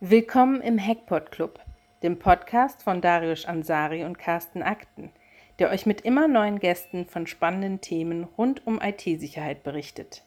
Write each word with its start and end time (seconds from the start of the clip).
Willkommen 0.00 0.60
im 0.60 0.78
Hackpot 0.78 1.32
Club, 1.32 1.58
dem 2.04 2.20
Podcast 2.20 2.84
von 2.84 3.00
Darius 3.00 3.46
Ansari 3.46 4.04
und 4.04 4.16
Carsten 4.16 4.62
Akten, 4.62 5.10
der 5.58 5.70
euch 5.70 5.86
mit 5.86 6.02
immer 6.02 6.28
neuen 6.28 6.60
Gästen 6.60 7.04
von 7.04 7.26
spannenden 7.26 7.80
Themen 7.80 8.22
rund 8.22 8.64
um 8.64 8.80
IT-Sicherheit 8.80 9.64
berichtet. 9.64 10.24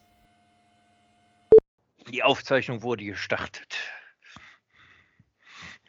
Die 2.10 2.22
Aufzeichnung 2.22 2.82
wurde 2.82 3.06
gestartet. 3.06 3.78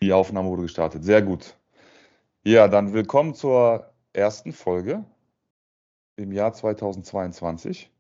Die 0.01 0.13
Aufnahme 0.13 0.47
wurde 0.47 0.61
gestartet. 0.61 1.03
Sehr 1.03 1.21
gut. 1.21 1.57
Ja, 2.45 2.69
dann 2.69 2.93
willkommen 2.93 3.35
zur 3.35 3.93
ersten 4.13 4.53
Folge 4.53 5.03
im 6.15 6.31
Jahr 6.31 6.53
2022. 6.53 7.91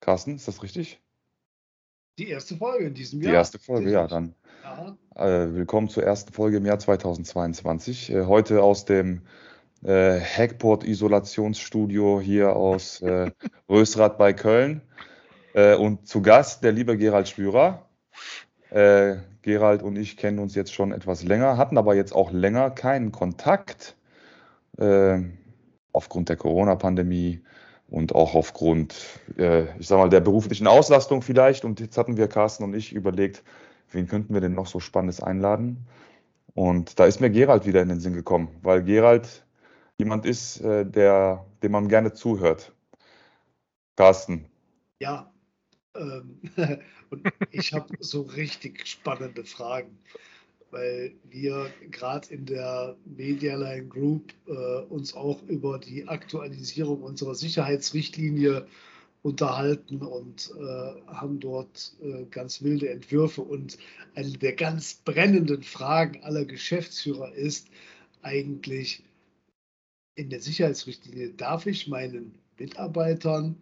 Carsten, 0.00 0.36
ist 0.36 0.46
das 0.46 0.62
richtig? 0.62 1.00
Die 2.18 2.30
erste 2.30 2.56
Folge 2.56 2.86
in 2.86 2.94
diesem 2.94 3.20
Die 3.20 3.26
Jahr. 3.26 3.36
erste 3.36 3.60
Folge, 3.60 3.92
ja, 3.92 4.08
dann 4.08 4.34
äh, 5.14 5.54
willkommen 5.54 5.88
zur 5.88 6.02
ersten 6.02 6.32
Folge 6.32 6.56
im 6.56 6.66
Jahr 6.66 6.80
2022. 6.80 8.10
Äh, 8.10 8.24
heute 8.24 8.64
aus 8.64 8.84
dem 8.84 9.22
äh, 9.84 10.18
Hackport 10.18 10.82
Isolationsstudio 10.82 12.20
hier 12.20 12.56
aus 12.56 13.00
äh, 13.02 13.30
Rösrath 13.70 14.18
bei 14.18 14.32
Köln. 14.32 14.80
Äh, 15.54 15.76
und 15.76 16.08
zu 16.08 16.20
Gast 16.20 16.64
der 16.64 16.72
liebe 16.72 16.96
Gerald 16.96 17.28
Spürer. 17.28 17.86
Äh, 18.70 19.18
Gerald 19.42 19.84
und 19.84 19.94
ich 19.94 20.16
kennen 20.16 20.40
uns 20.40 20.56
jetzt 20.56 20.74
schon 20.74 20.90
etwas 20.90 21.22
länger, 21.22 21.56
hatten 21.56 21.78
aber 21.78 21.94
jetzt 21.94 22.12
auch 22.12 22.32
länger 22.32 22.70
keinen 22.70 23.12
Kontakt 23.12 23.96
äh, 24.76 25.20
aufgrund 25.92 26.30
der 26.30 26.36
Corona-Pandemie 26.36 27.44
und 27.88 28.14
auch 28.14 28.34
aufgrund, 28.34 28.94
äh, 29.38 29.64
ich 29.78 29.88
sag 29.88 29.98
mal, 29.98 30.08
der 30.08 30.20
beruflichen 30.20 30.66
Auslastung 30.66 31.22
vielleicht. 31.22 31.64
Und 31.64 31.80
jetzt 31.80 31.96
hatten 31.96 32.16
wir, 32.16 32.28
Carsten 32.28 32.64
und 32.64 32.74
ich, 32.74 32.92
überlegt, 32.92 33.42
wen 33.90 34.06
könnten 34.06 34.34
wir 34.34 34.40
denn 34.40 34.54
noch 34.54 34.66
so 34.66 34.80
Spannendes 34.80 35.22
einladen? 35.22 35.86
Und 36.54 36.98
da 36.98 37.06
ist 37.06 37.20
mir 37.20 37.30
Gerald 37.30 37.66
wieder 37.66 37.82
in 37.82 37.88
den 37.88 38.00
Sinn 38.00 38.14
gekommen, 38.14 38.48
weil 38.62 38.82
Gerald 38.82 39.46
jemand 39.98 40.26
ist, 40.26 40.60
äh, 40.60 40.84
der, 40.84 41.46
dem 41.62 41.72
man 41.72 41.88
gerne 41.88 42.12
zuhört. 42.12 42.72
Carsten, 43.96 44.46
ja. 45.00 45.32
Ähm, 45.96 46.40
und 47.10 47.28
ich 47.50 47.72
habe 47.72 47.94
so 48.00 48.22
richtig 48.22 48.86
spannende 48.86 49.44
Fragen, 49.44 49.98
weil 50.70 51.14
wir 51.24 51.72
gerade 51.90 52.32
in 52.32 52.46
der 52.46 52.96
Medialine 53.04 53.86
Group 53.86 54.32
äh, 54.46 54.82
uns 54.88 55.14
auch 55.14 55.42
über 55.48 55.78
die 55.78 56.06
Aktualisierung 56.08 57.02
unserer 57.02 57.34
Sicherheitsrichtlinie 57.34 58.66
unterhalten 59.22 60.02
und 60.02 60.52
äh, 60.58 61.12
haben 61.12 61.40
dort 61.40 61.96
äh, 62.02 62.24
ganz 62.30 62.62
wilde 62.62 62.88
Entwürfe. 62.90 63.42
Und 63.42 63.78
eine 64.14 64.30
der 64.30 64.54
ganz 64.54 64.94
brennenden 65.04 65.62
Fragen 65.62 66.22
aller 66.22 66.44
Geschäftsführer 66.44 67.32
ist 67.34 67.68
eigentlich 68.22 69.02
in 70.14 70.30
der 70.30 70.40
Sicherheitsrichtlinie, 70.40 71.30
darf 71.30 71.66
ich 71.66 71.88
meinen 71.88 72.34
Mitarbeitern 72.58 73.56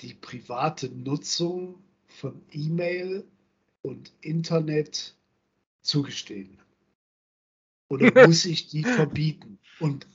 die 0.00 0.14
private 0.14 0.88
Nutzung 0.88 1.82
von 2.06 2.40
E-Mail 2.50 3.24
und 3.82 4.12
Internet 4.20 5.14
zugestehen? 5.82 6.58
Oder 7.88 8.10
muss 8.26 8.44
ich 8.44 8.68
die 8.68 8.82
verbieten? 8.84 9.58
Und 9.80 10.06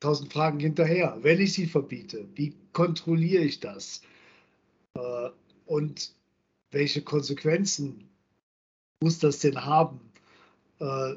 tausend 0.00 0.32
Fragen 0.32 0.60
hinterher. 0.60 1.18
Wenn 1.22 1.40
ich 1.40 1.54
sie 1.54 1.66
verbiete, 1.66 2.28
wie 2.34 2.54
kontrolliere 2.72 3.44
ich 3.44 3.60
das? 3.60 4.02
Äh, 4.94 5.30
Und 5.66 6.14
welche 6.70 7.02
Konsequenzen 7.02 8.08
muss 9.02 9.18
das 9.18 9.38
denn 9.38 9.64
haben, 9.64 10.00
äh, 10.80 11.14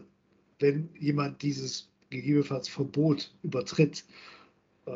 wenn 0.60 0.90
jemand 1.00 1.42
dieses 1.42 1.90
gegebenenfalls 2.10 2.70
Verbot 2.70 3.34
übertritt? 3.44 4.06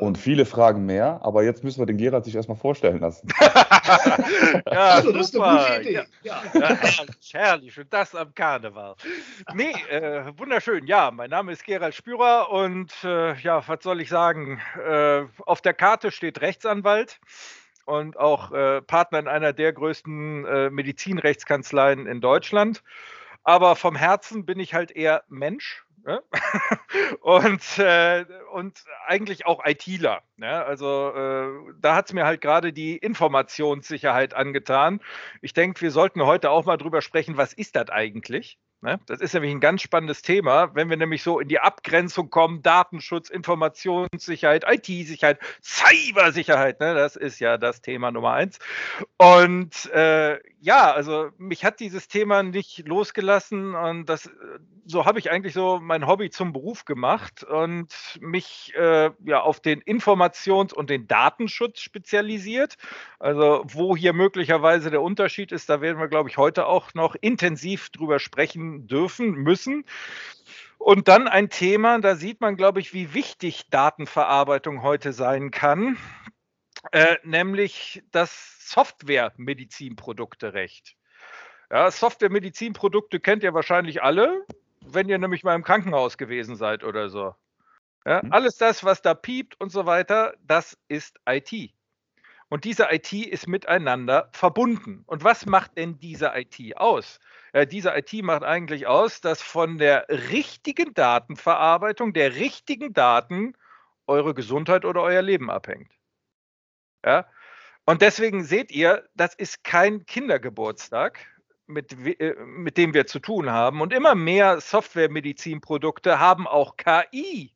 Und 0.00 0.16
viele 0.16 0.46
Fragen 0.46 0.86
mehr, 0.86 1.20
aber 1.22 1.42
jetzt 1.42 1.62
müssen 1.64 1.80
wir 1.80 1.86
den 1.86 1.98
Gerald 1.98 2.24
sich 2.24 2.34
erstmal 2.34 2.56
vorstellen 2.56 3.00
lassen. 3.00 3.28
ja, 3.40 4.62
Also, 4.72 5.12
das 5.12 5.28
ist 5.28 5.40
eine 5.40 5.58
gute 5.58 5.80
Idee. 5.80 5.92
Ja, 5.92 6.04
Ja. 6.22 6.42
ja, 6.54 6.76
herrlich, 6.76 7.32
herrlich. 7.34 7.78
Und 7.78 7.92
das 7.92 8.14
am 8.14 8.34
Karneval. 8.34 8.94
Nee, 9.54 9.72
äh, 9.90 10.32
wunderschön. 10.38 10.86
Ja, 10.86 11.10
mein 11.10 11.30
Name 11.30 11.52
ist 11.52 11.64
Gerald 11.64 11.94
Spürer 11.94 12.50
und 12.50 12.92
äh, 13.04 13.34
ja, 13.40 13.66
was 13.68 13.82
soll 13.82 14.00
ich 14.00 14.08
sagen? 14.08 14.60
Äh, 14.82 15.24
auf 15.44 15.60
der 15.60 15.74
Karte 15.74 16.10
steht 16.10 16.40
Rechtsanwalt 16.40 17.20
und 17.84 18.16
auch 18.18 18.52
äh, 18.52 18.80
Partner 18.82 19.18
in 19.18 19.28
einer 19.28 19.52
der 19.52 19.72
größten 19.72 20.46
äh, 20.46 20.70
Medizinrechtskanzleien 20.70 22.06
in 22.06 22.20
Deutschland. 22.20 22.82
Aber 23.44 23.76
vom 23.76 23.96
Herzen 23.96 24.46
bin 24.46 24.60
ich 24.60 24.72
halt 24.72 24.90
eher 24.92 25.24
Mensch. 25.28 25.84
Ne? 26.04 26.22
und, 27.20 27.78
äh, 27.78 28.24
und 28.52 28.84
eigentlich 29.06 29.46
auch 29.46 29.64
ITler. 29.64 30.22
Ne? 30.36 30.64
Also 30.64 31.12
äh, 31.14 31.72
da 31.80 31.94
hat 31.94 32.06
es 32.06 32.12
mir 32.12 32.24
halt 32.26 32.40
gerade 32.40 32.72
die 32.72 32.96
Informationssicherheit 32.96 34.34
angetan. 34.34 35.00
Ich 35.42 35.52
denke, 35.52 35.80
wir 35.80 35.90
sollten 35.90 36.22
heute 36.22 36.50
auch 36.50 36.64
mal 36.64 36.76
drüber 36.76 37.02
sprechen, 37.02 37.36
was 37.36 37.52
ist 37.52 37.76
das 37.76 37.88
eigentlich? 37.90 38.58
Ne? 38.82 38.98
Das 39.06 39.20
ist 39.20 39.32
nämlich 39.32 39.52
ein 39.52 39.60
ganz 39.60 39.80
spannendes 39.80 40.22
Thema, 40.22 40.74
wenn 40.74 40.90
wir 40.90 40.96
nämlich 40.96 41.22
so 41.22 41.38
in 41.38 41.46
die 41.46 41.60
Abgrenzung 41.60 42.30
kommen, 42.30 42.62
Datenschutz, 42.62 43.30
Informationssicherheit, 43.30 44.64
IT-Sicherheit, 44.66 45.38
Cybersicherheit, 45.62 46.80
ne? 46.80 46.92
das 46.92 47.14
ist 47.14 47.38
ja 47.38 47.58
das 47.58 47.80
Thema 47.80 48.10
Nummer 48.10 48.32
eins. 48.32 48.58
Und 49.18 49.86
äh, 49.92 50.40
ja, 50.60 50.92
also 50.92 51.30
mich 51.38 51.64
hat 51.64 51.78
dieses 51.78 52.08
Thema 52.08 52.42
nicht 52.42 52.88
losgelassen 52.88 53.76
und 53.76 54.08
das, 54.08 54.28
so 54.84 55.04
habe 55.06 55.20
ich 55.20 55.30
eigentlich 55.30 55.54
so 55.54 55.78
mein 55.80 56.08
Hobby 56.08 56.30
zum 56.30 56.52
Beruf 56.52 56.84
gemacht 56.84 57.44
und 57.44 57.86
mich 58.20 58.72
äh, 58.76 59.10
ja 59.24 59.42
auf 59.42 59.60
den 59.60 59.80
Informations- 59.82 60.74
und 60.74 60.90
den 60.90 61.06
Datenschutz 61.06 61.80
spezialisiert. 61.80 62.78
Also 63.20 63.62
wo 63.64 63.96
hier 63.96 64.12
möglicherweise 64.12 64.90
der 64.90 65.02
Unterschied 65.02 65.52
ist, 65.52 65.68
da 65.68 65.80
werden 65.80 66.00
wir, 66.00 66.08
glaube 66.08 66.28
ich, 66.28 66.36
heute 66.36 66.66
auch 66.66 66.94
noch 66.94 67.14
intensiv 67.20 67.90
drüber 67.90 68.18
sprechen 68.18 68.71
dürfen, 68.80 69.32
müssen. 69.32 69.84
Und 70.78 71.08
dann 71.08 71.28
ein 71.28 71.48
Thema, 71.48 72.00
da 72.00 72.16
sieht 72.16 72.40
man, 72.40 72.56
glaube 72.56 72.80
ich, 72.80 72.92
wie 72.92 73.14
wichtig 73.14 73.70
Datenverarbeitung 73.70 74.82
heute 74.82 75.12
sein 75.12 75.52
kann, 75.52 75.96
äh, 76.90 77.16
nämlich 77.22 78.02
das 78.10 78.68
Software-Medizinprodukte-Recht. 78.68 80.96
Ja, 81.70 81.88
Software-Medizinprodukte 81.90 83.20
kennt 83.20 83.44
ihr 83.44 83.54
wahrscheinlich 83.54 84.02
alle, 84.02 84.44
wenn 84.84 85.08
ihr 85.08 85.16
nämlich 85.18 85.44
mal 85.44 85.54
im 85.54 85.62
Krankenhaus 85.62 86.18
gewesen 86.18 86.56
seid 86.56 86.84
oder 86.84 87.08
so. 87.08 87.34
Ja, 88.04 88.20
Mhm. 88.22 88.32
alles 88.32 88.56
das, 88.56 88.82
was 88.82 89.02
da 89.02 89.14
piept 89.14 89.60
und 89.60 89.70
so 89.70 89.86
weiter, 89.86 90.34
das 90.42 90.76
ist 90.88 91.20
IT. 91.26 91.72
Und 92.52 92.64
diese 92.64 92.88
IT 92.90 93.14
ist 93.14 93.48
miteinander 93.48 94.28
verbunden. 94.32 95.04
Und 95.06 95.24
was 95.24 95.46
macht 95.46 95.78
denn 95.78 95.98
diese 96.00 96.32
IT 96.34 96.76
aus? 96.76 97.18
Äh, 97.54 97.66
diese 97.66 97.96
IT 97.96 98.12
macht 98.22 98.42
eigentlich 98.42 98.86
aus, 98.86 99.22
dass 99.22 99.40
von 99.40 99.78
der 99.78 100.06
richtigen 100.10 100.92
Datenverarbeitung, 100.92 102.12
der 102.12 102.34
richtigen 102.34 102.92
Daten 102.92 103.54
eure 104.06 104.34
Gesundheit 104.34 104.84
oder 104.84 105.00
euer 105.00 105.22
Leben 105.22 105.50
abhängt. 105.50 105.90
Ja? 107.02 107.26
Und 107.86 108.02
deswegen 108.02 108.44
seht 108.44 108.70
ihr, 108.70 109.08
das 109.14 109.34
ist 109.34 109.64
kein 109.64 110.04
Kindergeburtstag, 110.04 111.20
mit, 111.66 111.94
äh, 112.20 112.34
mit 112.44 112.76
dem 112.76 112.92
wir 112.92 113.06
zu 113.06 113.18
tun 113.18 113.48
haben. 113.48 113.80
Und 113.80 113.94
immer 113.94 114.14
mehr 114.14 114.60
Software-Medizinprodukte 114.60 116.18
haben 116.18 116.46
auch 116.46 116.76
KI, 116.76 117.54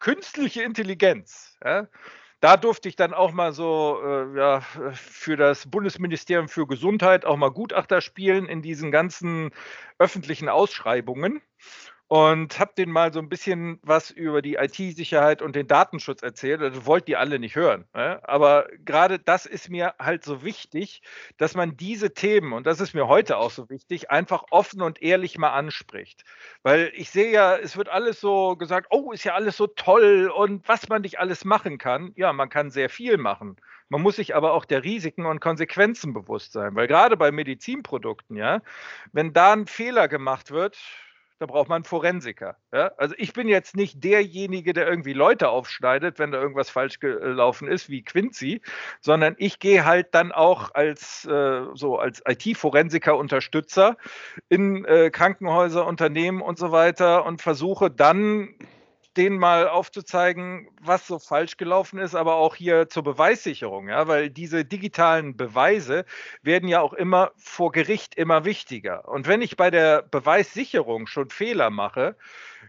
künstliche 0.00 0.64
Intelligenz. 0.64 1.56
Ja? 1.64 1.88
Da 2.46 2.56
durfte 2.56 2.88
ich 2.88 2.94
dann 2.94 3.12
auch 3.12 3.32
mal 3.32 3.52
so 3.52 4.00
äh, 4.04 4.38
ja, 4.38 4.60
für 4.60 5.36
das 5.36 5.68
Bundesministerium 5.68 6.48
für 6.48 6.68
Gesundheit 6.68 7.24
auch 7.24 7.36
mal 7.36 7.50
Gutachter 7.50 8.00
spielen 8.00 8.46
in 8.46 8.62
diesen 8.62 8.92
ganzen 8.92 9.50
öffentlichen 9.98 10.48
Ausschreibungen 10.48 11.42
und 12.08 12.60
habe 12.60 12.72
denen 12.78 12.92
mal 12.92 13.12
so 13.12 13.18
ein 13.18 13.28
bisschen 13.28 13.80
was 13.82 14.10
über 14.12 14.40
die 14.40 14.54
IT-Sicherheit 14.54 15.42
und 15.42 15.56
den 15.56 15.66
Datenschutz 15.66 16.22
erzählt. 16.22 16.60
Das 16.60 16.86
wollt 16.86 17.08
ihr 17.08 17.18
alle 17.18 17.40
nicht 17.40 17.56
hören. 17.56 17.84
Ne? 17.94 18.20
Aber 18.22 18.68
gerade 18.84 19.18
das 19.18 19.44
ist 19.44 19.70
mir 19.70 19.94
halt 19.98 20.24
so 20.24 20.44
wichtig, 20.44 21.02
dass 21.36 21.56
man 21.56 21.76
diese 21.76 22.14
Themen, 22.14 22.52
und 22.52 22.64
das 22.64 22.80
ist 22.80 22.94
mir 22.94 23.08
heute 23.08 23.38
auch 23.38 23.50
so 23.50 23.68
wichtig, 23.70 24.10
einfach 24.10 24.44
offen 24.50 24.82
und 24.82 25.02
ehrlich 25.02 25.36
mal 25.36 25.50
anspricht. 25.50 26.24
Weil 26.62 26.92
ich 26.94 27.10
sehe 27.10 27.32
ja, 27.32 27.56
es 27.56 27.76
wird 27.76 27.88
alles 27.88 28.20
so 28.20 28.54
gesagt, 28.56 28.86
oh, 28.90 29.10
ist 29.10 29.24
ja 29.24 29.34
alles 29.34 29.56
so 29.56 29.66
toll 29.66 30.30
und 30.32 30.68
was 30.68 30.88
man 30.88 31.02
nicht 31.02 31.18
alles 31.18 31.44
machen 31.44 31.76
kann. 31.76 32.12
Ja, 32.14 32.32
man 32.32 32.48
kann 32.50 32.70
sehr 32.70 32.88
viel 32.88 33.16
machen. 33.16 33.56
Man 33.88 34.02
muss 34.02 34.16
sich 34.16 34.36
aber 34.36 34.52
auch 34.52 34.64
der 34.64 34.84
Risiken 34.84 35.26
und 35.26 35.40
Konsequenzen 35.40 36.12
bewusst 36.12 36.52
sein. 36.52 36.76
Weil 36.76 36.86
gerade 36.86 37.16
bei 37.16 37.32
Medizinprodukten, 37.32 38.36
ja, 38.36 38.60
wenn 39.12 39.32
da 39.32 39.52
ein 39.52 39.66
Fehler 39.66 40.06
gemacht 40.06 40.52
wird, 40.52 40.76
da 41.38 41.46
braucht 41.46 41.68
man 41.68 41.84
Forensiker. 41.84 42.56
Ja? 42.72 42.92
Also 42.96 43.14
ich 43.18 43.32
bin 43.32 43.48
jetzt 43.48 43.76
nicht 43.76 44.02
derjenige, 44.02 44.72
der 44.72 44.88
irgendwie 44.88 45.12
Leute 45.12 45.48
aufschneidet, 45.50 46.18
wenn 46.18 46.32
da 46.32 46.40
irgendwas 46.40 46.70
falsch 46.70 46.98
gelaufen 46.98 47.68
ist, 47.68 47.90
wie 47.90 48.02
Quincy, 48.02 48.62
sondern 49.00 49.34
ich 49.38 49.58
gehe 49.58 49.84
halt 49.84 50.14
dann 50.14 50.32
auch 50.32 50.74
als 50.74 51.26
äh, 51.26 51.62
so 51.74 51.98
als 51.98 52.22
IT-Forensiker-Unterstützer 52.26 53.96
in 54.48 54.84
äh, 54.84 55.10
Krankenhäuser, 55.10 55.86
Unternehmen 55.86 56.40
und 56.40 56.58
so 56.58 56.72
weiter 56.72 57.26
und 57.26 57.42
versuche 57.42 57.90
dann 57.90 58.54
denen 59.16 59.38
mal 59.38 59.68
aufzuzeigen, 59.68 60.68
was 60.80 61.06
so 61.06 61.18
falsch 61.18 61.56
gelaufen 61.56 61.98
ist, 61.98 62.14
aber 62.14 62.36
auch 62.36 62.54
hier 62.54 62.88
zur 62.88 63.02
Beweissicherung, 63.02 63.88
ja, 63.88 64.08
weil 64.08 64.30
diese 64.30 64.64
digitalen 64.64 65.36
Beweise 65.36 66.04
werden 66.42 66.68
ja 66.68 66.80
auch 66.80 66.92
immer 66.92 67.32
vor 67.36 67.72
Gericht 67.72 68.14
immer 68.16 68.44
wichtiger. 68.44 69.08
Und 69.08 69.26
wenn 69.26 69.42
ich 69.42 69.56
bei 69.56 69.70
der 69.70 70.02
Beweissicherung 70.02 71.06
schon 71.06 71.30
Fehler 71.30 71.70
mache, 71.70 72.16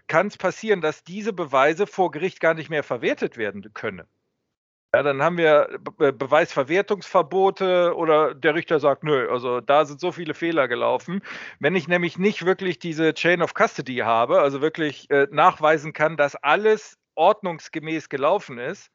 kann 0.08 0.28
es 0.28 0.38
passieren, 0.38 0.82
dass 0.82 1.04
diese 1.04 1.34
Beweise 1.34 1.88
vor 1.88 2.12
Gericht 2.12 2.40
gar 2.40 2.54
nicht 2.54 2.70
mehr 2.70 2.84
verwertet 2.84 3.38
werden 3.38 3.74
können. 3.74 4.08
Ja, 4.94 5.04
dann 5.04 5.22
haben 5.22 5.38
wir 5.38 5.80
Be 5.98 6.14
Beweisverwertungsverbote 6.14 7.94
oder 7.96 8.34
der 8.34 8.56
Richter 8.56 8.80
sagt, 8.80 9.04
nö, 9.04 9.30
also 9.30 9.60
da 9.60 9.86
sind 9.86 10.00
so 10.00 10.12
viele 10.14 10.34
Fehler 10.34 10.68
gelaufen. 10.68 11.22
Wenn 11.60 11.76
ich 11.76 11.88
nämlich 11.90 12.18
nicht 12.18 12.46
wirklich 12.46 12.80
diese 12.80 13.14
Chain 13.14 13.42
of 13.42 13.54
Custody 13.54 13.98
habe, 13.98 14.40
also 14.40 14.62
wirklich 14.62 15.10
äh, 15.12 15.28
nachweisen 15.30 15.92
kann, 15.94 16.16
dass 16.16 16.36
alles 16.36 16.98
ordnungsgemäß 17.16 18.08
gelaufen 18.10 18.60
ist 18.60 18.90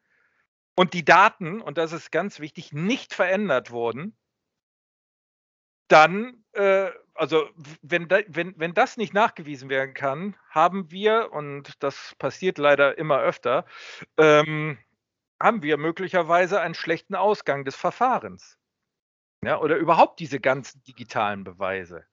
und 0.76 0.94
die 0.94 1.04
Daten, 1.04 1.60
und 1.60 1.78
das 1.78 1.92
ist 1.92 2.10
ganz 2.10 2.40
wichtig, 2.40 2.72
nicht 2.72 3.14
verändert 3.14 3.70
wurden, 3.70 4.16
dann, 5.88 6.42
äh, 6.52 6.90
also 7.14 7.48
wenn, 7.82 8.08
da, 8.08 8.20
wenn, 8.28 8.54
wenn 8.58 8.72
das 8.74 8.96
nicht 8.96 9.12
nachgewiesen 9.12 9.68
werden 9.68 9.92
kann, 9.94 10.36
haben 10.48 10.90
wir, 10.90 11.32
und 11.32 11.82
das 11.82 12.14
passiert 12.18 12.56
leider 12.58 12.96
immer 12.96 13.20
öfter, 13.20 13.66
ähm, 14.16 14.78
haben 15.42 15.62
wir 15.62 15.76
möglicherweise 15.76 16.60
einen 16.60 16.74
schlechten 16.74 17.14
Ausgang 17.14 17.64
des 17.64 17.74
Verfahrens. 17.74 18.58
Ja, 19.44 19.60
oder 19.60 19.76
überhaupt 19.76 20.20
diese 20.20 20.38
ganzen 20.38 20.82
digitalen 20.84 21.42
Beweise. 21.42 22.06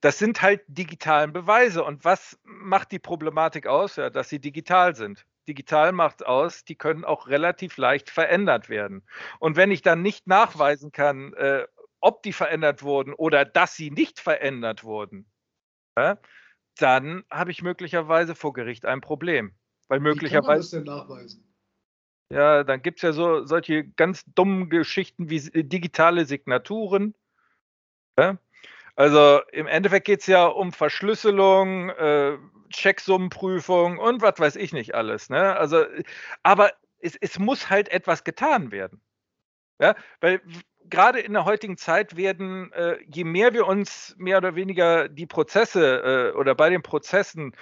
Das 0.00 0.18
sind 0.18 0.40
halt 0.40 0.62
digitalen 0.68 1.32
Beweise. 1.32 1.82
Und 1.82 2.04
was 2.04 2.38
macht 2.44 2.92
die 2.92 3.00
Problematik 3.00 3.66
aus? 3.66 3.96
Ja, 3.96 4.08
dass 4.08 4.28
sie 4.28 4.40
digital 4.40 4.94
sind. 4.94 5.26
Digital 5.48 5.90
macht 5.90 6.24
aus, 6.24 6.64
die 6.64 6.76
können 6.76 7.04
auch 7.04 7.26
relativ 7.26 7.76
leicht 7.76 8.08
verändert 8.08 8.68
werden. 8.68 9.04
Und 9.40 9.56
wenn 9.56 9.72
ich 9.72 9.82
dann 9.82 10.00
nicht 10.00 10.28
nachweisen 10.28 10.92
kann, 10.92 11.34
äh, 11.34 11.66
ob 11.98 12.22
die 12.22 12.32
verändert 12.32 12.82
wurden 12.82 13.12
oder 13.14 13.44
dass 13.44 13.74
sie 13.74 13.90
nicht 13.90 14.20
verändert 14.20 14.84
wurden, 14.84 15.28
ja, 15.98 16.18
dann 16.78 17.24
habe 17.30 17.50
ich 17.50 17.62
möglicherweise 17.62 18.36
vor 18.36 18.52
Gericht 18.52 18.86
ein 18.86 19.00
Problem. 19.00 19.56
Weil 19.88 19.98
möglicherweise. 19.98 20.38
Wie 20.40 20.46
kann 20.46 20.46
man 20.46 20.58
das 20.58 20.70
denn 20.70 20.84
nachweisen? 20.84 21.49
Ja, 22.32 22.62
dann 22.62 22.80
gibt 22.82 22.98
es 22.98 23.02
ja 23.02 23.12
so 23.12 23.44
solche 23.44 23.84
ganz 23.84 24.24
dummen 24.34 24.70
Geschichten 24.70 25.30
wie 25.30 25.38
äh, 25.38 25.64
digitale 25.64 26.26
Signaturen. 26.26 27.14
Ja? 28.18 28.38
Also 28.96 29.40
im 29.52 29.66
Endeffekt 29.66 30.06
geht 30.06 30.20
es 30.20 30.26
ja 30.26 30.46
um 30.46 30.72
Verschlüsselung, 30.72 31.90
äh, 31.90 32.38
Checksummenprüfung 32.70 33.98
und 33.98 34.22
was 34.22 34.38
weiß 34.38 34.56
ich 34.56 34.72
nicht 34.72 34.94
alles. 34.94 35.28
Ne? 35.30 35.56
Also, 35.56 35.84
aber 36.42 36.72
es, 37.00 37.16
es 37.20 37.38
muss 37.38 37.70
halt 37.70 37.88
etwas 37.88 38.24
getan 38.24 38.70
werden. 38.70 39.00
Ja? 39.80 39.96
Weil 40.20 40.40
gerade 40.84 41.20
in 41.20 41.32
der 41.32 41.44
heutigen 41.44 41.76
Zeit 41.76 42.16
werden, 42.16 42.72
äh, 42.72 42.98
je 43.06 43.24
mehr 43.24 43.54
wir 43.54 43.66
uns 43.66 44.14
mehr 44.18 44.38
oder 44.38 44.54
weniger 44.54 45.08
die 45.08 45.26
Prozesse 45.26 46.32
äh, 46.34 46.36
oder 46.36 46.54
bei 46.54 46.70
den 46.70 46.82
Prozessen, 46.82 47.56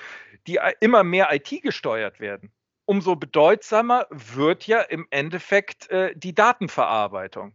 die 0.46 0.58
immer 0.80 1.04
mehr 1.04 1.28
IT 1.32 1.62
gesteuert 1.62 2.20
werden, 2.20 2.52
umso 2.88 3.16
bedeutsamer 3.16 4.06
wird 4.08 4.66
ja 4.66 4.80
im 4.80 5.06
Endeffekt 5.10 5.90
äh, 5.90 6.14
die 6.16 6.34
Datenverarbeitung. 6.34 7.54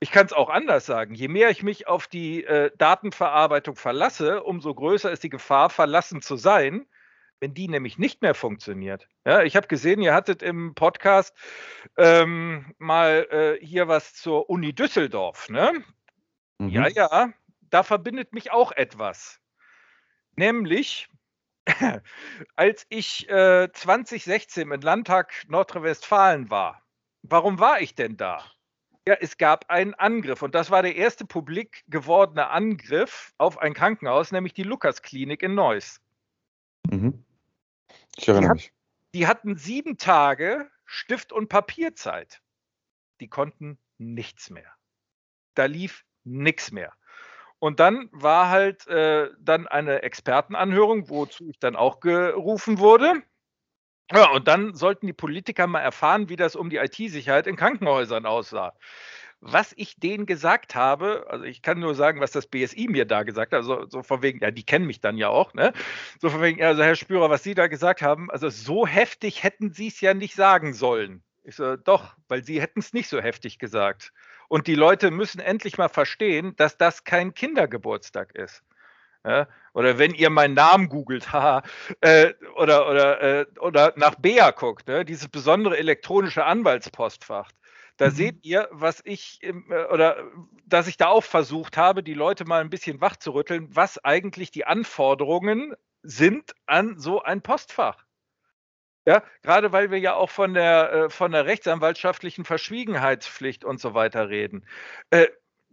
Ich 0.00 0.10
kann 0.10 0.26
es 0.26 0.34
auch 0.34 0.50
anders 0.50 0.84
sagen. 0.84 1.14
Je 1.14 1.28
mehr 1.28 1.48
ich 1.48 1.62
mich 1.62 1.88
auf 1.88 2.06
die 2.06 2.44
äh, 2.44 2.70
Datenverarbeitung 2.76 3.74
verlasse, 3.74 4.42
umso 4.42 4.74
größer 4.74 5.10
ist 5.10 5.22
die 5.22 5.30
Gefahr, 5.30 5.70
verlassen 5.70 6.20
zu 6.20 6.36
sein, 6.36 6.86
wenn 7.40 7.54
die 7.54 7.68
nämlich 7.68 7.96
nicht 7.96 8.20
mehr 8.20 8.34
funktioniert. 8.34 9.08
Ja, 9.24 9.42
ich 9.42 9.56
habe 9.56 9.66
gesehen, 9.66 10.02
ihr 10.02 10.12
hattet 10.12 10.42
im 10.42 10.74
Podcast 10.74 11.34
ähm, 11.96 12.74
mal 12.76 13.26
äh, 13.30 13.64
hier 13.64 13.88
was 13.88 14.12
zur 14.12 14.50
Uni 14.50 14.74
Düsseldorf. 14.74 15.48
Ne? 15.48 15.72
Mhm. 16.58 16.68
Ja, 16.68 16.88
ja, 16.88 17.32
da 17.62 17.82
verbindet 17.82 18.34
mich 18.34 18.52
auch 18.52 18.72
etwas. 18.72 19.40
Nämlich 20.36 21.08
als 22.56 22.86
ich 22.88 23.28
äh, 23.28 23.68
2016 23.72 24.70
im 24.70 24.80
Landtag 24.80 25.32
Nordrhein-Westfalen 25.48 26.50
war, 26.50 26.82
warum 27.22 27.58
war 27.58 27.80
ich 27.80 27.94
denn 27.94 28.16
da? 28.16 28.44
Ja, 29.06 29.14
es 29.20 29.36
gab 29.36 29.70
einen 29.70 29.94
Angriff 29.94 30.42
und 30.42 30.54
das 30.54 30.70
war 30.70 30.82
der 30.82 30.96
erste 30.96 31.24
publik 31.24 31.84
gewordene 31.88 32.48
Angriff 32.48 33.32
auf 33.38 33.58
ein 33.58 33.72
Krankenhaus, 33.72 34.32
nämlich 34.32 34.52
die 34.52 34.64
Lukas-Klinik 34.64 35.42
in 35.42 35.54
Neuss. 35.54 36.00
Mhm. 36.90 37.24
Ich 38.16 38.28
erinnere 38.28 38.52
die 38.52 38.54
mich. 38.54 38.72
die 39.14 39.26
hatten 39.26 39.56
sieben 39.56 39.96
Tage 39.96 40.68
Stift- 40.84 41.32
und 41.32 41.48
Papierzeit. 41.48 42.42
Die 43.20 43.28
konnten 43.28 43.78
nichts 43.98 44.50
mehr. 44.50 44.72
Da 45.54 45.66
lief 45.66 46.04
nichts 46.24 46.72
mehr. 46.72 46.92
Und 47.58 47.80
dann 47.80 48.08
war 48.12 48.50
halt 48.50 48.86
äh, 48.86 49.30
dann 49.40 49.66
eine 49.66 50.02
Expertenanhörung, 50.02 51.08
wozu 51.08 51.48
ich 51.48 51.58
dann 51.58 51.76
auch 51.76 52.00
gerufen 52.00 52.78
wurde. 52.78 53.22
Ja, 54.12 54.30
und 54.30 54.46
dann 54.46 54.74
sollten 54.74 55.06
die 55.06 55.12
Politiker 55.12 55.66
mal 55.66 55.80
erfahren, 55.80 56.28
wie 56.28 56.36
das 56.36 56.54
um 56.54 56.70
die 56.70 56.76
IT-Sicherheit 56.76 57.46
in 57.46 57.56
Krankenhäusern 57.56 58.24
aussah. 58.24 58.74
Was 59.40 59.74
ich 59.76 59.96
denen 59.96 60.26
gesagt 60.26 60.74
habe, 60.74 61.26
also 61.28 61.44
ich 61.44 61.60
kann 61.60 61.80
nur 61.80 61.94
sagen, 61.94 62.20
was 62.20 62.30
das 62.30 62.46
BSI 62.46 62.88
mir 62.88 63.04
da 63.04 63.22
gesagt 63.22 63.52
hat, 63.52 63.58
also 63.58 63.86
so 63.88 64.02
von 64.02 64.22
wegen, 64.22 64.40
ja, 64.40 64.50
die 64.50 64.64
kennen 64.64 64.86
mich 64.86 65.00
dann 65.00 65.16
ja 65.18 65.28
auch, 65.28 65.54
ne? 65.54 65.72
So 66.20 66.30
von 66.30 66.40
wegen, 66.40 66.62
also 66.62 66.82
Herr 66.82 66.96
Spürer, 66.96 67.30
was 67.30 67.42
Sie 67.42 67.54
da 67.54 67.66
gesagt 67.66 68.00
haben, 68.00 68.30
also 68.30 68.48
so 68.48 68.86
heftig 68.86 69.42
hätten 69.42 69.72
Sie 69.72 69.88
es 69.88 70.00
ja 70.00 70.14
nicht 70.14 70.34
sagen 70.36 70.72
sollen. 70.72 71.22
Ich 71.44 71.56
so, 71.56 71.76
doch, 71.76 72.16
weil 72.28 72.44
Sie 72.44 72.60
hätten 72.60 72.80
es 72.80 72.92
nicht 72.92 73.08
so 73.08 73.20
heftig 73.20 73.58
gesagt. 73.58 74.12
Und 74.48 74.66
die 74.66 74.74
Leute 74.74 75.10
müssen 75.10 75.40
endlich 75.40 75.78
mal 75.78 75.88
verstehen, 75.88 76.54
dass 76.56 76.76
das 76.76 77.04
kein 77.04 77.34
Kindergeburtstag 77.34 78.34
ist. 78.34 78.62
Ja? 79.24 79.48
Oder 79.74 79.98
wenn 79.98 80.14
ihr 80.14 80.30
meinen 80.30 80.54
Namen 80.54 80.88
googelt, 80.88 81.32
haha, 81.32 81.62
äh, 82.00 82.32
oder, 82.54 82.88
oder, 82.88 83.22
äh, 83.22 83.46
oder 83.60 83.92
nach 83.96 84.14
Bea 84.14 84.50
guckt, 84.52 84.88
ne? 84.88 85.04
dieses 85.04 85.28
besondere 85.28 85.76
elektronische 85.76 86.44
Anwaltspostfach. 86.44 87.50
Da 87.96 88.06
mhm. 88.06 88.10
seht 88.10 88.44
ihr, 88.44 88.68
was 88.70 89.00
ich 89.04 89.38
im, 89.42 89.70
äh, 89.70 89.84
oder 89.86 90.22
dass 90.66 90.86
ich 90.86 90.96
da 90.96 91.08
auch 91.08 91.24
versucht 91.24 91.76
habe, 91.76 92.02
die 92.02 92.14
Leute 92.14 92.44
mal 92.44 92.60
ein 92.60 92.70
bisschen 92.70 93.00
wach 93.00 93.16
zu 93.16 93.32
rütteln, 93.32 93.68
was 93.70 94.02
eigentlich 94.04 94.50
die 94.50 94.66
Anforderungen 94.66 95.74
sind 96.02 96.54
an 96.66 96.98
so 96.98 97.22
ein 97.22 97.42
Postfach. 97.42 98.05
Ja, 99.06 99.22
gerade 99.42 99.72
weil 99.72 99.90
wir 99.90 99.98
ja 99.98 100.14
auch 100.14 100.30
von 100.30 100.52
der, 100.54 100.92
äh, 100.92 101.10
von 101.10 101.30
der 101.30 101.46
rechtsanwaltschaftlichen 101.46 102.44
Verschwiegenheitspflicht 102.44 103.64
und 103.64 103.80
so 103.80 103.94
weiter 103.94 104.28
reden. 104.28 104.66
Äh, 105.10 105.28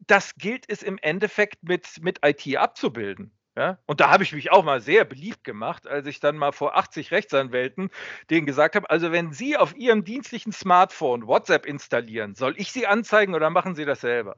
das 0.07 0.35
gilt 0.35 0.65
es 0.69 0.83
im 0.83 0.97
Endeffekt 0.99 1.63
mit, 1.63 2.01
mit 2.01 2.19
IT 2.23 2.57
abzubilden. 2.57 3.31
Ja? 3.55 3.79
Und 3.85 4.01
da 4.01 4.09
habe 4.09 4.23
ich 4.23 4.33
mich 4.33 4.51
auch 4.51 4.63
mal 4.63 4.81
sehr 4.81 5.05
beliebt 5.05 5.43
gemacht, 5.43 5.87
als 5.87 6.07
ich 6.07 6.19
dann 6.19 6.37
mal 6.37 6.51
vor 6.51 6.75
80 6.75 7.11
Rechtsanwälten 7.11 7.89
denen 8.29 8.45
gesagt 8.45 8.75
habe, 8.75 8.89
also 8.89 9.11
wenn 9.11 9.31
Sie 9.31 9.57
auf 9.57 9.75
Ihrem 9.75 10.03
dienstlichen 10.03 10.51
Smartphone 10.51 11.27
WhatsApp 11.27 11.65
installieren, 11.65 12.35
soll 12.35 12.55
ich 12.57 12.71
Sie 12.71 12.87
anzeigen 12.87 13.35
oder 13.35 13.49
machen 13.49 13.75
Sie 13.75 13.85
das 13.85 14.01
selber? 14.01 14.37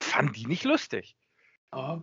Fanden 0.00 0.32
die 0.32 0.46
nicht 0.46 0.64
lustig. 0.64 1.16
Ja. 1.74 2.02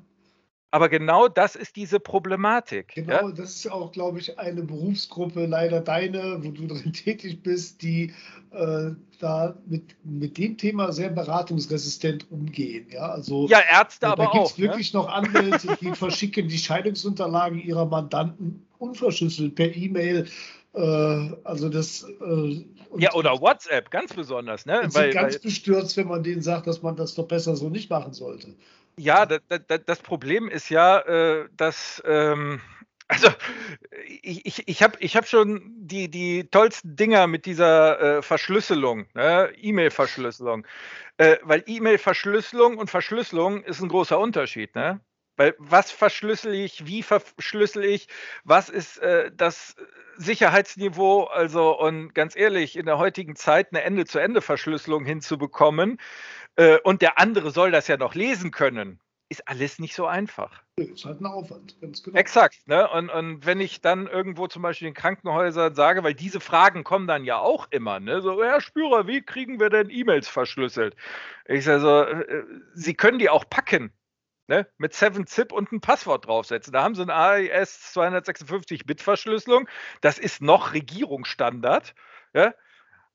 Aber 0.73 0.89
genau 0.89 1.27
das 1.27 1.55
ist 1.55 1.75
diese 1.75 1.99
Problematik. 1.99 2.95
Genau, 2.95 3.27
ja? 3.27 3.31
das 3.31 3.57
ist 3.57 3.71
auch, 3.71 3.91
glaube 3.91 4.17
ich, 4.17 4.39
eine 4.39 4.63
Berufsgruppe, 4.63 5.45
leider 5.45 5.81
deine, 5.81 6.43
wo 6.43 6.49
du 6.49 6.65
drin 6.67 6.91
tätig 6.91 7.43
bist, 7.43 7.83
die 7.83 8.11
äh, 8.49 8.89
da 9.19 9.55
mit, 9.67 9.95
mit 10.03 10.35
dem 10.39 10.57
Thema 10.57 10.91
sehr 10.91 11.11
beratungsresistent 11.11 12.25
umgehen. 12.31 12.87
Ja, 12.89 13.11
also, 13.11 13.47
ja 13.49 13.59
Ärzte 13.71 14.07
aber 14.07 14.31
auch. 14.31 14.33
Da 14.33 14.39
gibt 14.39 14.51
es 14.51 14.57
wirklich 14.57 14.93
ne? 14.93 15.01
noch 15.01 15.09
Anwälte, 15.09 15.77
die 15.79 15.91
verschicken 15.93 16.47
die 16.47 16.57
Scheidungsunterlagen 16.57 17.59
ihrer 17.59 17.85
Mandanten 17.85 18.65
unverschlüsselt 18.79 19.53
per 19.53 19.75
E-Mail. 19.75 20.27
Äh, 20.73 21.29
also 21.43 21.69
das. 21.69 22.03
Äh, 22.19 22.65
ja, 22.97 23.13
oder 23.13 23.39
WhatsApp, 23.39 23.91
ganz 23.91 24.11
besonders. 24.11 24.65
Ne? 24.65 24.81
Weil, 24.85 24.89
sind 24.89 25.13
ganz 25.13 25.35
weil, 25.35 25.41
bestürzt, 25.41 25.97
wenn 25.97 26.07
man 26.07 26.23
denen 26.23 26.41
sagt, 26.41 26.65
dass 26.65 26.81
man 26.81 26.95
das 26.95 27.13
doch 27.13 27.27
besser 27.27 27.55
so 27.55 27.69
nicht 27.69 27.91
machen 27.91 28.13
sollte. 28.13 28.55
Ja, 28.97 29.25
das, 29.25 29.41
das, 29.67 29.81
das 29.85 29.99
Problem 30.01 30.49
ist 30.49 30.69
ja, 30.69 30.99
äh, 30.99 31.49
dass, 31.57 32.01
ähm, 32.05 32.61
also 33.07 33.29
ich, 34.21 34.45
ich, 34.45 34.67
ich 34.67 34.83
habe 34.83 34.97
ich 34.99 35.15
hab 35.17 35.27
schon 35.27 35.61
die, 35.77 36.09
die 36.09 36.45
tollsten 36.49 36.95
Dinger 36.95 37.27
mit 37.27 37.45
dieser 37.45 38.17
äh, 38.19 38.21
Verschlüsselung, 38.21 39.07
ne? 39.13 39.51
E-Mail-Verschlüsselung. 39.57 40.65
Äh, 41.17 41.37
weil 41.43 41.63
E-Mail-Verschlüsselung 41.67 42.77
und 42.77 42.89
Verschlüsselung 42.89 43.63
ist 43.63 43.81
ein 43.81 43.89
großer 43.89 44.19
Unterschied. 44.19 44.75
Ne? 44.75 44.99
Weil 45.37 45.55
was 45.59 45.91
verschlüssel 45.91 46.53
ich, 46.53 46.85
wie 46.87 47.03
verschlüssel 47.03 47.83
ich, 47.85 48.07
was 48.43 48.69
ist 48.69 48.99
äh, 48.99 49.31
das 49.35 49.75
Sicherheitsniveau? 50.17 51.23
Also, 51.25 51.77
und 51.79 52.13
ganz 52.13 52.35
ehrlich, 52.35 52.75
in 52.77 52.85
der 52.85 52.99
heutigen 52.99 53.35
Zeit 53.35 53.69
eine 53.71 53.83
Ende-zu-Ende-Verschlüsselung 53.83 55.05
hinzubekommen 55.05 55.99
äh, 56.55 56.79
und 56.83 57.01
der 57.01 57.19
andere 57.19 57.51
soll 57.51 57.71
das 57.71 57.87
ja 57.87 57.97
noch 57.97 58.15
lesen 58.15 58.51
können, 58.51 58.99
ist 59.29 59.47
alles 59.47 59.79
nicht 59.79 59.95
so 59.95 60.05
einfach. 60.05 60.61
Ist 60.75 61.05
halt 61.05 61.21
ein 61.21 61.25
Aufwand, 61.25 61.79
ganz 61.81 62.03
genau. 62.03 62.17
Exakt. 62.17 62.67
Ne? 62.67 62.87
Und, 62.89 63.09
und 63.09 63.45
wenn 63.45 63.59
ich 63.59 63.81
dann 63.81 64.07
irgendwo 64.07 64.47
zum 64.47 64.61
Beispiel 64.61 64.87
in 64.87 64.93
Krankenhäusern 64.93 65.73
sage, 65.73 66.03
weil 66.03 66.13
diese 66.13 66.39
Fragen 66.39 66.83
kommen 66.83 67.07
dann 67.07 67.23
ja 67.25 67.39
auch 67.39 67.67
immer, 67.71 67.99
ne? 67.99 68.21
so, 68.21 68.43
Herr 68.43 68.61
Spürer, 68.61 69.07
wie 69.07 69.21
kriegen 69.21 69.59
wir 69.59 69.69
denn 69.69 69.89
E-Mails 69.89 70.27
verschlüsselt? 70.27 70.95
Ich 71.45 71.65
sage 71.65 71.79
so, 71.79 72.01
äh, 72.01 72.43
Sie 72.73 72.93
können 72.93 73.19
die 73.19 73.29
auch 73.29 73.49
packen 73.49 73.91
ne, 74.47 74.67
mit 74.77 74.93
7-Zip 74.93 75.51
und 75.51 75.71
ein 75.71 75.81
Passwort 75.81 76.27
draufsetzen. 76.27 76.73
Da 76.73 76.83
haben 76.83 76.95
sie 76.95 77.01
eine 77.01 77.13
AES 77.13 77.95
256-Bit-Verschlüsselung. 77.95 79.67
Das 80.01 80.19
ist 80.19 80.41
noch 80.41 80.73
Regierungsstandard. 80.73 81.95
Ja? 82.33 82.53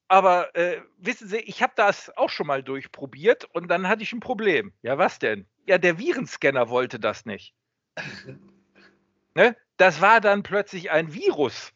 Aber 0.08 0.54
äh, 0.56 0.80
wissen 0.96 1.28
Sie, 1.28 1.36
ich 1.36 1.62
habe 1.62 1.74
das 1.76 2.16
auch 2.16 2.30
schon 2.30 2.46
mal 2.46 2.62
durchprobiert 2.62 3.44
und 3.52 3.68
dann 3.68 3.88
hatte 3.88 4.02
ich 4.02 4.12
ein 4.12 4.20
Problem. 4.20 4.72
Ja, 4.82 4.96
was 4.96 5.18
denn? 5.18 5.46
Ja, 5.66 5.76
der 5.76 5.98
Virenscanner 5.98 6.70
wollte 6.70 6.98
das 6.98 7.26
nicht. 7.26 7.54
ne? 9.34 9.54
Das 9.76 10.00
war 10.00 10.20
dann 10.20 10.42
plötzlich 10.42 10.90
ein 10.90 11.12
Virus 11.12 11.72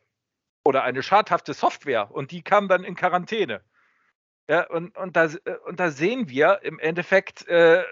oder 0.65 0.83
eine 0.83 1.03
schadhafte 1.03 1.53
Software 1.53 2.11
und 2.11 2.31
die 2.31 2.43
kam 2.43 2.69
dann 2.69 2.85
in 2.85 2.97
Quarantäne. 2.97 3.63
Ja, 4.49 4.67
und, 4.69 4.97
und, 4.97 5.17
da, 5.17 5.27
äh, 5.27 5.57
und 5.67 5.79
da 5.79 5.91
sehen 5.91 6.29
wir 6.29 6.61
im 6.63 6.79
Endeffekt, 6.79 7.47
äh, 7.49 7.85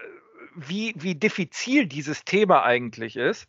wie, 0.55 0.93
wie 0.97 1.15
diffizil 1.15 1.85
dieses 1.85 2.25
Thema 2.25 2.63
eigentlich 2.63 3.15
ist. 3.15 3.47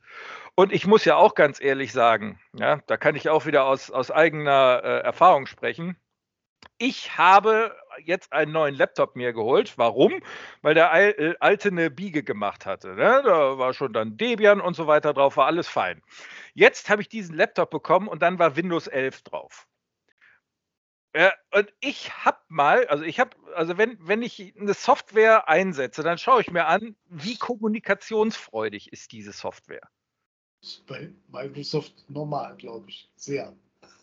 Und 0.55 0.73
ich 0.73 0.87
muss 0.87 1.05
ja 1.05 1.17
auch 1.17 1.35
ganz 1.35 1.61
ehrlich 1.61 1.93
sagen, 1.93 2.39
ja, 2.55 2.81
da 2.87 2.97
kann 2.97 3.17
ich 3.17 3.29
auch 3.29 3.47
wieder 3.47 3.65
aus, 3.65 3.91
aus 3.91 4.11
eigener 4.11 4.83
äh, 4.85 4.99
Erfahrung 5.01 5.47
sprechen. 5.47 5.97
Ich 6.79 7.17
habe 7.17 7.77
jetzt 8.05 8.33
einen 8.33 8.53
neuen 8.53 8.75
Laptop 8.75 9.17
mir 9.17 9.33
geholt. 9.33 9.79
Warum? 9.79 10.21
Weil 10.63 10.75
der 10.75 10.93
äh, 10.93 11.35
alte 11.41 11.69
eine 11.69 11.91
Biege 11.91 12.23
gemacht 12.23 12.67
hatte. 12.67 12.95
Ne? 12.95 13.23
Da 13.25 13.59
war 13.59 13.73
schon 13.73 13.93
dann 13.93 14.17
Debian 14.17 14.61
und 14.61 14.75
so 14.75 14.87
weiter 14.87 15.13
drauf, 15.13 15.37
war 15.37 15.47
alles 15.47 15.69
fein. 15.69 16.03
Jetzt 16.55 16.91
habe 16.91 17.03
ich 17.03 17.09
diesen 17.09 17.37
Laptop 17.37 17.71
bekommen 17.71 18.09
und 18.09 18.23
dann 18.23 18.39
war 18.39 18.57
Windows 18.57 18.87
11 18.87 19.23
drauf. 19.23 19.67
Ja, 21.15 21.33
und 21.53 21.73
ich 21.81 22.25
habe 22.25 22.39
mal, 22.49 22.87
also 22.87 23.05
ich 23.05 23.21
habe, 23.21 23.37
also 23.55 23.77
wenn, 23.77 23.99
wenn 24.01 24.23
ich 24.23 24.55
eine 24.59 24.73
Software 24.73 25.47
einsetze, 25.47 26.03
dann 26.03 26.17
schaue 26.17 26.41
ich 26.41 26.51
mir 26.51 26.67
an, 26.67 26.97
wie 27.05 27.37
kommunikationsfreudig 27.37 28.93
ist 28.93 29.13
diese 29.13 29.33
Software. 29.33 29.89
Bei 30.87 31.13
Microsoft 31.29 32.09
normal, 32.09 32.57
glaube 32.57 32.89
ich. 32.89 33.11
Sehr. 33.17 33.55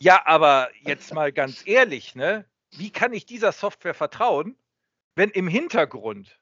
Ja, 0.01 0.25
aber 0.25 0.69
jetzt 0.81 1.13
mal 1.13 1.33
ganz 1.33 1.67
ehrlich, 1.67 2.15
ne? 2.15 2.45
Wie 2.71 2.89
kann 2.89 3.13
ich 3.13 3.25
dieser 3.25 3.51
Software 3.51 3.93
vertrauen, 3.93 4.57
wenn 5.15 5.29
im 5.29 5.47
Hintergrund 5.47 6.39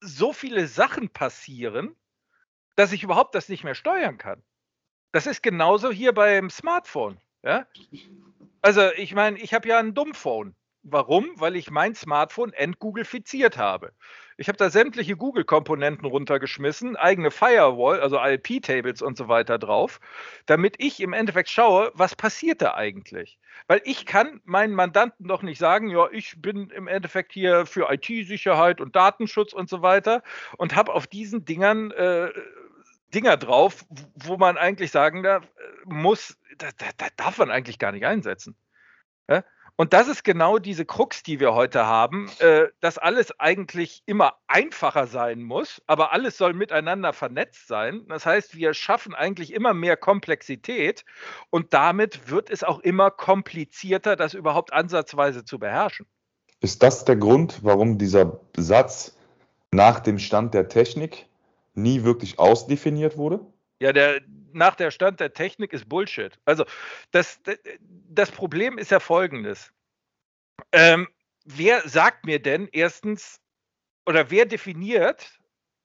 so 0.00 0.32
viele 0.32 0.66
Sachen 0.66 1.10
passieren, 1.10 1.94
dass 2.74 2.92
ich 2.92 3.04
überhaupt 3.04 3.34
das 3.34 3.48
nicht 3.48 3.62
mehr 3.62 3.74
steuern 3.76 4.18
kann? 4.18 4.42
Das 5.12 5.26
ist 5.26 5.42
genauso 5.42 5.90
hier 5.92 6.12
beim 6.12 6.50
Smartphone. 6.50 7.20
Ja? 7.42 7.66
Also, 8.62 8.90
ich 8.92 9.14
meine, 9.14 9.38
ich 9.38 9.54
habe 9.54 9.68
ja 9.68 9.78
ein 9.78 9.94
Dummphone. 9.94 10.56
Warum? 10.82 11.28
Weil 11.38 11.56
ich 11.56 11.70
mein 11.70 11.94
Smartphone 11.94 12.52
entgooglifiziert 12.52 13.58
habe. 13.58 13.92
Ich 14.40 14.48
habe 14.48 14.56
da 14.56 14.70
sämtliche 14.70 15.18
Google-Komponenten 15.18 16.06
runtergeschmissen, 16.06 16.96
eigene 16.96 17.30
Firewall, 17.30 18.00
also 18.00 18.18
IP-Tables 18.18 19.02
und 19.02 19.18
so 19.18 19.28
weiter 19.28 19.58
drauf, 19.58 20.00
damit 20.46 20.76
ich 20.78 21.02
im 21.02 21.12
Endeffekt 21.12 21.50
schaue, 21.50 21.92
was 21.92 22.16
passiert 22.16 22.62
da 22.62 22.72
eigentlich. 22.72 23.38
Weil 23.66 23.82
ich 23.84 24.06
kann 24.06 24.40
meinen 24.46 24.72
Mandanten 24.72 25.28
doch 25.28 25.42
nicht 25.42 25.58
sagen, 25.58 25.90
ja, 25.90 26.08
ich 26.10 26.40
bin 26.40 26.70
im 26.70 26.88
Endeffekt 26.88 27.32
hier 27.32 27.66
für 27.66 27.92
IT-Sicherheit 27.92 28.80
und 28.80 28.96
Datenschutz 28.96 29.52
und 29.52 29.68
so 29.68 29.82
weiter 29.82 30.22
und 30.56 30.74
habe 30.74 30.94
auf 30.94 31.06
diesen 31.06 31.44
Dingern 31.44 31.90
äh, 31.90 32.30
Dinger 33.12 33.36
drauf, 33.36 33.84
wo 34.14 34.38
man 34.38 34.56
eigentlich 34.56 34.90
sagen 34.90 35.22
darf, 35.22 35.44
äh, 35.44 35.48
muss, 35.84 36.38
da, 36.56 36.68
da, 36.78 36.86
da 36.96 37.08
darf 37.18 37.36
man 37.36 37.50
eigentlich 37.50 37.78
gar 37.78 37.92
nicht 37.92 38.06
einsetzen. 38.06 38.56
Ja? 39.28 39.44
Und 39.80 39.94
das 39.94 40.08
ist 40.08 40.24
genau 40.24 40.58
diese 40.58 40.84
Krux, 40.84 41.22
die 41.22 41.40
wir 41.40 41.54
heute 41.54 41.86
haben, 41.86 42.28
äh, 42.40 42.66
dass 42.80 42.98
alles 42.98 43.32
eigentlich 43.40 44.02
immer 44.04 44.34
einfacher 44.46 45.06
sein 45.06 45.40
muss, 45.42 45.80
aber 45.86 46.12
alles 46.12 46.36
soll 46.36 46.52
miteinander 46.52 47.14
vernetzt 47.14 47.66
sein. 47.66 48.04
Das 48.06 48.26
heißt, 48.26 48.54
wir 48.56 48.74
schaffen 48.74 49.14
eigentlich 49.14 49.54
immer 49.54 49.72
mehr 49.72 49.96
Komplexität 49.96 51.06
und 51.48 51.72
damit 51.72 52.28
wird 52.28 52.50
es 52.50 52.62
auch 52.62 52.80
immer 52.80 53.10
komplizierter, 53.10 54.16
das 54.16 54.34
überhaupt 54.34 54.70
ansatzweise 54.74 55.46
zu 55.46 55.58
beherrschen. 55.58 56.04
Ist 56.60 56.82
das 56.82 57.06
der 57.06 57.16
Grund, 57.16 57.60
warum 57.62 57.96
dieser 57.96 58.38
Satz 58.58 59.16
nach 59.70 60.00
dem 60.00 60.18
Stand 60.18 60.52
der 60.52 60.68
Technik 60.68 61.24
nie 61.72 62.04
wirklich 62.04 62.38
ausdefiniert 62.38 63.16
wurde? 63.16 63.40
Ja, 63.80 63.94
der, 63.94 64.20
nach 64.52 64.74
der 64.74 64.90
Stand 64.90 65.20
der 65.20 65.32
Technik 65.32 65.72
ist 65.72 65.88
Bullshit. 65.88 66.38
Also 66.44 66.64
das, 67.10 67.40
das 67.82 68.30
Problem 68.30 68.78
ist 68.78 68.90
ja 68.90 69.00
folgendes. 69.00 69.72
Ähm, 70.72 71.08
wer 71.44 71.88
sagt 71.88 72.24
mir 72.24 72.40
denn 72.40 72.68
erstens, 72.72 73.40
oder 74.06 74.30
wer 74.30 74.46
definiert 74.46 75.38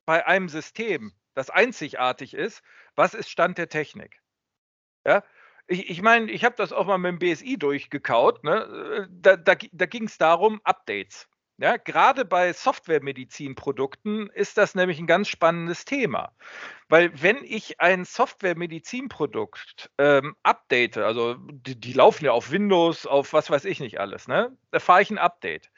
bei 0.06 0.26
einem 0.26 0.50
System, 0.50 1.14
das 1.34 1.50
einzigartig 1.50 2.34
ist, 2.34 2.62
was 2.96 3.14
ist 3.14 3.30
Stand 3.30 3.58
der 3.58 3.70
Technik? 3.70 4.22
Ja, 5.06 5.24
ich, 5.68 5.90
ich 5.90 6.02
meine, 6.02 6.32
ich 6.32 6.44
habe 6.44 6.56
das 6.56 6.72
auch 6.72 6.86
mal 6.86 6.98
mit 6.98 7.12
dem 7.12 7.20
BSI 7.20 7.58
durchgekaut. 7.58 8.44
Ne? 8.44 9.08
Da, 9.12 9.36
da, 9.36 9.56
da 9.56 9.86
ging 9.86 10.06
es 10.06 10.18
darum, 10.18 10.62
Updates. 10.64 11.28
Ja, 11.58 11.78
gerade 11.78 12.26
bei 12.26 12.52
Softwaremedizinprodukten 12.52 14.30
ist 14.32 14.58
das 14.58 14.76
nämlich 14.76 15.00
ein 15.00 15.08
ganz 15.08 15.30
spannendes 15.30 15.86
Thema. 15.86 16.34
Weil 16.90 17.22
wenn 17.22 17.46
ich 17.46 17.80
ein 17.80 18.04
Softwaremedizinprodukt 18.04 19.90
ähm, 19.98 20.36
update, 20.44 20.98
also 20.98 21.36
die, 21.40 21.80
die, 21.80 21.94
laufen 21.94 22.26
ja 22.26 22.34
auf 22.34 22.52
Windows, 22.52 23.06
auf 23.06 23.32
was 23.32 23.50
weiß 23.50 23.64
ich 23.66 23.80
nicht 23.80 24.02
alles, 24.02 24.28
ne? 24.28 24.58
Da 24.72 24.80
fahre 24.80 25.02
ich 25.02 25.10
ein 25.12 25.18
Update. 25.18 25.72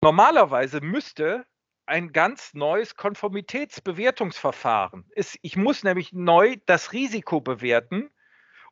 Normalerweise 0.00 0.80
müsste 0.80 1.44
ein 1.84 2.12
ganz 2.12 2.54
neues 2.54 2.96
Konformitätsbewertungsverfahren. 2.96 5.04
Ist, 5.10 5.38
ich 5.42 5.56
muss 5.56 5.84
nämlich 5.84 6.14
neu 6.14 6.56
das 6.64 6.94
Risiko 6.94 7.42
bewerten 7.42 8.10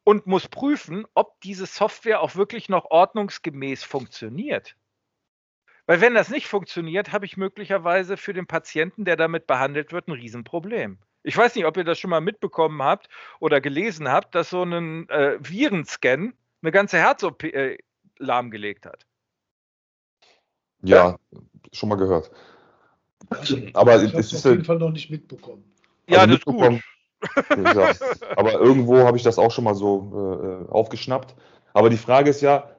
und 0.04 0.26
muss 0.26 0.48
prüfen, 0.48 1.04
ob 1.12 1.38
diese 1.42 1.66
Software 1.66 2.22
auch 2.22 2.34
wirklich 2.34 2.70
noch 2.70 2.86
ordnungsgemäß 2.86 3.84
funktioniert. 3.84 4.74
Weil 5.88 6.02
wenn 6.02 6.14
das 6.14 6.28
nicht 6.28 6.46
funktioniert, 6.46 7.12
habe 7.12 7.24
ich 7.24 7.38
möglicherweise 7.38 8.18
für 8.18 8.34
den 8.34 8.46
Patienten, 8.46 9.06
der 9.06 9.16
damit 9.16 9.46
behandelt 9.46 9.90
wird, 9.90 10.06
ein 10.06 10.12
Riesenproblem. 10.12 10.98
Ich 11.22 11.34
weiß 11.34 11.54
nicht, 11.54 11.64
ob 11.64 11.78
ihr 11.78 11.84
das 11.84 11.98
schon 11.98 12.10
mal 12.10 12.20
mitbekommen 12.20 12.82
habt 12.82 13.08
oder 13.40 13.62
gelesen 13.62 14.06
habt, 14.06 14.34
dass 14.34 14.50
so 14.50 14.62
ein 14.62 15.08
äh, 15.08 15.38
Virenscan 15.40 16.34
eine 16.60 16.72
ganze 16.72 16.98
Herz-OP 16.98 17.42
äh, 17.42 17.78
lahmgelegt 18.18 18.84
hat. 18.84 19.06
Ja, 20.82 21.18
ja, 21.32 21.40
schon 21.72 21.88
mal 21.88 21.96
gehört. 21.96 22.30
Also, 23.30 23.56
aber 23.72 24.02
ich 24.02 24.12
habe 24.12 24.20
es 24.20 24.34
auf 24.34 24.52
jeden 24.52 24.66
Fall 24.66 24.78
noch 24.78 24.90
nicht 24.90 25.08
mitbekommen. 25.10 25.64
Ja, 26.06 26.18
also 26.18 26.34
das 26.34 26.40
ist 26.40 26.44
gut. 26.44 26.82
ja, 27.64 27.92
aber 28.36 28.52
irgendwo 28.52 28.98
habe 28.98 29.16
ich 29.16 29.22
das 29.22 29.38
auch 29.38 29.50
schon 29.50 29.64
mal 29.64 29.74
so 29.74 30.66
äh, 30.68 30.70
aufgeschnappt. 30.70 31.34
Aber 31.72 31.88
die 31.88 31.96
Frage 31.96 32.28
ist 32.28 32.42
ja, 32.42 32.76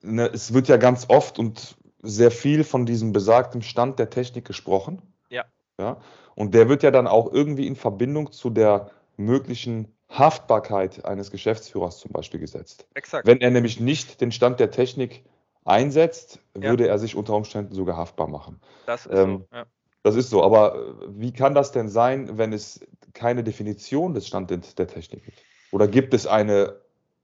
ne, 0.00 0.30
es 0.32 0.54
wird 0.54 0.68
ja 0.68 0.76
ganz 0.76 1.06
oft 1.08 1.40
und 1.40 1.76
sehr 2.02 2.30
viel 2.30 2.64
von 2.64 2.84
diesem 2.84 3.12
besagten 3.12 3.62
Stand 3.62 3.98
der 3.98 4.10
Technik 4.10 4.44
gesprochen. 4.44 5.00
Ja. 5.30 5.44
ja. 5.78 5.98
Und 6.34 6.54
der 6.54 6.68
wird 6.68 6.82
ja 6.82 6.90
dann 6.90 7.06
auch 7.06 7.32
irgendwie 7.32 7.66
in 7.66 7.76
Verbindung 7.76 8.32
zu 8.32 8.50
der 8.50 8.90
möglichen 9.16 9.94
Haftbarkeit 10.08 11.04
eines 11.04 11.30
Geschäftsführers 11.30 11.98
zum 11.98 12.12
Beispiel 12.12 12.40
gesetzt. 12.40 12.86
Exakt. 12.94 13.26
Wenn 13.26 13.40
er 13.40 13.50
nämlich 13.50 13.80
nicht 13.80 14.20
den 14.20 14.32
Stand 14.32 14.60
der 14.60 14.70
Technik 14.70 15.24
einsetzt, 15.64 16.40
würde 16.54 16.86
ja. 16.86 16.90
er 16.90 16.98
sich 16.98 17.14
unter 17.14 17.34
Umständen 17.34 17.74
sogar 17.74 17.96
haftbar 17.96 18.28
machen. 18.28 18.60
Das 18.86 19.06
ist 19.06 19.16
ähm, 19.16 19.46
so. 19.50 19.56
Ja. 19.56 19.66
Das 20.02 20.16
ist 20.16 20.30
so. 20.30 20.42
Aber 20.42 20.74
äh, 20.74 20.94
wie 21.08 21.32
kann 21.32 21.54
das 21.54 21.72
denn 21.72 21.88
sein, 21.88 22.36
wenn 22.36 22.52
es 22.52 22.80
keine 23.14 23.44
Definition 23.44 24.14
des 24.14 24.26
Standes 24.26 24.74
der 24.74 24.88
Technik 24.88 25.24
gibt? 25.24 25.38
Oder 25.70 25.88
gibt 25.88 26.12
es 26.12 26.26
eine 26.26 26.81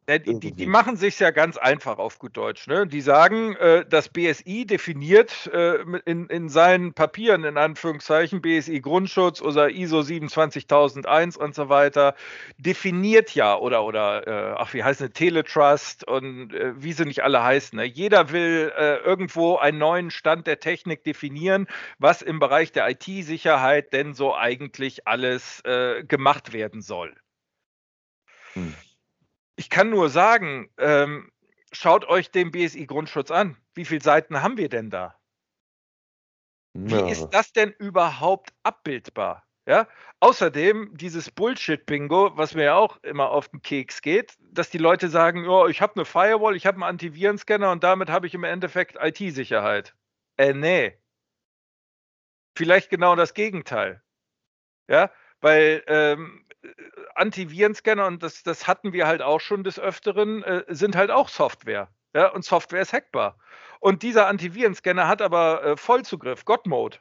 die, 0.09 0.41
die, 0.41 0.53
die, 0.53 0.67
machen 0.67 0.97
sich 0.97 1.19
ja 1.19 1.31
ganz 1.31 1.59
einfach 1.59 1.99
auf 1.99 2.19
gut 2.19 2.37
Deutsch. 2.37 2.67
Ne? 2.67 2.87
Die 2.87 3.03
sagen, 3.03 3.55
äh, 3.57 3.85
das 3.87 4.09
BSI 4.09 4.65
definiert 4.65 5.51
äh, 5.53 5.83
in, 6.07 6.29
in 6.29 6.49
seinen 6.49 6.95
Papieren, 6.95 7.45
in 7.45 7.59
Anführungszeichen, 7.59 8.41
BSI 8.41 8.81
Grundschutz 8.81 9.43
oder 9.43 9.69
ISO 9.69 10.01
27001 10.01 11.37
und 11.37 11.55
so 11.55 11.69
weiter, 11.69 12.15
definiert 12.57 13.35
ja 13.35 13.57
oder, 13.57 13.85
oder 13.85 14.27
äh, 14.27 14.55
ach, 14.57 14.73
wie 14.73 14.83
heißt 14.83 15.03
es, 15.03 15.11
Teletrust 15.11 16.09
und 16.09 16.55
äh, 16.55 16.73
wie 16.83 16.95
sie 16.95 17.05
nicht 17.05 17.23
alle 17.23 17.43
heißen. 17.43 17.77
Ne? 17.77 17.85
Jeder 17.85 18.31
will 18.31 18.73
äh, 18.79 18.97
irgendwo 18.97 19.57
einen 19.57 19.77
neuen 19.77 20.11
Stand 20.11 20.47
der 20.47 20.59
Technik 20.59 21.05
definieren, 21.05 21.67
was 21.99 22.23
im 22.23 22.39
Bereich 22.39 22.73
der 22.73 22.89
IT-Sicherheit 22.89 23.93
denn 23.93 24.15
so 24.15 24.35
eigentlich 24.35 25.07
alles 25.07 25.61
äh, 25.67 26.03
gemacht 26.05 26.55
werden 26.55 26.81
soll. 26.81 27.15
Hm. 28.55 28.75
Ich 29.59 29.71
kann 29.71 29.91
nur 29.91 30.09
sagen, 30.09 30.71
ähm, 30.79 31.33
schaut 31.73 32.05
euch 32.05 32.31
den 32.31 32.53
BSI-Grundschutz 32.53 33.33
an. 33.33 33.57
Wie 33.75 33.85
viele 33.85 34.01
Seiten 34.01 34.41
haben 34.41 34.57
wir 34.57 34.69
denn 34.69 34.89
da? 34.89 35.19
Wie 36.75 36.95
ja. 36.95 37.09
ist 37.09 37.31
das 37.31 37.53
denn 37.53 37.73
überhaupt 37.73 38.55
abbildbar? 38.63 39.45
Ja? 39.67 39.89
Außerdem 40.21 40.97
dieses 40.97 41.33
Bullshit-Bingo, 41.33 42.37
was 42.37 42.55
mir 42.55 42.65
ja 42.67 42.75
auch 42.77 43.03
immer 43.03 43.31
auf 43.31 43.49
den 43.49 43.61
Keks 43.61 44.01
geht, 44.01 44.37
dass 44.39 44.71
die 44.71 44.79
Leute 44.79 45.09
sagen, 45.09 45.49
oh, 45.49 45.67
ich 45.67 45.81
habe 45.81 45.97
eine 45.97 46.05
Firewall, 46.05 46.55
ich 46.55 46.65
habe 46.65 46.77
einen 46.77 46.85
Antivirenscanner 46.85 47.73
und 47.73 47.83
damit 47.83 48.11
habe 48.11 48.29
ich 48.29 48.35
im 48.35 48.45
Endeffekt 48.45 48.97
IT-Sicherheit. 49.01 49.93
Äh, 50.37 50.53
nee. 50.53 50.97
Vielleicht 52.57 52.91
genau 52.91 53.17
das 53.17 53.35
Gegenteil. 53.35 54.05
Ja, 54.89 55.11
weil 55.41 55.83
ähm, 55.89 56.45
Antivirenscanner, 57.15 58.07
und 58.07 58.23
das, 58.23 58.43
das 58.43 58.67
hatten 58.67 58.93
wir 58.93 59.07
halt 59.07 59.23
auch 59.23 59.41
schon 59.41 59.65
des 59.65 59.79
Öfteren, 59.79 60.43
äh, 60.43 60.65
sind 60.69 60.97
halt 60.97 61.11
auch 61.11 61.29
Software. 61.29 61.89
Ja, 62.15 62.29
und 62.29 62.45
Software 62.45 62.83
ist 62.83 62.93
hackbar. 62.93 63.39
Und 63.81 64.03
dieser 64.03 64.27
Antivirenscanner 64.27 65.07
hat 65.09 65.23
aber 65.23 65.63
äh, 65.65 65.77
Vollzugriff, 65.77 66.45
God-Mode, 66.45 66.99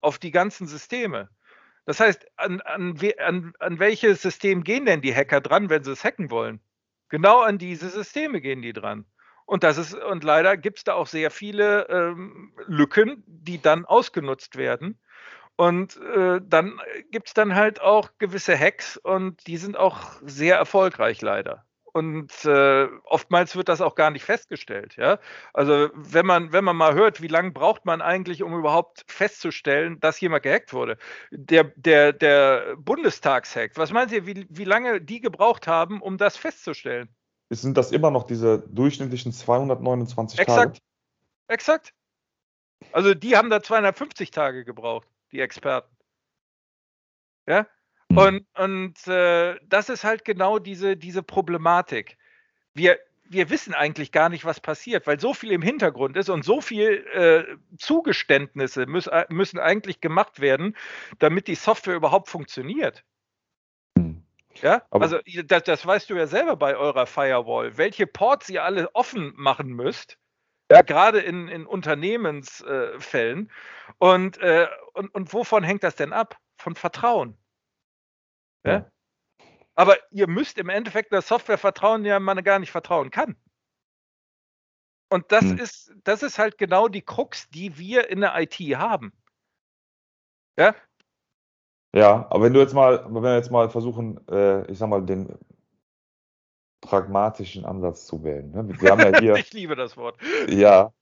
auf 0.00 0.18
die 0.18 0.30
ganzen 0.30 0.66
Systeme. 0.66 1.30
Das 1.86 2.00
heißt, 2.00 2.26
an, 2.36 2.60
an, 2.60 2.98
an, 3.18 3.52
an 3.58 3.78
welches 3.78 4.22
System 4.22 4.64
gehen 4.64 4.86
denn 4.86 5.00
die 5.00 5.14
Hacker 5.14 5.40
dran, 5.40 5.70
wenn 5.70 5.82
sie 5.82 5.92
es 5.92 6.04
hacken 6.04 6.30
wollen? 6.30 6.60
Genau 7.08 7.40
an 7.40 7.58
diese 7.58 7.88
Systeme 7.88 8.40
gehen 8.40 8.62
die 8.62 8.72
dran. 8.72 9.06
Und 9.46 9.64
das 9.64 9.78
ist, 9.78 9.94
und 9.94 10.22
leider 10.22 10.56
gibt 10.56 10.78
es 10.78 10.84
da 10.84 10.94
auch 10.94 11.08
sehr 11.08 11.30
viele 11.30 11.88
ähm, 11.88 12.52
Lücken, 12.66 13.24
die 13.26 13.60
dann 13.60 13.84
ausgenutzt 13.84 14.56
werden. 14.56 15.00
Und 15.60 15.98
äh, 16.16 16.40
dann 16.42 16.80
gibt 17.10 17.28
es 17.28 17.34
dann 17.34 17.54
halt 17.54 17.82
auch 17.82 18.12
gewisse 18.16 18.58
Hacks 18.58 18.96
und 18.96 19.46
die 19.46 19.58
sind 19.58 19.76
auch 19.76 20.14
sehr 20.24 20.56
erfolgreich 20.56 21.20
leider. 21.20 21.66
Und 21.92 22.32
äh, 22.46 22.88
oftmals 23.04 23.54
wird 23.56 23.68
das 23.68 23.82
auch 23.82 23.94
gar 23.94 24.10
nicht 24.10 24.24
festgestellt. 24.24 24.96
Ja? 24.96 25.18
Also 25.52 25.90
wenn 25.92 26.24
man, 26.24 26.54
wenn 26.54 26.64
man 26.64 26.76
mal 26.76 26.94
hört, 26.94 27.20
wie 27.20 27.26
lange 27.26 27.50
braucht 27.50 27.84
man 27.84 28.00
eigentlich, 28.00 28.42
um 28.42 28.58
überhaupt 28.58 29.04
festzustellen, 29.06 30.00
dass 30.00 30.18
jemand 30.18 30.44
gehackt 30.44 30.72
wurde. 30.72 30.96
Der, 31.30 31.64
der, 31.76 32.14
der 32.14 32.76
Bundestagshack, 32.78 33.72
was 33.74 33.92
meint 33.92 34.12
ihr, 34.12 34.24
wie, 34.24 34.46
wie 34.48 34.64
lange 34.64 35.02
die 35.02 35.20
gebraucht 35.20 35.66
haben, 35.66 36.00
um 36.00 36.16
das 36.16 36.38
festzustellen? 36.38 37.10
Sind 37.50 37.76
das 37.76 37.92
immer 37.92 38.10
noch 38.10 38.24
diese 38.24 38.60
durchschnittlichen 38.60 39.34
229 39.34 40.38
Exakt. 40.38 40.56
Tage? 40.56 40.78
Exakt. 41.48 41.92
Exakt. 41.92 41.94
Also 42.92 43.12
die 43.12 43.36
haben 43.36 43.50
da 43.50 43.62
250 43.62 44.30
Tage 44.30 44.64
gebraucht 44.64 45.06
die 45.32 45.40
Experten. 45.40 45.94
Ja? 47.46 47.66
Hm. 48.10 48.18
Und, 48.18 48.46
und 48.56 49.06
äh, 49.06 49.58
das 49.64 49.88
ist 49.88 50.04
halt 50.04 50.24
genau 50.24 50.58
diese, 50.58 50.96
diese 50.96 51.22
Problematik. 51.22 52.18
Wir, 52.74 52.98
wir 53.24 53.50
wissen 53.50 53.74
eigentlich 53.74 54.12
gar 54.12 54.28
nicht, 54.28 54.44
was 54.44 54.60
passiert, 54.60 55.06
weil 55.06 55.20
so 55.20 55.34
viel 55.34 55.52
im 55.52 55.62
Hintergrund 55.62 56.16
ist 56.16 56.28
und 56.28 56.44
so 56.44 56.60
viel 56.60 57.06
äh, 57.12 57.76
Zugeständnisse 57.78 58.86
müß, 58.86 59.06
äh, 59.08 59.26
müssen 59.28 59.58
eigentlich 59.58 60.00
gemacht 60.00 60.40
werden, 60.40 60.76
damit 61.18 61.46
die 61.46 61.54
Software 61.54 61.94
überhaupt 61.94 62.28
funktioniert. 62.28 63.04
Hm. 63.96 64.22
Ja, 64.62 64.82
Aber 64.90 65.04
also 65.04 65.18
das, 65.44 65.62
das 65.62 65.86
weißt 65.86 66.10
du 66.10 66.16
ja 66.16 66.26
selber 66.26 66.56
bei 66.56 66.76
eurer 66.76 67.06
Firewall, 67.06 67.78
welche 67.78 68.06
Ports 68.06 68.48
ihr 68.50 68.64
alle 68.64 68.94
offen 68.94 69.32
machen 69.36 69.68
müsst, 69.68 70.18
ja, 70.70 70.82
gerade 70.82 71.20
in, 71.20 71.48
in 71.48 71.66
Unternehmensfällen. 71.66 73.50
Und, 73.98 74.38
äh, 74.38 74.68
und, 74.94 75.14
und 75.14 75.32
wovon 75.32 75.62
hängt 75.64 75.82
das 75.82 75.96
denn 75.96 76.12
ab? 76.12 76.38
Von 76.56 76.74
Vertrauen. 76.74 77.36
Ja? 78.64 78.72
ja? 78.72 78.90
Aber 79.74 79.96
ihr 80.10 80.28
müsst 80.28 80.58
im 80.58 80.68
Endeffekt 80.68 81.12
der 81.12 81.22
Software 81.22 81.58
vertrauen, 81.58 82.04
der 82.04 82.20
man 82.20 82.42
gar 82.44 82.58
nicht 82.58 82.70
vertrauen 82.70 83.10
kann. 83.10 83.36
Und 85.12 85.32
das, 85.32 85.42
hm. 85.42 85.58
ist, 85.58 85.92
das 86.04 86.22
ist 86.22 86.38
halt 86.38 86.56
genau 86.56 86.86
die 86.86 87.02
Krux, 87.02 87.48
die 87.50 87.78
wir 87.78 88.08
in 88.10 88.20
der 88.20 88.38
IT 88.38 88.54
haben. 88.76 89.12
Ja? 90.56 90.74
Ja, 91.92 92.26
aber 92.30 92.44
wenn 92.44 92.52
du 92.52 92.60
jetzt 92.60 92.74
mal, 92.74 93.04
wenn 93.06 93.22
wir 93.22 93.34
jetzt 93.34 93.50
mal 93.50 93.68
versuchen, 93.70 94.20
äh, 94.28 94.70
ich 94.70 94.78
sag 94.78 94.88
mal, 94.88 95.04
den 95.04 95.36
pragmatischen 96.90 97.64
Ansatz 97.64 98.04
zu 98.04 98.24
wählen. 98.24 98.50
Ne? 98.50 98.68
Wir 98.80 98.90
haben 98.90 99.00
ja 99.00 99.18
hier, 99.20 99.34
ich 99.36 99.52
liebe 99.52 99.76
das 99.76 99.96
Wort. 99.96 100.16
Ja, 100.48 100.92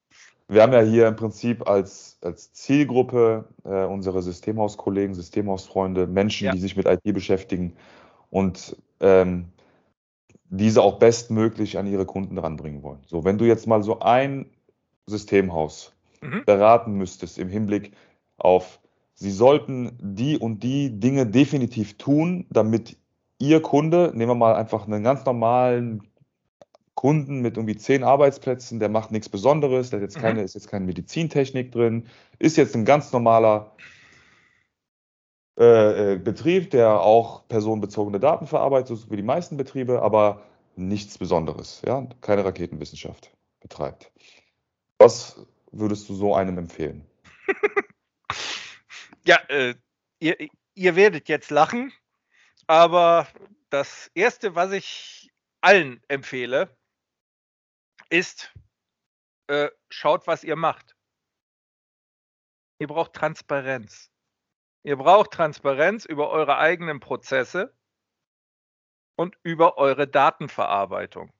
wir 0.46 0.62
haben 0.62 0.72
ja 0.72 0.82
hier 0.82 1.08
im 1.08 1.16
Prinzip 1.16 1.66
als, 1.66 2.18
als 2.20 2.52
Zielgruppe 2.52 3.46
äh, 3.64 3.84
unsere 3.84 4.20
Systemhauskollegen, 4.20 5.14
Systemhausfreunde, 5.14 6.06
Menschen, 6.06 6.46
ja. 6.46 6.52
die 6.52 6.58
sich 6.58 6.76
mit 6.76 6.86
IT 6.86 7.02
beschäftigen 7.14 7.74
und 8.28 8.76
ähm, 9.00 9.46
diese 10.50 10.82
auch 10.82 10.98
bestmöglich 10.98 11.78
an 11.78 11.86
ihre 11.86 12.04
Kunden 12.04 12.36
ranbringen 12.36 12.82
wollen. 12.82 13.00
So, 13.06 13.24
wenn 13.24 13.38
du 13.38 13.46
jetzt 13.46 13.66
mal 13.66 13.82
so 13.82 14.00
ein 14.00 14.50
Systemhaus 15.06 15.94
mhm. 16.20 16.44
beraten 16.44 16.92
müsstest 16.92 17.38
im 17.38 17.48
Hinblick 17.48 17.92
auf, 18.36 18.78
sie 19.14 19.30
sollten 19.30 19.98
die 20.00 20.36
und 20.36 20.62
die 20.62 21.00
Dinge 21.00 21.26
definitiv 21.26 21.96
tun, 21.96 22.46
damit 22.50 22.96
Ihr 23.38 23.62
Kunde, 23.62 24.12
nehmen 24.14 24.30
wir 24.30 24.34
mal 24.34 24.54
einfach 24.54 24.86
einen 24.86 25.04
ganz 25.04 25.24
normalen 25.24 26.08
Kunden 26.94 27.40
mit 27.40 27.56
irgendwie 27.56 27.76
zehn 27.76 28.02
Arbeitsplätzen, 28.02 28.80
der 28.80 28.88
macht 28.88 29.12
nichts 29.12 29.28
Besonderes, 29.28 29.90
der 29.90 30.00
hat 30.00 30.02
jetzt 30.02 30.16
mhm. 30.16 30.22
keine, 30.22 30.42
ist 30.42 30.54
jetzt 30.54 30.68
keine 30.68 30.84
Medizintechnik 30.84 31.70
drin, 31.70 32.08
ist 32.40 32.56
jetzt 32.56 32.74
ein 32.74 32.84
ganz 32.84 33.12
normaler 33.12 33.72
äh, 35.58 36.14
äh, 36.14 36.18
Betrieb, 36.18 36.70
der 36.70 37.00
auch 37.00 37.46
personenbezogene 37.48 38.18
Daten 38.18 38.46
verarbeitet, 38.46 38.96
so 38.96 39.10
wie 39.10 39.16
die 39.16 39.22
meisten 39.22 39.56
Betriebe, 39.56 40.02
aber 40.02 40.42
nichts 40.74 41.18
Besonderes, 41.18 41.82
ja, 41.86 42.06
keine 42.20 42.44
Raketenwissenschaft 42.44 43.32
betreibt. 43.60 44.12
Was 44.98 45.46
würdest 45.72 46.08
du 46.08 46.14
so 46.14 46.34
einem 46.34 46.58
empfehlen? 46.58 47.04
ja, 49.26 49.38
äh, 49.48 49.74
ihr, 50.20 50.36
ihr 50.74 50.96
werdet 50.96 51.28
jetzt 51.28 51.50
lachen, 51.50 51.92
aber 52.68 53.26
das 53.70 54.10
Erste, 54.14 54.54
was 54.54 54.70
ich 54.72 55.32
allen 55.60 56.00
empfehle, 56.06 56.76
ist, 58.10 58.54
äh, 59.48 59.70
schaut, 59.88 60.26
was 60.26 60.44
ihr 60.44 60.56
macht. 60.56 60.94
Ihr 62.78 62.86
braucht 62.86 63.14
Transparenz. 63.14 64.12
Ihr 64.84 64.96
braucht 64.96 65.32
Transparenz 65.32 66.04
über 66.04 66.30
eure 66.30 66.58
eigenen 66.58 67.00
Prozesse 67.00 67.74
und 69.16 69.36
über 69.42 69.78
eure 69.78 70.06
Datenverarbeitung. 70.06 71.32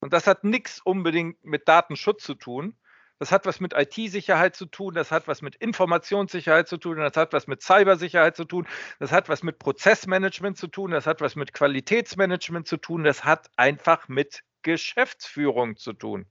Und 0.00 0.12
das 0.12 0.26
hat 0.26 0.44
nichts 0.44 0.80
unbedingt 0.80 1.42
mit 1.44 1.66
Datenschutz 1.66 2.22
zu 2.22 2.34
tun, 2.34 2.78
das 3.18 3.32
hat 3.32 3.46
was 3.46 3.60
mit 3.60 3.74
IT-Sicherheit 3.74 4.54
zu 4.54 4.66
tun, 4.66 4.94
das 4.94 5.10
hat 5.10 5.28
was 5.28 5.42
mit 5.42 5.56
Informationssicherheit 5.56 6.68
zu 6.68 6.76
tun, 6.76 6.98
das 6.98 7.16
hat 7.16 7.32
was 7.32 7.46
mit 7.46 7.62
Cybersicherheit 7.62 8.36
zu 8.36 8.44
tun, 8.44 8.66
das 9.00 9.12
hat 9.12 9.28
was 9.28 9.42
mit 9.42 9.58
Prozessmanagement 9.58 10.56
zu 10.56 10.68
tun, 10.68 10.92
das 10.92 11.06
hat 11.06 11.20
was 11.20 11.36
mit 11.36 11.52
Qualitätsmanagement 11.52 12.66
zu 12.66 12.76
tun, 12.76 13.04
das 13.04 13.24
hat 13.24 13.50
einfach 13.56 14.08
mit 14.08 14.42
Geschäftsführung 14.62 15.76
zu 15.76 15.92
tun. 15.92 16.26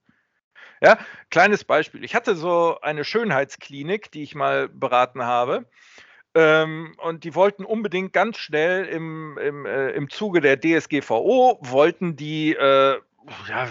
Ja, 0.82 1.00
kleines 1.32 1.63
Beispiel. 1.63 2.04
Ich 2.04 2.13
hatte 2.13 2.36
so 2.36 2.80
eine 2.82 3.04
Schönheitsklinik, 3.04 4.12
die 4.12 4.23
ich 4.23 4.36
mal 4.36 4.69
beraten 4.69 5.23
habe. 5.23 5.65
Ähm, 6.36 6.93
und 7.00 7.23
die 7.23 7.34
wollten 7.34 7.65
unbedingt 7.65 8.13
ganz 8.13 8.38
schnell 8.38 8.86
im, 8.86 9.39
im, 9.39 9.65
äh, 9.65 9.89
im 9.91 10.10
Zuge 10.10 10.39
der 10.39 10.60
DSGVO, 10.60 11.58
wollten 11.62 12.15
die 12.15 12.54
äh, 12.54 13.00
ja, 13.50 13.69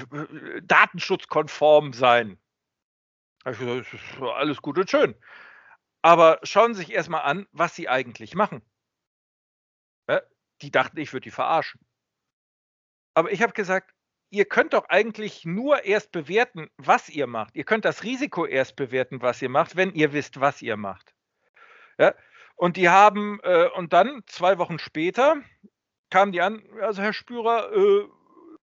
datenschutzkonform 0.65 1.93
sein. 1.93 2.39
Das 3.47 3.61
ist 3.61 4.21
alles 4.21 4.61
gut 4.61 4.77
und 4.77 4.91
schön. 4.91 5.15
Aber 6.03 6.41
schauen 6.43 6.75
Sie 6.75 6.81
sich 6.81 6.93
erstmal 6.93 7.23
an, 7.23 7.47
was 7.53 7.77
Sie 7.77 7.89
eigentlich 7.89 8.35
machen. 8.35 8.61
Ja, 10.09 10.21
die 10.63 10.73
dachten, 10.73 10.99
ich 10.99 11.13
würde 11.13 11.23
die 11.23 11.31
verarschen. 11.31 11.81
Aber 13.15 13.31
ich 13.31 13.43
habe 13.43 13.53
gesagt, 13.53 13.95
ihr 14.31 14.47
könnt 14.47 14.73
doch 14.73 14.89
eigentlich 14.89 15.45
nur 15.45 15.85
erst 15.85 16.11
bewerten, 16.11 16.69
was 16.77 17.09
ihr 17.09 17.29
macht. 17.29 17.55
Ihr 17.55 17.63
könnt 17.63 17.85
das 17.85 18.03
Risiko 18.03 18.47
erst 18.47 18.75
bewerten, 18.75 19.23
was 19.23 19.41
ihr 19.41 19.49
macht, 19.49 19.77
wenn 19.77 19.95
ihr 19.95 20.13
wisst, 20.13 20.41
was 20.41 20.61
ihr 20.61 20.77
macht. 20.77 21.15
Ja? 21.99 22.17
Und 22.57 22.77
die 22.77 22.89
haben, 22.89 23.39
äh, 23.45 23.69
und 23.77 23.93
dann 23.93 24.25
zwei 24.27 24.59
Wochen 24.59 24.81
später 24.81 25.37
kamen 26.11 26.33
die 26.33 26.41
an, 26.41 26.65
also 26.81 27.01
Herr 27.01 27.13
Spürer, 27.13 27.73
äh, 27.73 28.09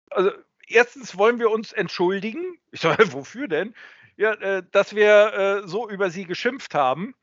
also 0.09 0.31
erstens 0.65 1.15
wollen 1.15 1.38
wir 1.38 1.51
uns 1.51 1.73
entschuldigen. 1.73 2.57
Ich 2.71 2.81
sage, 2.81 3.03
wofür 3.13 3.47
denn? 3.47 3.75
Ja, 4.15 4.34
äh, 4.34 4.63
dass 4.71 4.95
wir 4.95 5.34
äh, 5.63 5.67
so 5.67 5.89
über 5.89 6.10
sie 6.10 6.26
geschimpft 6.26 6.76
haben. 6.76 7.15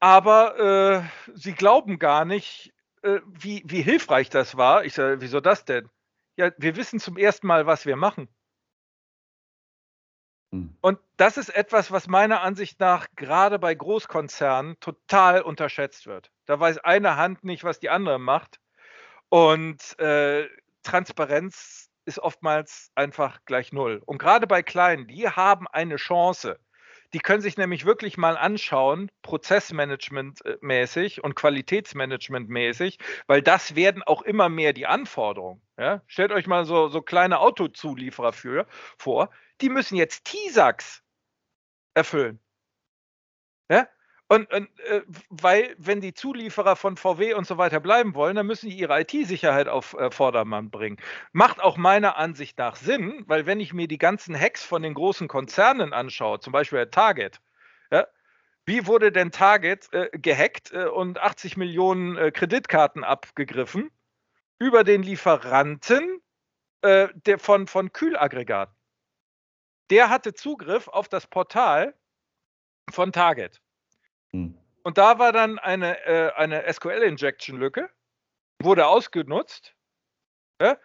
Aber 0.00 0.58
äh, 0.58 1.32
sie 1.34 1.52
glauben 1.52 1.98
gar 1.98 2.24
nicht, 2.24 2.72
äh, 3.02 3.20
wie, 3.26 3.62
wie 3.66 3.82
hilfreich 3.82 4.30
das 4.30 4.56
war. 4.56 4.84
Ich 4.84 4.94
sage, 4.94 5.20
wieso 5.20 5.40
das 5.40 5.64
denn? 5.64 5.88
Ja, 6.36 6.50
wir 6.56 6.76
wissen 6.76 7.00
zum 7.00 7.16
ersten 7.16 7.46
Mal, 7.46 7.66
was 7.66 7.84
wir 7.84 7.96
machen. 7.96 8.28
Hm. 10.52 10.76
Und 10.80 10.98
das 11.16 11.36
ist 11.36 11.50
etwas, 11.50 11.90
was 11.90 12.06
meiner 12.06 12.42
Ansicht 12.42 12.80
nach 12.80 13.06
gerade 13.16 13.58
bei 13.58 13.74
Großkonzernen 13.74 14.78
total 14.80 15.42
unterschätzt 15.42 16.06
wird. 16.06 16.30
Da 16.46 16.58
weiß 16.58 16.78
eine 16.78 17.16
Hand 17.16 17.44
nicht, 17.44 17.64
was 17.64 17.80
die 17.80 17.90
andere 17.90 18.18
macht. 18.18 18.60
Und 19.28 19.98
äh, 19.98 20.48
Transparenz 20.82 21.87
ist 22.08 22.18
oftmals 22.18 22.90
einfach 22.94 23.44
gleich 23.44 23.72
null. 23.72 24.02
Und 24.04 24.18
gerade 24.18 24.46
bei 24.46 24.62
Kleinen, 24.62 25.06
die 25.06 25.28
haben 25.28 25.68
eine 25.68 25.96
Chance. 25.96 26.58
Die 27.12 27.20
können 27.20 27.40
sich 27.40 27.56
nämlich 27.56 27.84
wirklich 27.84 28.18
mal 28.18 28.36
anschauen, 28.36 29.10
Prozessmanagement-mäßig 29.22 31.22
und 31.22 31.36
Qualitätsmanagement-mäßig, 31.36 32.98
weil 33.26 33.40
das 33.40 33.76
werden 33.76 34.02
auch 34.02 34.22
immer 34.22 34.48
mehr 34.48 34.72
die 34.72 34.86
Anforderungen. 34.86 35.62
Ja? 35.78 36.02
Stellt 36.06 36.32
euch 36.32 36.46
mal 36.46 36.64
so, 36.64 36.88
so 36.88 37.00
kleine 37.00 37.40
Autozulieferer 37.40 38.32
für, 38.32 38.66
vor, 38.98 39.30
die 39.60 39.70
müssen 39.70 39.96
jetzt 39.96 40.24
TISAX 40.24 41.02
erfüllen. 41.94 42.40
Ja? 43.70 43.88
Und, 44.30 44.52
und 44.52 44.68
äh, 44.80 45.00
weil, 45.30 45.74
wenn 45.78 46.02
die 46.02 46.12
Zulieferer 46.12 46.76
von 46.76 46.98
VW 46.98 47.32
und 47.32 47.46
so 47.46 47.56
weiter 47.56 47.80
bleiben 47.80 48.14
wollen, 48.14 48.36
dann 48.36 48.46
müssen 48.46 48.68
die 48.68 48.78
ihre 48.78 49.00
IT-Sicherheit 49.00 49.68
auf 49.68 49.94
äh, 49.94 50.10
Vordermann 50.10 50.70
bringen. 50.70 50.98
Macht 51.32 51.62
auch 51.62 51.78
meiner 51.78 52.18
Ansicht 52.18 52.58
nach 52.58 52.76
Sinn, 52.76 53.24
weil 53.26 53.46
wenn 53.46 53.58
ich 53.58 53.72
mir 53.72 53.88
die 53.88 53.96
ganzen 53.96 54.38
Hacks 54.38 54.62
von 54.62 54.82
den 54.82 54.92
großen 54.92 55.28
Konzernen 55.28 55.94
anschaue, 55.94 56.40
zum 56.40 56.52
Beispiel 56.52 56.86
Target, 56.86 57.40
ja, 57.90 58.06
wie 58.66 58.86
wurde 58.86 59.12
denn 59.12 59.30
Target 59.32 59.90
äh, 59.94 60.10
gehackt 60.12 60.72
äh, 60.72 60.84
und 60.84 61.18
80 61.18 61.56
Millionen 61.56 62.18
äh, 62.18 62.30
Kreditkarten 62.30 63.04
abgegriffen 63.04 63.90
über 64.58 64.84
den 64.84 65.02
Lieferanten 65.02 66.20
äh, 66.82 67.08
der 67.14 67.38
von, 67.38 67.66
von 67.66 67.92
Kühlaggregaten? 67.94 68.76
Der 69.88 70.10
hatte 70.10 70.34
Zugriff 70.34 70.88
auf 70.88 71.08
das 71.08 71.26
Portal 71.26 71.94
von 72.90 73.10
Target. 73.10 73.62
Hm. 74.32 74.58
Und 74.82 74.98
da 74.98 75.18
war 75.18 75.32
dann 75.32 75.58
eine, 75.58 75.98
äh, 76.06 76.32
eine 76.34 76.72
SQL-Injection-Lücke, 76.72 77.90
wurde 78.62 78.86
ausgenutzt. 78.86 79.74
Ja? 80.60 80.78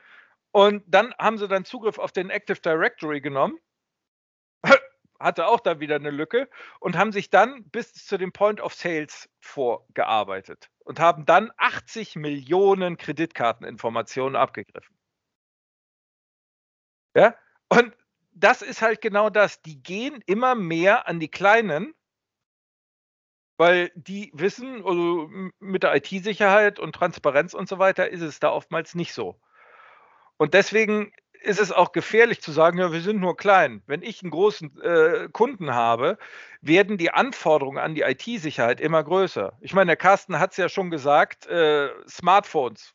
Und 0.52 0.84
dann 0.88 1.14
haben 1.20 1.38
sie 1.38 1.48
dann 1.48 1.66
Zugriff 1.66 1.98
auf 1.98 2.12
den 2.12 2.30
Active 2.30 2.60
Directory 2.60 3.22
genommen, 3.22 3.58
hatte 5.20 5.48
auch 5.48 5.60
da 5.60 5.80
wieder 5.80 5.96
eine 5.96 6.12
Lücke 6.12 6.50
und 6.80 6.98
haben 6.98 7.12
sich 7.12 7.30
dann 7.30 7.64
bis 7.70 7.94
zu 7.94 8.18
dem 8.18 8.32
Point 8.32 8.62
of 8.62 8.74
Sales 8.74 9.30
vorgearbeitet 9.42 10.70
und 10.80 11.00
haben 11.00 11.26
dann 11.26 11.52
80 11.58 12.16
Millionen 12.16 12.98
Kreditkarteninformationen 12.98 14.36
abgegriffen. 14.36 14.96
Ja, 17.16 17.36
und 17.70 17.96
das 18.34 18.62
ist 18.62 18.82
halt 18.82 19.02
genau 19.02 19.30
das. 19.30 19.62
Die 19.62 19.82
gehen 19.82 20.22
immer 20.26 20.56
mehr 20.56 21.08
an 21.08 21.20
die 21.20 21.30
Kleinen 21.30 21.94
weil 23.64 23.94
die 23.96 24.30
wissen, 24.34 24.84
also 24.86 25.30
mit 25.62 25.84
der 25.84 25.96
IT-Sicherheit 25.96 26.80
und 26.80 26.94
Transparenz 26.94 27.54
und 27.54 27.70
so 27.70 27.80
weiter 27.80 28.10
ist 28.10 28.20
es 28.20 28.42
da 28.42 28.52
oftmals 28.52 28.94
nicht 28.94 29.14
so. 29.14 29.40
Und 30.36 30.54
deswegen 30.54 31.14
ist 31.42 31.62
es 31.62 31.72
auch 31.72 31.94
gefährlich 31.94 32.42
zu 32.42 32.52
sagen, 32.52 32.78
ja, 32.78 32.92
wir 32.92 33.00
sind 33.00 33.22
nur 33.22 33.38
klein. 33.38 33.82
Wenn 33.88 34.02
ich 34.02 34.22
einen 34.22 34.32
großen 34.32 34.82
äh, 34.82 35.30
Kunden 35.32 35.74
habe, 35.74 36.18
werden 36.60 36.98
die 36.98 37.12
Anforderungen 37.12 37.78
an 37.78 37.96
die 37.96 38.02
IT-Sicherheit 38.02 38.82
immer 38.82 39.02
größer. 39.02 39.58
Ich 39.62 39.74
meine, 39.74 39.92
der 39.92 39.96
Carsten 39.96 40.40
hat 40.40 40.52
es 40.52 40.58
ja 40.58 40.68
schon 40.68 40.92
gesagt, 40.92 41.46
äh, 41.46 41.88
Smartphones, 42.06 42.94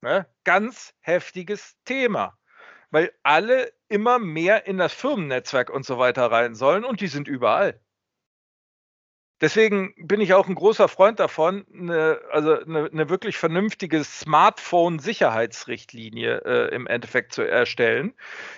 ne? 0.00 0.26
ganz 0.44 0.94
heftiges 1.00 1.76
Thema, 1.84 2.38
weil 2.90 3.12
alle 3.22 3.70
immer 3.90 4.18
mehr 4.18 4.66
in 4.66 4.78
das 4.78 4.94
Firmennetzwerk 4.94 5.68
und 5.68 5.84
so 5.84 5.98
weiter 5.98 6.32
rein 6.32 6.54
sollen 6.54 6.86
und 6.86 7.02
die 7.02 7.08
sind 7.08 7.28
überall. 7.28 7.78
Deswegen 9.40 9.94
bin 9.96 10.20
ich 10.20 10.34
auch 10.34 10.48
ein 10.48 10.54
großer 10.54 10.86
Freund 10.88 11.18
davon, 11.18 11.64
eine, 11.72 12.20
also 12.30 12.60
eine, 12.60 12.90
eine 12.92 13.08
wirklich 13.08 13.38
vernünftige 13.38 14.04
Smartphone-Sicherheitsrichtlinie 14.04 16.42
äh, 16.44 16.74
im 16.74 16.86
Endeffekt 16.86 17.32
zu 17.32 17.40
erstellen, 17.42 18.12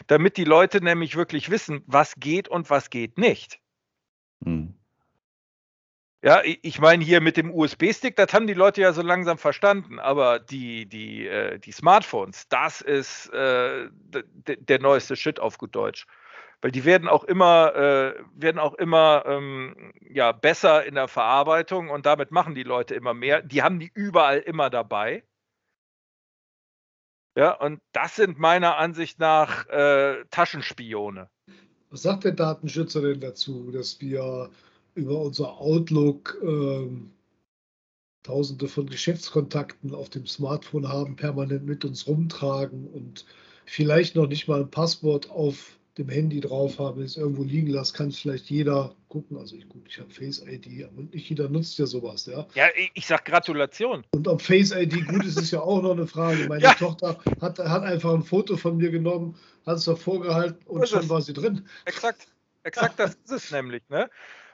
damit 0.08 0.36
die 0.36 0.42
Leute 0.44 0.82
nämlich 0.82 1.14
wirklich 1.14 1.50
wissen, 1.50 1.84
was 1.86 2.16
geht 2.16 2.48
und 2.48 2.68
was 2.68 2.90
geht 2.90 3.16
nicht. 3.16 3.60
Hm. 4.44 4.74
Ja, 6.24 6.40
ich 6.44 6.78
meine 6.78 7.04
hier 7.04 7.20
mit 7.20 7.36
dem 7.36 7.52
USB-Stick, 7.52 8.14
das 8.14 8.32
haben 8.32 8.46
die 8.46 8.54
Leute 8.54 8.80
ja 8.80 8.92
so 8.92 9.02
langsam 9.02 9.38
verstanden, 9.38 9.98
aber 9.98 10.38
die, 10.38 10.86
die, 10.86 11.26
äh, 11.26 11.58
die 11.58 11.72
Smartphones, 11.72 12.46
das 12.48 12.80
ist 12.80 13.28
äh, 13.32 13.88
der 13.90 14.80
neueste 14.80 15.16
Shit 15.16 15.40
auf 15.40 15.58
gut 15.58 15.74
Deutsch 15.74 16.06
weil 16.62 16.70
die 16.70 16.84
werden 16.84 17.08
auch 17.08 17.24
immer, 17.24 17.74
äh, 17.74 18.14
werden 18.34 18.60
auch 18.60 18.74
immer 18.74 19.24
ähm, 19.26 19.92
ja, 20.08 20.30
besser 20.30 20.86
in 20.86 20.94
der 20.94 21.08
Verarbeitung 21.08 21.90
und 21.90 22.06
damit 22.06 22.30
machen 22.30 22.54
die 22.54 22.62
Leute 22.62 22.94
immer 22.94 23.14
mehr. 23.14 23.42
Die 23.42 23.62
haben 23.62 23.80
die 23.80 23.90
überall 23.92 24.38
immer 24.38 24.70
dabei. 24.70 25.24
Ja, 27.36 27.52
und 27.52 27.80
das 27.92 28.16
sind 28.16 28.38
meiner 28.38 28.76
Ansicht 28.76 29.18
nach 29.18 29.68
äh, 29.68 30.24
Taschenspione. 30.30 31.28
Was 31.90 32.02
sagt 32.02 32.24
der 32.24 32.32
Datenschützer 32.32 33.02
denn 33.02 33.20
dazu, 33.20 33.72
dass 33.72 34.00
wir 34.00 34.48
über 34.94 35.18
unser 35.18 35.58
Outlook 35.58 36.38
ähm, 36.42 37.10
tausende 38.22 38.68
von 38.68 38.86
Geschäftskontakten 38.86 39.94
auf 39.94 40.10
dem 40.10 40.26
Smartphone 40.26 40.88
haben, 40.88 41.16
permanent 41.16 41.64
mit 41.64 41.84
uns 41.84 42.06
rumtragen 42.06 42.86
und 42.86 43.24
vielleicht 43.64 44.14
noch 44.14 44.28
nicht 44.28 44.46
mal 44.46 44.60
ein 44.60 44.70
Passwort 44.70 45.28
auf 45.30 45.76
dem 45.98 46.08
Handy 46.08 46.40
drauf 46.40 46.78
habe, 46.78 47.02
es 47.02 47.16
irgendwo 47.16 47.42
liegen 47.42 47.68
lasse, 47.68 47.92
kann 47.92 48.08
es 48.08 48.18
vielleicht 48.18 48.48
jeder 48.48 48.94
gucken. 49.08 49.36
Also 49.36 49.56
ich, 49.56 49.68
gut, 49.68 49.82
ich 49.88 49.98
habe 49.98 50.10
Face 50.10 50.42
ID, 50.46 50.84
aber 50.84 51.02
nicht 51.02 51.28
jeder 51.28 51.48
nutzt 51.48 51.78
ja 51.78 51.86
sowas, 51.86 52.26
ja. 52.26 52.46
Ja, 52.54 52.66
ich 52.94 53.06
sag 53.06 53.24
Gratulation. 53.26 54.04
Und 54.12 54.26
ob 54.26 54.40
Face 54.40 54.72
ID 54.72 55.06
gut 55.06 55.24
ist, 55.24 55.38
ist 55.38 55.50
ja 55.50 55.60
auch 55.60 55.82
noch 55.82 55.92
eine 55.92 56.06
Frage. 56.06 56.48
Meine 56.48 56.62
ja. 56.62 56.74
Tochter 56.74 57.18
hat, 57.40 57.58
hat 57.58 57.82
einfach 57.82 58.14
ein 58.14 58.22
Foto 58.22 58.56
von 58.56 58.78
mir 58.78 58.90
genommen, 58.90 59.36
hat 59.66 59.78
es 59.78 59.84
davor 59.84 60.22
gehalten 60.22 60.64
und 60.66 60.88
schon 60.88 61.08
war 61.08 61.20
sie 61.20 61.34
drin. 61.34 61.66
Exakt. 61.84 62.28
Exakt 62.64 62.98
das 62.98 63.14
ist 63.14 63.30
es 63.30 63.50
nämlich. 63.50 63.82
Ne? 63.88 64.08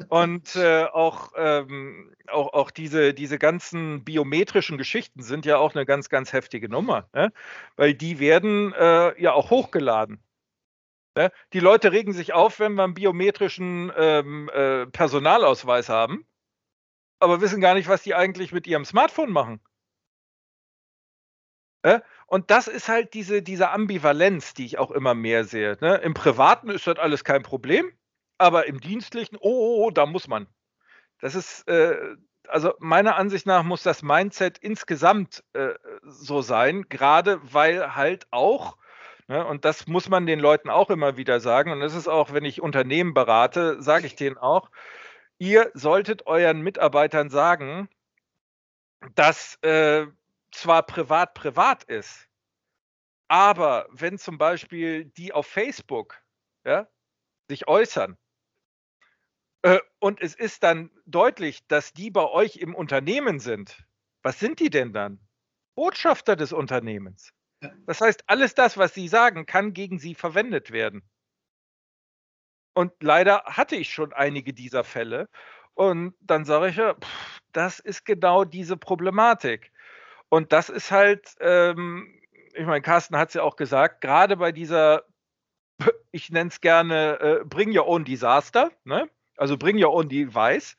Und 0.09 0.57
äh, 0.57 0.85
auch, 0.85 1.33
ähm, 1.37 2.11
auch, 2.29 2.55
auch 2.55 2.71
diese, 2.71 3.13
diese 3.13 3.39
ganzen 3.39 4.03
biometrischen 4.03 4.79
Geschichten 4.79 5.23
sind 5.23 5.45
ja 5.45 5.59
auch 5.59 5.75
eine 5.75 5.85
ganz, 5.85 6.09
ganz 6.09 6.33
heftige 6.33 6.71
Nummer. 6.71 7.07
Ne? 7.13 7.33
Weil 7.77 7.95
die 7.95 8.19
werden 8.19 8.73
äh, 8.73 9.21
ja 9.21 9.33
auch 9.35 9.51
hochgeladen. 9.51 10.21
Ne? 11.19 11.33
Die 11.53 11.59
Leute 11.59 11.91
regen 11.91 12.13
sich 12.13 12.33
auf, 12.33 12.61
wenn 12.61 12.75
wir 12.75 12.85
einen 12.85 12.95
biometrischen 12.95 13.91
ähm, 13.97 14.49
äh, 14.51 14.87
Personalausweis 14.87 15.89
haben, 15.89 16.25
aber 17.19 17.41
wissen 17.41 17.61
gar 17.61 17.75
nicht, 17.75 17.89
was 17.89 18.05
die 18.05 18.15
eigentlich 18.15 18.53
mit 18.53 18.69
ihrem 18.69 18.85
Smartphone 18.85 19.33
machen. 19.33 19.61
Ne? 21.85 22.05
Und 22.29 22.53
das 22.53 22.69
ist 22.69 22.89
halt 22.89 23.15
diese, 23.15 23.43
diese 23.43 23.71
Ambivalenz, 23.71 24.55
die 24.55 24.65
ich 24.65 24.79
auch 24.79 24.93
immer 24.93 25.15
mehr 25.15 25.43
sehe. 25.43 25.77
Ne? 25.81 25.97
Im 25.97 26.15
Privaten 26.15 26.71
ist 26.71 26.87
das 26.87 27.01
alles 27.01 27.25
kein 27.25 27.43
Problem, 27.43 27.91
aber 28.39 28.67
im 28.69 28.79
Dienstlichen, 28.79 29.37
oh, 29.41 29.49
oh, 29.51 29.87
oh 29.87 29.91
da 29.91 30.07
muss 30.07 30.29
man. 30.29 30.47
Das 31.21 31.35
ist, 31.35 31.67
äh, 31.67 31.99
also 32.47 32.75
meiner 32.79 33.17
Ansicht 33.17 33.45
nach 33.45 33.65
muss 33.65 33.83
das 33.83 34.05
Mindset 34.05 34.59
insgesamt 34.59 35.43
äh, 35.55 35.75
so 36.05 36.43
sein, 36.43 36.89
gerade 36.89 37.41
weil 37.43 37.97
halt 37.97 38.29
auch? 38.31 38.77
Und 39.29 39.65
das 39.67 39.87
muss 39.87 40.09
man 40.09 40.27
den 40.27 40.41
Leuten 40.41 40.71
auch 40.71 40.89
immer 40.91 41.19
wieder 41.19 41.41
sagen. 41.41 41.71
Und 41.71 41.81
das 41.81 41.95
ist 41.95 42.09
auch, 42.09 42.33
wenn 42.33 42.45
ich 42.45 42.63
Unternehmen 42.63 43.13
berate, 43.13 43.83
sage 43.83 44.07
ich 44.07 44.17
denen 44.17 44.39
auch, 44.39 44.71
ihr 45.39 45.71
solltet 45.75 46.27
euren 46.27 46.63
Mitarbeitern 46.63 47.29
sagen, 47.29 47.89
dass 49.15 49.57
äh, 49.63 50.07
zwar 50.51 50.83
privat 50.85 51.35
privat 51.35 51.85
ist, 51.85 52.27
aber 53.29 53.87
wenn 53.91 54.19
zum 54.19 54.39
Beispiel 54.39 55.05
die 55.05 55.33
auf 55.33 55.47
Facebook 55.47 56.17
ja, 56.65 56.89
sich 57.49 57.69
äußern 57.69 58.17
äh, 59.63 59.79
und 59.99 60.21
es 60.21 60.35
ist 60.35 60.63
dann 60.63 60.91
deutlich, 61.07 61.67
dass 61.67 61.93
die 61.93 62.11
bei 62.11 62.25
euch 62.25 62.57
im 62.57 62.75
Unternehmen 62.75 63.41
sind, 63.41 63.85
was 64.23 64.41
sind 64.41 64.61
die 64.61 64.71
denn 64.71 64.93
dann? 64.93 65.21
Botschafter 65.75 66.37
des 66.37 66.53
Unternehmens. 66.53 67.33
Das 67.87 68.01
heißt, 68.01 68.25
alles 68.27 68.55
das, 68.55 68.77
was 68.77 68.95
Sie 68.95 69.09
sagen, 69.09 69.47
kann 69.47 69.73
gegen 69.73 69.99
Sie 69.99 70.15
verwendet 70.15 70.71
werden. 70.71 71.03
Und 72.75 72.93
leider 73.03 73.43
hatte 73.45 73.77
ich 73.77 73.93
schon 73.93 74.13
einige 74.13 74.53
dieser 74.55 74.85
Fälle. 74.85 75.29
Und 75.75 76.15
dann 76.21 76.45
sage 76.45 76.69
ich 76.69 76.77
ja, 76.77 76.95
pff, 76.95 77.41
das 77.53 77.81
ist 77.81 78.05
genau 78.05 78.45
diese 78.45 78.77
Problematik. 78.77 79.73
Und 80.29 80.53
das 80.53 80.69
ist 80.69 80.91
halt, 80.91 81.35
ähm, 81.41 82.21
ich 82.55 82.67
meine, 82.67 82.83
Carsten 82.83 83.17
hat 83.17 83.29
es 83.29 83.35
ja 83.35 83.43
auch 83.43 83.57
gesagt, 83.57 84.01
gerade 84.01 84.37
bei 84.37 84.53
dieser, 84.53 85.05
ich 86.13 86.31
nenne 86.31 86.51
es 86.51 86.61
gerne, 86.61 87.21
äh, 87.21 87.45
Bring 87.45 87.77
Your 87.77 87.87
Own 87.89 88.05
Disaster, 88.05 88.71
ne? 88.85 89.09
also 89.37 89.57
Bring 89.57 89.83
Your 89.83 89.93
Own 89.93 90.09
Device, 90.09 90.77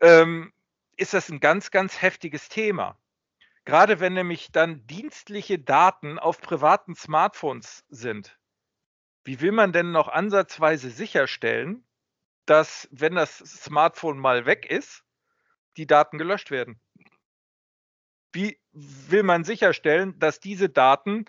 ähm, 0.00 0.52
ist 0.96 1.14
das 1.14 1.30
ein 1.30 1.40
ganz, 1.40 1.70
ganz 1.70 2.00
heftiges 2.02 2.48
Thema. 2.48 2.99
Gerade 3.64 4.00
wenn 4.00 4.14
nämlich 4.14 4.52
dann 4.52 4.86
dienstliche 4.86 5.58
Daten 5.58 6.18
auf 6.18 6.40
privaten 6.40 6.94
Smartphones 6.94 7.84
sind. 7.88 8.38
Wie 9.24 9.40
will 9.40 9.52
man 9.52 9.72
denn 9.72 9.92
noch 9.92 10.08
ansatzweise 10.08 10.90
sicherstellen, 10.90 11.86
dass, 12.46 12.88
wenn 12.90 13.14
das 13.14 13.38
Smartphone 13.38 14.18
mal 14.18 14.46
weg 14.46 14.66
ist, 14.68 15.04
die 15.76 15.86
Daten 15.86 16.18
gelöscht 16.18 16.50
werden? 16.50 16.80
Wie 18.32 18.58
will 18.72 19.22
man 19.22 19.44
sicherstellen, 19.44 20.18
dass 20.18 20.40
diese 20.40 20.68
Daten 20.68 21.26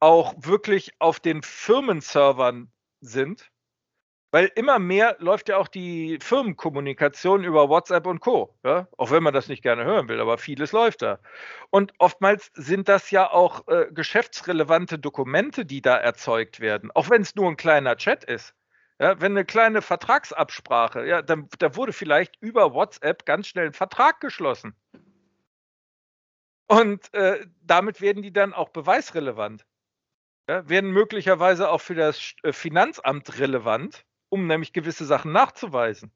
auch 0.00 0.34
wirklich 0.38 0.92
auf 1.00 1.20
den 1.20 1.42
Firmenservern 1.42 2.72
sind 3.00 3.50
weil 4.30 4.50
immer 4.54 4.78
mehr 4.78 5.16
läuft 5.18 5.48
ja 5.48 5.56
auch 5.56 5.68
die 5.68 6.18
Firmenkommunikation 6.20 7.44
über 7.44 7.68
WhatsApp 7.68 8.06
und 8.06 8.20
Co. 8.20 8.54
Ja? 8.64 8.86
Auch 8.96 9.10
wenn 9.10 9.22
man 9.22 9.34
das 9.34 9.48
nicht 9.48 9.62
gerne 9.62 9.84
hören 9.84 10.08
will, 10.08 10.20
aber 10.20 10.38
vieles 10.38 10.72
läuft 10.72 11.02
da. 11.02 11.18
Und 11.70 11.92
oftmals 11.98 12.50
sind 12.54 12.88
das 12.88 13.10
ja 13.10 13.30
auch 13.30 13.66
äh, 13.68 13.86
geschäftsrelevante 13.90 14.98
Dokumente, 14.98 15.64
die 15.66 15.82
da 15.82 15.96
erzeugt 15.96 16.60
werden, 16.60 16.90
auch 16.92 17.10
wenn 17.10 17.22
es 17.22 17.34
nur 17.34 17.48
ein 17.48 17.56
kleiner 17.56 17.96
Chat 17.96 18.24
ist. 18.24 18.54
Ja, 19.00 19.18
wenn 19.20 19.32
eine 19.32 19.46
kleine 19.46 19.80
Vertragsabsprache, 19.80 21.06
ja, 21.06 21.22
dann 21.22 21.48
da 21.58 21.74
wurde 21.74 21.94
vielleicht 21.94 22.36
über 22.40 22.74
WhatsApp 22.74 23.24
ganz 23.24 23.48
schnell 23.48 23.66
ein 23.66 23.72
Vertrag 23.72 24.20
geschlossen. 24.20 24.74
Und 26.68 27.12
äh, 27.14 27.46
damit 27.62 28.00
werden 28.00 28.22
die 28.22 28.32
dann 28.32 28.52
auch 28.52 28.68
beweisrelevant. 28.68 29.64
Ja, 30.48 30.68
werden 30.68 30.90
möglicherweise 30.90 31.70
auch 31.70 31.80
für 31.80 31.94
das 31.94 32.34
äh, 32.42 32.52
Finanzamt 32.52 33.38
relevant 33.38 34.04
um 34.30 34.46
nämlich 34.46 34.72
gewisse 34.72 35.04
Sachen 35.04 35.32
nachzuweisen. 35.32 36.10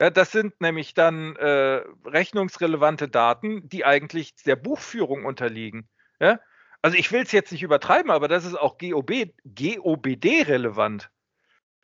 Ja, 0.00 0.10
das 0.10 0.32
sind 0.32 0.60
nämlich 0.60 0.94
dann 0.94 1.36
äh, 1.36 1.82
rechnungsrelevante 2.06 3.08
Daten, 3.08 3.68
die 3.68 3.84
eigentlich 3.84 4.34
der 4.34 4.56
Buchführung 4.56 5.26
unterliegen. 5.26 5.88
Ja? 6.18 6.40
Also 6.82 6.96
ich 6.96 7.12
will 7.12 7.22
es 7.22 7.32
jetzt 7.32 7.52
nicht 7.52 7.62
übertreiben, 7.62 8.10
aber 8.10 8.26
das 8.26 8.46
ist 8.46 8.54
auch 8.54 8.78
GOB, 8.78 9.32
GOBD 9.44 10.42
relevant. 10.48 11.10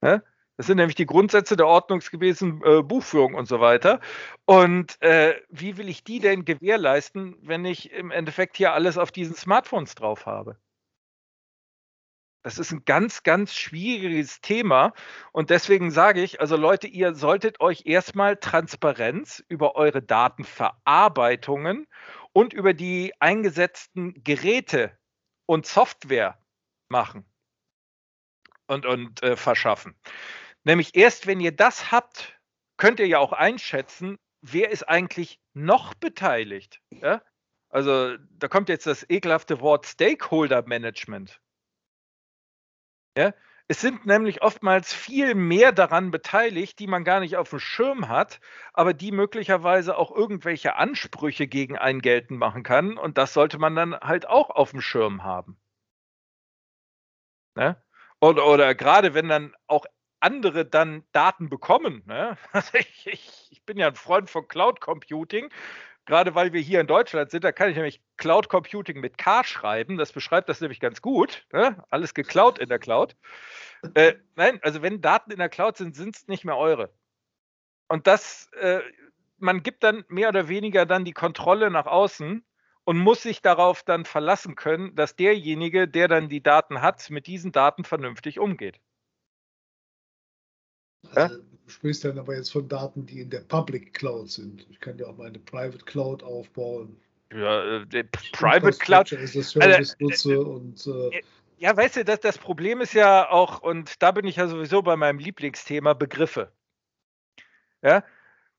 Ja? 0.03 0.23
Das 0.57 0.67
sind 0.67 0.79
nämlich 0.79 0.95
die 0.95 1.05
Grundsätze 1.05 1.57
der 1.57 1.67
ordnungsgemäßen 1.67 2.63
äh, 2.65 2.83
Buchführung 2.83 3.35
und 3.35 3.47
so 3.47 3.61
weiter. 3.61 4.01
Und 4.47 5.01
äh, 5.03 5.35
wie 5.51 5.77
will 5.77 5.91
ich 5.91 6.03
die 6.03 6.19
denn 6.19 6.47
gewährleisten, 6.47 7.37
wenn 7.43 7.67
ich 7.67 7.93
im 7.93 8.11
Endeffekt 8.11 8.57
hier 8.57 8.73
alles 8.73 8.97
auf 8.97 9.13
diesen 9.13 9.35
Smartphones 9.37 9.95
drauf 9.95 10.25
habe? 10.25 10.57
Das 12.47 12.59
ist 12.59 12.71
ein 12.71 12.85
ganz, 12.85 13.25
ganz 13.25 13.57
schwieriges 13.57 14.41
Thema. 14.41 14.93
Und 15.33 15.51
deswegen 15.51 15.91
sage 15.91 16.23
ich, 16.23 16.41
also 16.41 16.55
Leute, 16.55 16.87
ihr 16.87 17.13
solltet 17.17 17.59
euch 17.59 17.87
erstmal 17.87 18.37
Transparenz 18.37 19.43
über 19.49 19.75
eure 19.75 20.01
Datenverarbeitungen 20.01 21.89
und 22.33 22.53
über 22.53 22.73
die 22.73 23.13
eingesetzten 23.19 24.23
Geräte 24.23 24.97
und 25.47 25.67
Software 25.67 26.39
machen 26.89 27.25
und, 28.69 28.87
und 28.87 29.25
äh, 29.25 29.35
verschaffen. 29.35 29.97
Nämlich 30.63 30.95
erst, 30.95 31.27
wenn 31.27 31.41
ihr 31.41 31.51
das 31.51 31.91
habt, 31.91 32.39
könnt 32.77 33.01
ihr 33.01 33.09
ja 33.09 33.19
auch 33.19 33.33
einschätzen, 33.33 34.21
wer 34.41 34.71
ist 34.71 34.85
eigentlich 34.85 35.41
noch 35.53 35.95
beteiligt. 35.95 36.81
Ja? 36.93 37.23
Also 37.71 38.17
da 38.39 38.47
kommt 38.47 38.69
jetzt 38.69 38.87
das 38.87 39.05
ekelhafte 39.11 39.61
Wort 39.61 39.85
Stakeholder 39.85 40.63
Management. 40.65 41.41
Ja? 43.17 43.33
Es 43.69 43.81
sind 43.81 44.07
nämlich 44.07 44.43
oftmals 44.43 44.95
viel 44.95 45.35
mehr 45.35 45.73
daran 45.73 46.13
beteiligt, 46.13 46.79
die 46.79 46.87
man 46.87 47.03
gar 47.03 47.19
nicht 47.19 47.37
auf 47.37 47.51
dem 47.51 47.59
Schirm 47.59 48.09
hat, 48.09 48.41
aber 48.73 48.95
die 48.95 49.11
möglicherweise 49.11 49.97
auch 49.97 50.15
irgendwelche 50.15 50.77
Ansprüche 50.77 51.49
gegen 51.49 51.77
einen 51.77 52.01
geltend 52.01 52.39
machen 52.39 52.63
kann. 52.63 52.97
Und 52.97 53.19
das 53.19 53.33
sollte 53.33 53.59
man 53.59 53.75
dann 53.75 53.95
halt 53.99 54.29
auch 54.29 54.51
auf 54.51 54.71
dem 54.71 54.81
Schirm 54.81 55.25
haben. 55.25 55.59
Ne? 57.57 57.83
Oder, 58.21 58.47
oder 58.47 58.75
gerade 58.75 59.15
wenn 59.15 59.29
dann 59.29 59.55
auch 59.67 59.87
andere 60.21 60.65
dann 60.65 61.05
Daten 61.13 61.49
bekommen. 61.49 62.03
Ne? 62.07 62.39
Also 62.53 62.79
ich, 62.79 63.07
ich, 63.07 63.49
ich 63.51 63.65
bin 63.65 63.79
ja 63.79 63.89
ein 63.89 63.97
Freund 63.97 64.31
von 64.31 64.47
Cloud 64.47 64.81
Computing 64.81 65.51
gerade 66.07 66.35
weil 66.35 66.53
wir 66.53 66.61
hier 66.61 66.81
in 66.81 66.87
Deutschland 66.87 67.31
sind, 67.31 67.45
da 67.45 67.53
kann 67.53 67.69
ich 67.69 67.77
nämlich 67.77 68.01
Cloud 68.17 68.49
Computing 68.49 69.01
mit 69.01 69.19
K 69.19 69.45
schreiben. 69.45 69.99
Das 69.99 70.13
beschreibt 70.13 70.49
das 70.49 70.61
nämlich 70.61 70.81
ganz 70.81 71.03
gut. 71.03 71.47
Ne? 71.53 71.85
Alles 71.91 72.15
geklaut 72.15 72.59
in 72.59 72.69
der 72.69 72.79
Cloud. 72.79 73.17
Äh, 73.95 74.15
nein, 74.37 74.61
also 74.63 74.83
wenn 74.83 75.01
Daten 75.01 75.33
in 75.33 75.39
der 75.39 75.49
Cloud 75.49 75.77
sind, 75.77 75.95
sind 75.95 76.17
es 76.17 76.29
nicht 76.29 76.45
mehr 76.45 76.57
eure. 76.57 76.91
Und 77.89 78.07
das, 78.07 78.49
äh, 78.53 78.81
man 79.39 79.63
gibt 79.63 79.83
dann 79.83 80.05
mehr 80.09 80.29
oder 80.31 80.49
weniger 80.49 80.87
dann 80.87 81.05
die 81.05 81.13
Kontrolle 81.13 81.71
nach 81.71 81.87
außen 81.87 82.45
und 82.85 82.99
muss 82.99 83.23
sich 83.23 83.43
darauf 83.43 83.83
dann 83.83 84.05
verlassen 84.05 84.55
können, 84.55 84.95
dass 84.95 85.17
derjenige, 85.17 85.89
der 85.89 86.09
dann 86.09 86.29
die 86.29 86.43
Daten 86.43 86.81
hat, 86.81 87.11
mit 87.11 87.27
diesen 87.27 87.53
Daten 87.53 87.85
vernünftig 87.85 88.39
umgeht. 88.39 88.81
Also, 91.15 91.43
sprichst 91.67 92.05
dann 92.05 92.19
aber 92.19 92.37
jetzt 92.37 92.53
von 92.53 92.69
Daten, 92.69 93.07
die 93.07 93.21
in 93.21 93.31
der 93.31 93.41
Public 93.41 93.95
Cloud 93.95 94.31
sind. 94.31 94.67
Ich 94.71 94.81
kann 94.81 94.99
ja 94.99 95.07
auch 95.07 95.17
meine 95.17 95.39
Private 95.39 95.85
Cloud 95.85 96.23
aufbauen. 96.23 96.97
Ja, 97.33 97.83
äh, 97.83 98.05
Private 98.33 98.79
Cloud. 98.79 99.09
Service 99.09 99.57
also, 99.57 99.95
nutze 99.99 100.41
und, 100.41 100.87
äh, 100.87 101.23
ja, 101.59 101.75
weißt 101.77 101.97
du, 101.97 102.05
das, 102.05 102.21
das 102.21 102.39
Problem 102.39 102.81
ist 102.81 102.93
ja 102.93 103.31
auch, 103.31 103.63
und 103.63 104.03
da 104.03 104.11
bin 104.11 104.27
ich 104.27 104.37
ja 104.37 104.47
sowieso 104.47 104.83
bei 104.83 104.97
meinem 104.97 105.19
Lieblingsthema, 105.19 105.95
Begriffe. 105.95 106.53
Ja, 107.83 108.05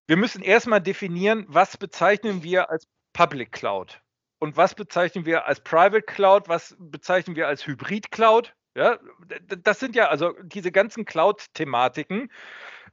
wir 0.07 0.17
müssen 0.17 0.41
erstmal 0.41 0.81
definieren, 0.81 1.45
was 1.47 1.77
bezeichnen 1.77 2.41
wir 2.41 2.69
als 2.69 2.87
Public 3.13 3.51
Cloud 3.51 4.01
und 4.39 4.57
was 4.57 4.73
bezeichnen 4.73 5.25
wir 5.25 5.45
als 5.45 5.59
Private 5.59 6.01
Cloud, 6.01 6.47
was 6.47 6.75
bezeichnen 6.79 7.35
wir 7.35 7.47
als 7.47 7.67
Hybrid 7.67 8.11
Cloud. 8.11 8.53
Ja, 8.75 8.99
das 9.47 9.79
sind 9.79 9.95
ja 9.95 10.07
also 10.07 10.33
diese 10.43 10.71
ganzen 10.71 11.05
Cloud-Thematiken. 11.05 12.31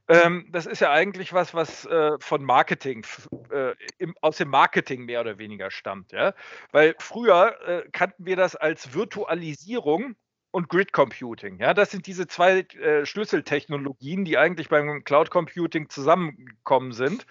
Ähm, 0.07 0.47
das 0.51 0.67
ist 0.67 0.81
ja 0.81 0.91
eigentlich 0.91 1.33
was, 1.33 1.53
was 1.53 1.85
äh, 1.85 2.11
von 2.19 2.43
Marketing, 2.43 3.05
äh, 3.51 3.73
im, 3.97 4.15
aus 4.21 4.37
dem 4.37 4.49
Marketing 4.49 5.05
mehr 5.05 5.21
oder 5.21 5.37
weniger 5.39 5.71
stammt. 5.71 6.11
Ja? 6.11 6.33
Weil 6.71 6.95
früher 6.99 7.59
äh, 7.67 7.89
kannten 7.91 8.25
wir 8.25 8.35
das 8.35 8.55
als 8.55 8.93
Virtualisierung 8.93 10.15
und 10.51 10.69
Grid 10.69 10.93
Computing. 10.93 11.59
Ja? 11.59 11.73
Das 11.73 11.89
sind 11.89 12.05
diese 12.05 12.27
zwei 12.27 12.59
äh, 12.59 13.05
Schlüsseltechnologien, 13.05 14.25
die 14.25 14.37
eigentlich 14.37 14.69
beim 14.69 15.03
Cloud 15.03 15.31
Computing 15.31 15.89
zusammengekommen 15.89 16.91
sind. 16.91 17.25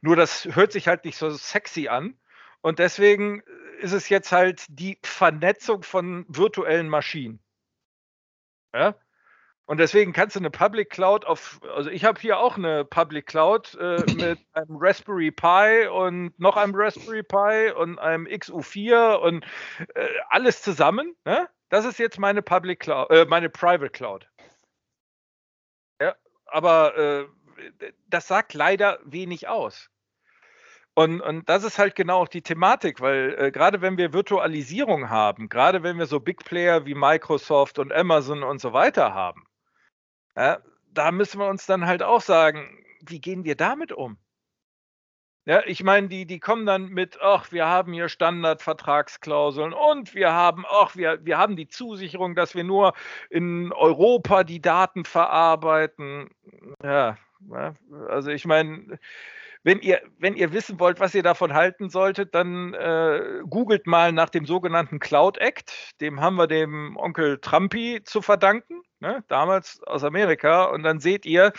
Nur 0.00 0.16
das 0.16 0.46
hört 0.46 0.72
sich 0.72 0.88
halt 0.88 1.04
nicht 1.04 1.18
so 1.18 1.28
sexy 1.30 1.88
an. 1.88 2.16
Und 2.62 2.78
deswegen 2.78 3.42
ist 3.80 3.92
es 3.92 4.08
jetzt 4.08 4.32
halt 4.32 4.64
die 4.70 4.98
Vernetzung 5.04 5.82
von 5.82 6.24
virtuellen 6.28 6.88
Maschinen. 6.88 7.38
Ja? 8.72 8.94
Und 9.66 9.78
deswegen 9.78 10.12
kannst 10.12 10.36
du 10.36 10.40
eine 10.40 10.50
Public 10.50 10.90
Cloud 10.90 11.24
auf, 11.24 11.60
also 11.74 11.88
ich 11.88 12.04
habe 12.04 12.20
hier 12.20 12.38
auch 12.38 12.58
eine 12.58 12.84
Public 12.84 13.26
Cloud 13.26 13.74
äh, 13.80 14.04
mit 14.14 14.38
einem 14.52 14.76
Raspberry 14.78 15.30
Pi 15.30 15.88
und 15.88 16.38
noch 16.38 16.56
einem 16.56 16.74
Raspberry 16.74 17.22
Pi 17.22 17.72
und 17.74 17.98
einem 17.98 18.26
XU4 18.26 19.14
und 19.14 19.44
äh, 19.94 20.08
alles 20.28 20.60
zusammen. 20.60 21.16
Ne? 21.24 21.48
Das 21.70 21.86
ist 21.86 21.98
jetzt 21.98 22.18
meine 22.18 22.42
Public 22.42 22.80
Cloud, 22.80 23.10
äh, 23.10 23.24
meine 23.24 23.48
Private 23.48 23.90
Cloud. 23.90 24.28
Ja, 26.00 26.14
aber 26.46 26.96
äh, 26.98 27.26
das 28.08 28.28
sagt 28.28 28.52
leider 28.52 28.98
wenig 29.04 29.48
aus. 29.48 29.88
Und, 30.96 31.20
und 31.22 31.48
das 31.48 31.64
ist 31.64 31.78
halt 31.78 31.96
genau 31.96 32.20
auch 32.20 32.28
die 32.28 32.42
Thematik, 32.42 33.00
weil 33.00 33.34
äh, 33.38 33.50
gerade 33.50 33.80
wenn 33.80 33.96
wir 33.96 34.12
Virtualisierung 34.12 35.10
haben, 35.10 35.48
gerade 35.48 35.82
wenn 35.82 35.98
wir 35.98 36.06
so 36.06 36.20
Big 36.20 36.44
Player 36.44 36.86
wie 36.86 36.94
Microsoft 36.94 37.78
und 37.80 37.92
Amazon 37.92 38.44
und 38.44 38.60
so 38.60 38.72
weiter 38.72 39.12
haben, 39.12 39.44
ja, 40.36 40.58
da 40.92 41.10
müssen 41.10 41.40
wir 41.40 41.48
uns 41.48 41.66
dann 41.66 41.86
halt 41.86 42.02
auch 42.02 42.20
sagen, 42.20 42.84
wie 43.00 43.20
gehen 43.20 43.44
wir 43.44 43.56
damit 43.56 43.92
um? 43.92 44.18
Ja, 45.46 45.62
ich 45.66 45.82
meine, 45.82 46.08
die, 46.08 46.24
die 46.24 46.40
kommen 46.40 46.64
dann 46.64 46.88
mit, 46.88 47.18
ach, 47.20 47.52
wir 47.52 47.66
haben 47.66 47.92
hier 47.92 48.08
Standardvertragsklauseln 48.08 49.74
und 49.74 50.14
wir 50.14 50.32
haben, 50.32 50.64
ach, 50.66 50.96
wir, 50.96 51.22
wir 51.26 51.36
haben 51.36 51.56
die 51.56 51.68
Zusicherung, 51.68 52.34
dass 52.34 52.54
wir 52.54 52.64
nur 52.64 52.94
in 53.28 53.70
Europa 53.72 54.42
die 54.44 54.62
Daten 54.62 55.04
verarbeiten. 55.04 56.30
Ja 56.82 57.18
also 58.08 58.30
ich 58.30 58.44
meine, 58.44 58.98
wenn 59.64 59.80
ihr, 59.80 60.02
wenn 60.18 60.36
ihr 60.36 60.52
wissen 60.52 60.78
wollt, 60.78 61.00
was 61.00 61.14
ihr 61.14 61.22
davon 61.22 61.54
halten 61.54 61.88
solltet, 61.88 62.34
dann 62.34 62.74
äh, 62.74 63.40
googelt 63.48 63.86
mal 63.86 64.12
nach 64.12 64.28
dem 64.28 64.44
sogenannten 64.44 65.00
Cloud 65.00 65.38
Act. 65.38 65.98
Dem 66.02 66.20
haben 66.20 66.36
wir 66.36 66.46
dem 66.46 66.96
Onkel 66.98 67.38
Trumpy 67.40 68.02
zu 68.04 68.20
verdanken, 68.20 68.82
ne? 69.00 69.24
damals 69.28 69.82
aus 69.84 70.04
Amerika. 70.04 70.64
Und 70.64 70.82
dann 70.82 71.00
seht 71.00 71.24
ihr, 71.24 71.54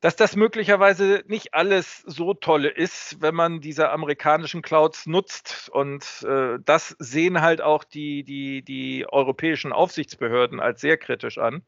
dass 0.00 0.16
das 0.16 0.34
möglicherweise 0.34 1.22
nicht 1.28 1.54
alles 1.54 2.02
so 2.06 2.34
tolle 2.34 2.68
ist, 2.68 3.22
wenn 3.22 3.36
man 3.36 3.60
diese 3.60 3.90
amerikanischen 3.90 4.60
Clouds 4.60 5.06
nutzt. 5.06 5.70
Und 5.72 6.26
äh, 6.28 6.58
das 6.64 6.96
sehen 6.98 7.40
halt 7.40 7.60
auch 7.60 7.84
die, 7.84 8.24
die, 8.24 8.64
die 8.64 9.06
europäischen 9.08 9.72
Aufsichtsbehörden 9.72 10.58
als 10.58 10.80
sehr 10.80 10.96
kritisch 10.96 11.38
an. 11.38 11.62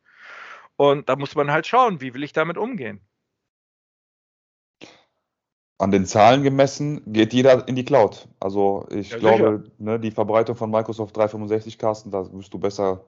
Und 0.75 1.09
da 1.09 1.14
muss 1.14 1.37
man 1.37 1.53
halt 1.53 1.69
schauen, 1.69 2.01
wie 2.01 2.12
will 2.12 2.25
ich 2.25 2.33
damit 2.33 2.59
umgehen. 2.59 3.07
An 5.85 5.90
den 5.90 6.07
Zahlen 6.07 6.42
gemessen 6.42 7.03
geht 7.12 7.35
jeder 7.35 7.68
in 7.68 7.77
die 7.77 7.85
Cloud. 7.85 8.27
Also 8.40 8.87
ich 8.90 9.11
ja, 9.11 9.18
glaube, 9.18 9.64
ne, 9.77 10.01
die 10.01 10.12
Verbreitung 10.12 10.57
von 10.57 10.70
Microsoft 10.70 11.14
365 11.14 11.77
Casten, 11.77 12.11
da 12.11 12.33
wirst 12.33 12.55
du 12.55 12.59
besser 12.59 13.05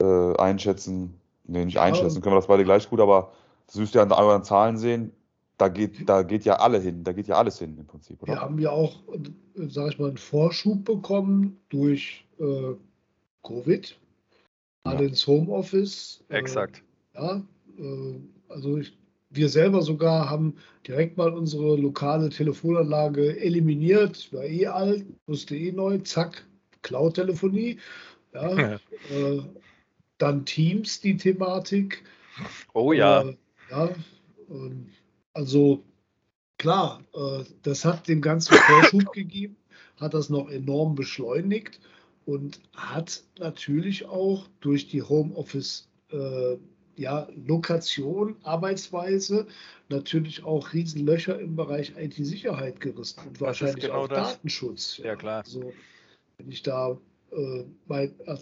äh, 0.00 0.36
einschätzen. 0.36 1.18
Nee, 1.42 1.64
nicht 1.64 1.80
einschätzen, 1.80 2.22
können 2.22 2.36
wir 2.36 2.38
das 2.38 2.46
beide 2.46 2.62
gleich 2.62 2.88
gut, 2.88 3.00
aber 3.00 3.32
das 3.66 3.74
müsst 3.74 3.96
ihr 3.96 4.02
an 4.02 4.12
euren 4.12 4.44
Zahlen 4.44 4.78
sehen, 4.78 5.10
da 5.56 5.66
geht, 5.66 6.08
da 6.08 6.22
geht 6.22 6.44
ja 6.44 6.60
alle 6.60 6.78
hin, 6.78 7.02
da 7.02 7.12
geht 7.12 7.26
ja 7.26 7.34
alles 7.34 7.58
hin 7.58 7.76
im 7.76 7.86
Prinzip, 7.88 8.22
oder? 8.22 8.34
Wir 8.34 8.40
haben 8.42 8.60
ja 8.60 8.70
auch, 8.70 9.02
sage 9.56 9.88
ich 9.88 9.98
mal, 9.98 10.06
einen 10.06 10.18
Vorschub 10.18 10.84
bekommen 10.84 11.58
durch 11.68 12.24
äh, 12.38 12.74
Covid, 13.42 13.98
alle 14.84 15.02
ja. 15.02 15.08
ins 15.08 15.26
Homeoffice. 15.26 16.22
Äh, 16.28 16.36
Exakt. 16.36 16.80
Äh, 17.14 17.20
ja, 17.20 17.42
äh, 17.76 18.20
also 18.48 18.78
ich, 18.78 18.96
wir 19.30 19.48
selber 19.48 19.82
sogar 19.82 20.30
haben 20.30 20.56
direkt 20.86 21.16
mal 21.16 21.32
unsere 21.32 21.76
lokale 21.76 22.30
Telefonanlage 22.30 23.38
eliminiert. 23.40 24.32
War 24.32 24.44
eh 24.44 24.66
alt, 24.66 25.06
musste 25.26 25.56
eh 25.56 25.72
neu, 25.72 25.98
zack, 25.98 26.46
Cloud-Telefonie. 26.82 27.78
Ja, 28.32 28.56
ja. 28.60 28.74
Äh, 29.10 29.42
dann 30.18 30.44
Teams, 30.44 31.00
die 31.00 31.16
Thematik. 31.16 32.02
Oh 32.74 32.92
ja. 32.92 33.22
Äh, 33.22 33.36
ja, 33.70 33.90
ähm, 34.50 34.88
also 35.34 35.84
klar, 36.58 37.02
äh, 37.14 37.44
das 37.62 37.84
hat 37.84 38.08
dem 38.08 38.20
Ganzen 38.20 38.54
Vorschub 38.66 39.12
gegeben, 39.12 39.56
hat 40.00 40.14
das 40.14 40.30
noch 40.30 40.48
enorm 40.48 40.94
beschleunigt 40.94 41.80
und 42.24 42.60
hat 42.74 43.22
natürlich 43.38 44.06
auch 44.06 44.46
durch 44.60 44.88
die 44.88 45.02
Homeoffice 45.02 45.88
äh, 46.10 46.56
ja, 46.98 47.28
Lokation, 47.46 48.36
Arbeitsweise 48.42 49.46
natürlich 49.88 50.44
auch 50.44 50.72
Riesenlöcher 50.72 51.38
im 51.38 51.54
Bereich 51.56 51.92
IT-Sicherheit 51.96 52.80
gerissen 52.80 53.20
und 53.26 53.40
wahrscheinlich 53.40 53.84
genau 53.84 54.02
auch 54.02 54.08
das. 54.08 54.34
Datenschutz. 54.34 54.98
Ja, 54.98 55.16
klar. 55.16 55.42
Also, 55.44 55.72
wenn 56.38 56.50
ich 56.50 56.62
da 56.62 56.98
äh, 57.30 57.64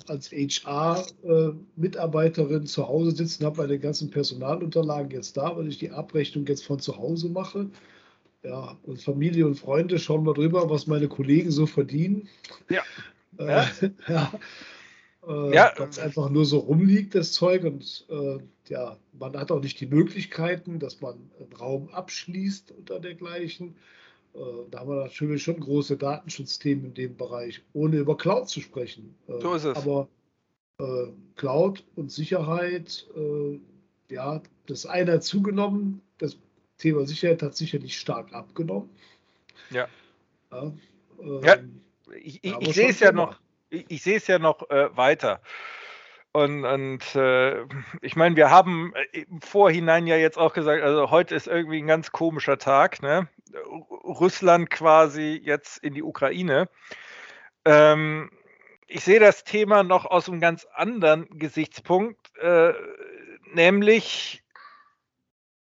als 0.06 0.32
HR-Mitarbeiterin 0.32 2.62
äh, 2.62 2.66
zu 2.66 2.88
Hause 2.88 3.10
sitzen, 3.12 3.44
habe 3.44 3.60
meine 3.62 3.78
ganzen 3.78 4.10
Personalunterlagen 4.10 5.10
jetzt 5.10 5.36
da, 5.36 5.54
weil 5.56 5.68
ich 5.68 5.78
die 5.78 5.90
Abrechnung 5.90 6.46
jetzt 6.46 6.64
von 6.64 6.80
zu 6.80 6.96
Hause 6.96 7.28
mache. 7.28 7.68
Ja, 8.42 8.76
und 8.84 9.02
Familie 9.02 9.46
und 9.46 9.56
Freunde 9.56 9.98
schauen 9.98 10.24
mal 10.24 10.34
drüber, 10.34 10.70
was 10.70 10.86
meine 10.86 11.08
Kollegen 11.08 11.50
so 11.50 11.66
verdienen. 11.66 12.28
Ja. 12.68 12.82
Äh, 13.38 13.46
ja. 13.46 13.68
ja. 14.08 14.32
Äh, 15.26 15.54
ja. 15.54 15.72
Ganz 15.74 15.98
einfach 15.98 16.30
nur 16.30 16.44
so 16.44 16.58
rumliegt, 16.58 17.14
das 17.14 17.32
Zeug. 17.32 17.64
Und 17.64 18.06
äh, 18.08 18.38
ja, 18.68 18.96
man 19.18 19.36
hat 19.36 19.50
auch 19.50 19.60
nicht 19.60 19.80
die 19.80 19.86
Möglichkeiten, 19.86 20.78
dass 20.78 21.00
man 21.00 21.30
einen 21.38 21.52
Raum 21.52 21.88
abschließt 21.88 22.74
oder 22.80 23.00
dergleichen. 23.00 23.76
Äh, 24.34 24.38
da 24.70 24.80
haben 24.80 24.90
wir 24.90 25.02
natürlich 25.02 25.42
schon 25.42 25.58
große 25.58 25.96
Datenschutzthemen 25.96 26.86
in 26.86 26.94
dem 26.94 27.16
Bereich, 27.16 27.62
ohne 27.72 27.96
über 27.96 28.16
Cloud 28.16 28.48
zu 28.48 28.60
sprechen. 28.60 29.14
Äh, 29.26 29.40
so 29.40 29.54
ist 29.54 29.64
es. 29.64 29.76
Aber 29.76 30.08
äh, 30.78 31.06
Cloud 31.36 31.84
und 31.96 32.12
Sicherheit, 32.12 33.06
ja, 34.08 34.42
das 34.66 34.86
eine 34.86 35.12
hat 35.12 35.24
zugenommen, 35.24 36.00
das 36.18 36.38
Thema 36.78 37.06
Sicherheit 37.06 37.42
hat 37.42 37.56
sicherlich 37.56 37.98
stark 37.98 38.32
abgenommen. 38.32 38.88
Ja. 39.70 39.88
Ja, 40.52 40.72
ähm, 41.20 41.40
ja 41.42 41.56
ich, 42.14 42.44
ich, 42.44 42.54
ich 42.60 42.74
sehe 42.74 42.88
es 42.88 43.00
ja 43.00 43.12
noch, 43.12 43.38
ich, 43.70 43.90
ich 43.90 44.02
sehe 44.02 44.16
es 44.16 44.26
ja 44.26 44.38
noch 44.38 44.68
äh, 44.70 44.96
weiter. 44.96 45.40
Und, 46.32 46.64
und 46.66 47.14
äh, 47.14 47.64
ich 48.02 48.14
meine, 48.14 48.36
wir 48.36 48.50
haben 48.50 48.92
im 49.12 49.40
Vorhinein 49.40 50.06
ja 50.06 50.16
jetzt 50.16 50.36
auch 50.36 50.52
gesagt, 50.52 50.82
also 50.82 51.10
heute 51.10 51.34
ist 51.34 51.46
irgendwie 51.46 51.78
ein 51.78 51.86
ganz 51.86 52.12
komischer 52.12 52.58
Tag. 52.58 53.00
Ne? 53.00 53.28
Russland 54.04 54.68
quasi 54.68 55.40
jetzt 55.42 55.78
in 55.78 55.94
die 55.94 56.02
Ukraine. 56.02 56.68
Ähm, 57.64 58.30
ich 58.86 59.02
sehe 59.02 59.18
das 59.18 59.44
Thema 59.44 59.82
noch 59.82 60.04
aus 60.04 60.28
einem 60.28 60.40
ganz 60.40 60.66
anderen 60.74 61.26
Gesichtspunkt, 61.38 62.36
äh, 62.36 62.74
nämlich 63.54 64.44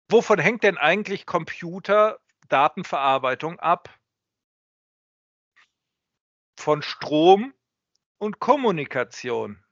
wovon 0.09 0.39
hängt 0.39 0.63
denn 0.63 0.77
eigentlich 0.77 1.25
Computer-Datenverarbeitung 1.25 3.61
ab? 3.61 3.97
Von 6.57 6.81
Strom 6.81 7.53
und 8.17 8.39
Kommunikation. 8.39 9.63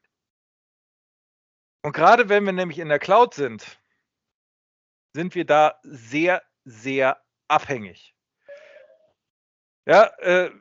Und 1.84 1.94
gerade 1.94 2.30
wenn 2.30 2.46
wir 2.46 2.54
nämlich 2.54 2.80
in 2.80 2.90
der 2.90 3.00
Cloud 3.00 3.34
sind, 3.34 3.80
sind 5.14 5.36
wir 5.36 5.46
da 5.46 5.80
sehr, 5.84 6.42
sehr 6.64 7.22
abhängig. 7.48 8.16
Ja, 9.86 10.06
äh, 10.20 10.52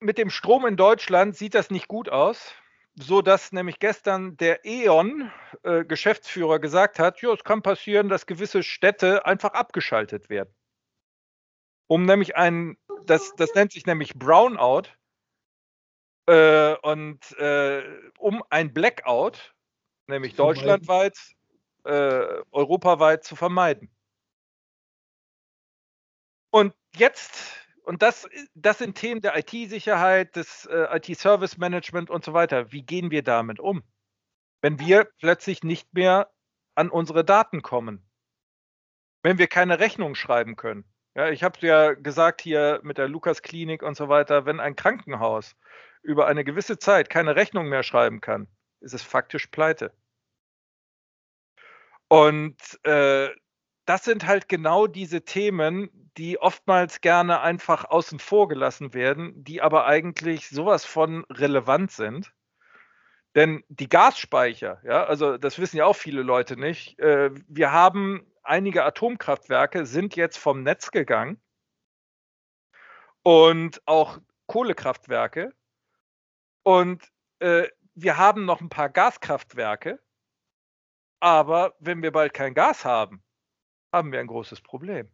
mit 0.00 0.18
dem 0.18 0.30
Strom 0.30 0.66
in 0.66 0.76
Deutschland 0.76 1.36
sieht 1.36 1.54
das 1.54 1.70
nicht 1.70 1.88
gut 1.88 2.08
aus, 2.08 2.54
so 2.94 3.22
dass 3.22 3.52
nämlich 3.52 3.78
gestern 3.78 4.36
der 4.36 4.64
E.ON 4.64 5.30
äh, 5.62 5.84
Geschäftsführer 5.84 6.60
gesagt 6.60 6.98
hat, 6.98 7.20
ja, 7.22 7.32
es 7.32 7.44
kann 7.44 7.62
passieren, 7.62 8.08
dass 8.08 8.26
gewisse 8.26 8.62
Städte 8.62 9.26
einfach 9.26 9.52
abgeschaltet 9.52 10.30
werden. 10.30 10.54
Um 11.88 12.04
nämlich 12.04 12.36
ein, 12.36 12.78
das, 13.04 13.34
das 13.36 13.54
nennt 13.54 13.72
sich 13.72 13.86
nämlich 13.86 14.14
Brownout, 14.14 14.88
äh, 16.26 16.74
und 16.82 17.32
äh, 17.38 17.82
um 18.18 18.42
ein 18.50 18.72
Blackout 18.72 19.54
nämlich 20.06 20.34
deutschlandweit, 20.34 21.18
äh, 21.84 22.42
europaweit 22.52 23.24
zu 23.24 23.36
vermeiden. 23.36 23.90
Und 26.50 26.74
jetzt, 26.94 27.52
und 27.82 28.02
das, 28.02 28.28
das 28.54 28.78
sind 28.78 28.96
Themen 28.96 29.20
der 29.20 29.36
IT-Sicherheit, 29.36 30.36
des 30.36 30.66
äh, 30.66 30.96
IT-Service-Management 30.96 32.10
und 32.10 32.24
so 32.24 32.32
weiter. 32.32 32.72
Wie 32.72 32.82
gehen 32.82 33.10
wir 33.10 33.22
damit 33.22 33.60
um? 33.60 33.82
Wenn 34.62 34.78
wir 34.78 35.04
plötzlich 35.18 35.62
nicht 35.62 35.92
mehr 35.92 36.30
an 36.74 36.90
unsere 36.90 37.24
Daten 37.24 37.62
kommen, 37.62 38.08
wenn 39.22 39.38
wir 39.38 39.48
keine 39.48 39.78
Rechnung 39.78 40.14
schreiben 40.14 40.56
können. 40.56 40.84
Ja, 41.14 41.30
ich 41.30 41.42
habe 41.42 41.58
ja 41.66 41.94
gesagt 41.94 42.42
hier 42.42 42.80
mit 42.82 42.98
der 42.98 43.08
Lukas-Klinik 43.08 43.82
und 43.82 43.96
so 43.96 44.08
weiter, 44.08 44.44
wenn 44.44 44.60
ein 44.60 44.76
Krankenhaus 44.76 45.56
über 46.06 46.26
eine 46.26 46.44
gewisse 46.44 46.78
Zeit 46.78 47.10
keine 47.10 47.36
Rechnung 47.36 47.68
mehr 47.68 47.82
schreiben 47.82 48.20
kann, 48.20 48.48
ist 48.80 48.94
es 48.94 49.02
faktisch 49.02 49.48
pleite. 49.48 49.92
Und 52.08 52.56
äh, 52.84 53.28
das 53.84 54.04
sind 54.04 54.26
halt 54.26 54.48
genau 54.48 54.86
diese 54.86 55.24
Themen, 55.24 55.90
die 56.16 56.38
oftmals 56.38 57.00
gerne 57.00 57.40
einfach 57.40 57.84
außen 57.84 58.18
vor 58.18 58.48
gelassen 58.48 58.94
werden, 58.94 59.44
die 59.44 59.60
aber 59.60 59.86
eigentlich 59.86 60.48
sowas 60.48 60.84
von 60.84 61.24
relevant 61.30 61.90
sind. 61.90 62.32
Denn 63.34 63.64
die 63.68 63.88
Gasspeicher, 63.88 64.80
ja, 64.82 65.04
also 65.04 65.36
das 65.36 65.58
wissen 65.58 65.76
ja 65.76 65.84
auch 65.84 65.96
viele 65.96 66.22
Leute 66.22 66.56
nicht, 66.56 66.98
äh, 67.00 67.30
wir 67.48 67.70
haben 67.70 68.26
einige 68.42 68.84
Atomkraftwerke, 68.84 69.84
sind 69.84 70.16
jetzt 70.16 70.38
vom 70.38 70.62
Netz 70.62 70.90
gegangen 70.90 71.40
und 73.22 73.82
auch 73.86 74.18
Kohlekraftwerke. 74.46 75.52
Und 76.66 77.12
äh, 77.38 77.68
wir 77.94 78.16
haben 78.16 78.44
noch 78.44 78.60
ein 78.60 78.68
paar 78.68 78.90
Gaskraftwerke, 78.90 80.02
aber 81.20 81.76
wenn 81.78 82.02
wir 82.02 82.10
bald 82.10 82.34
kein 82.34 82.54
Gas 82.54 82.84
haben, 82.84 83.22
haben 83.92 84.10
wir 84.10 84.18
ein 84.18 84.26
großes 84.26 84.62
Problem. 84.62 85.08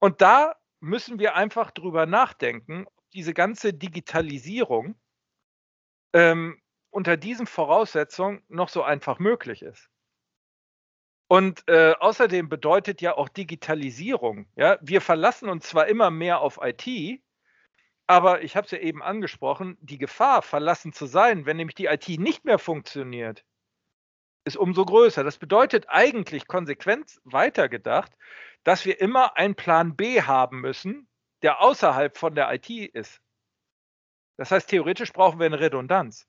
Und 0.00 0.22
da 0.22 0.56
müssen 0.80 1.18
wir 1.18 1.34
einfach 1.34 1.70
drüber 1.70 2.06
nachdenken, 2.06 2.86
ob 2.86 3.10
diese 3.10 3.34
ganze 3.34 3.74
Digitalisierung 3.74 4.98
ähm, 6.14 6.62
unter 6.88 7.18
diesen 7.18 7.46
Voraussetzungen 7.46 8.42
noch 8.48 8.70
so 8.70 8.82
einfach 8.82 9.18
möglich 9.18 9.60
ist. 9.60 9.90
Und 11.28 11.62
äh, 11.68 11.92
außerdem 12.00 12.48
bedeutet 12.48 13.02
ja 13.02 13.18
auch 13.18 13.28
Digitalisierung, 13.28 14.48
ja, 14.56 14.78
wir 14.80 15.02
verlassen 15.02 15.50
uns 15.50 15.68
zwar 15.68 15.88
immer 15.88 16.10
mehr 16.10 16.40
auf 16.40 16.58
IT, 16.62 17.22
aber 18.06 18.42
ich 18.42 18.56
habe 18.56 18.66
es 18.66 18.70
ja 18.70 18.78
eben 18.78 19.02
angesprochen, 19.02 19.78
die 19.80 19.98
Gefahr, 19.98 20.42
verlassen 20.42 20.92
zu 20.92 21.06
sein, 21.06 21.46
wenn 21.46 21.56
nämlich 21.56 21.74
die 21.74 21.86
IT 21.86 22.08
nicht 22.08 22.44
mehr 22.44 22.58
funktioniert, 22.58 23.44
ist 24.44 24.56
umso 24.56 24.84
größer. 24.84 25.24
Das 25.24 25.38
bedeutet 25.38 25.86
eigentlich 25.88 26.46
konsequent 26.46 27.18
weitergedacht, 27.24 28.12
dass 28.62 28.84
wir 28.84 29.00
immer 29.00 29.36
einen 29.36 29.54
Plan 29.54 29.96
B 29.96 30.22
haben 30.22 30.60
müssen, 30.60 31.08
der 31.42 31.60
außerhalb 31.60 32.16
von 32.16 32.34
der 32.34 32.52
IT 32.52 32.70
ist. 32.70 33.20
Das 34.36 34.50
heißt, 34.50 34.68
theoretisch 34.68 35.12
brauchen 35.12 35.38
wir 35.38 35.46
eine 35.46 35.60
Redundanz. 35.60 36.26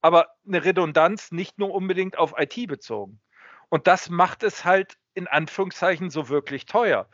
Aber 0.00 0.34
eine 0.46 0.64
Redundanz 0.64 1.32
nicht 1.32 1.58
nur 1.58 1.72
unbedingt 1.72 2.18
auf 2.18 2.34
IT 2.38 2.68
bezogen. 2.68 3.20
Und 3.68 3.86
das 3.86 4.10
macht 4.10 4.42
es 4.42 4.64
halt 4.64 4.96
in 5.14 5.26
Anführungszeichen 5.26 6.10
so 6.10 6.28
wirklich 6.28 6.66
teuer. 6.66 7.08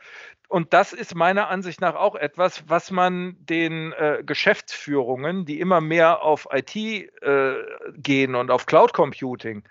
Und 0.47 0.73
das 0.73 0.91
ist 0.91 1.15
meiner 1.15 1.47
Ansicht 1.47 1.79
nach 1.79 1.95
auch 1.95 2.15
etwas, 2.15 2.67
was 2.67 2.91
man 2.91 3.37
den 3.39 3.93
äh, 3.93 4.21
Geschäftsführungen, 4.25 5.45
die 5.45 5.59
immer 5.59 5.79
mehr 5.79 6.23
auf 6.23 6.47
IT 6.51 6.75
äh, 6.75 7.55
gehen 7.93 8.35
und 8.35 8.51
auf 8.51 8.65
Cloud 8.65 8.91
Computing, 8.93 9.63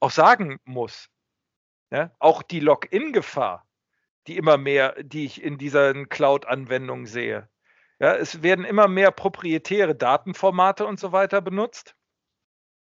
auch 0.00 0.12
sagen 0.12 0.60
muss. 0.64 1.08
Ja? 1.90 2.12
Auch 2.20 2.42
die 2.42 2.60
Login-Gefahr, 2.60 3.66
die 4.28 4.36
immer 4.36 4.58
mehr, 4.58 5.02
die 5.02 5.24
ich 5.24 5.42
in 5.42 5.58
diesen 5.58 6.08
Cloud-Anwendungen 6.08 7.06
sehe. 7.06 7.48
Ja, 7.98 8.14
es 8.14 8.42
werden 8.44 8.64
immer 8.64 8.86
mehr 8.86 9.10
proprietäre 9.10 9.96
Datenformate 9.96 10.86
und 10.86 11.00
so 11.00 11.10
weiter 11.10 11.40
benutzt. 11.40 11.96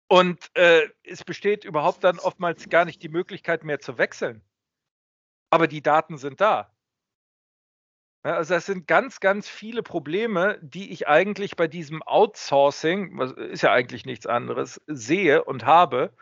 Und 0.08 0.50
äh, 0.56 0.88
es 1.04 1.22
besteht 1.22 1.64
überhaupt 1.64 2.02
dann 2.02 2.18
oftmals 2.18 2.68
gar 2.68 2.86
nicht 2.86 3.02
die 3.02 3.10
Möglichkeit 3.10 3.62
mehr 3.62 3.78
zu 3.78 3.98
wechseln. 3.98 4.42
Aber 5.50 5.66
die 5.66 5.82
Daten 5.82 6.16
sind 6.16 6.40
da. 6.40 6.74
Ja, 8.24 8.34
also 8.34 8.54
das 8.54 8.66
sind 8.66 8.86
ganz, 8.88 9.20
ganz 9.20 9.48
viele 9.48 9.82
Probleme, 9.82 10.58
die 10.60 10.92
ich 10.92 11.06
eigentlich 11.06 11.56
bei 11.56 11.68
diesem 11.68 12.02
Outsourcing, 12.02 13.16
was 13.18 13.32
ist 13.32 13.62
ja 13.62 13.72
eigentlich 13.72 14.06
nichts 14.06 14.26
anderes, 14.26 14.80
sehe 14.86 15.44
und 15.44 15.64
habe, 15.64 16.12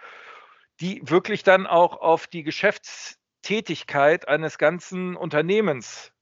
die 0.80 1.00
wirklich 1.08 1.42
dann 1.42 1.66
auch 1.66 1.96
auf 1.96 2.26
die 2.26 2.42
Geschäftstätigkeit 2.42 4.28
eines 4.28 4.58
ganzen 4.58 5.16
Unternehmens 5.16 6.12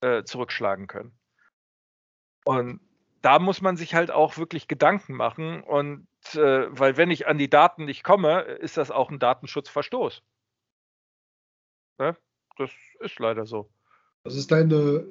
äh, 0.00 0.24
zurückschlagen 0.24 0.88
können. 0.88 1.16
Und 2.44 2.80
da 3.20 3.38
muss 3.38 3.60
man 3.60 3.76
sich 3.76 3.94
halt 3.94 4.10
auch 4.10 4.36
wirklich 4.36 4.66
Gedanken 4.66 5.14
machen. 5.14 5.62
Und 5.62 6.08
äh, 6.34 6.66
weil 6.70 6.96
wenn 6.96 7.10
ich 7.10 7.26
an 7.26 7.36
die 7.38 7.50
Daten 7.50 7.84
nicht 7.84 8.04
komme, 8.04 8.42
ist 8.42 8.76
das 8.76 8.90
auch 8.90 9.10
ein 9.10 9.18
Datenschutzverstoß. 9.18 10.22
Ne? 11.98 12.16
Das 12.56 12.70
ist 13.00 13.18
leider 13.18 13.46
so. 13.46 13.68
Was 14.24 14.36
ist 14.36 14.52
deine, 14.52 15.10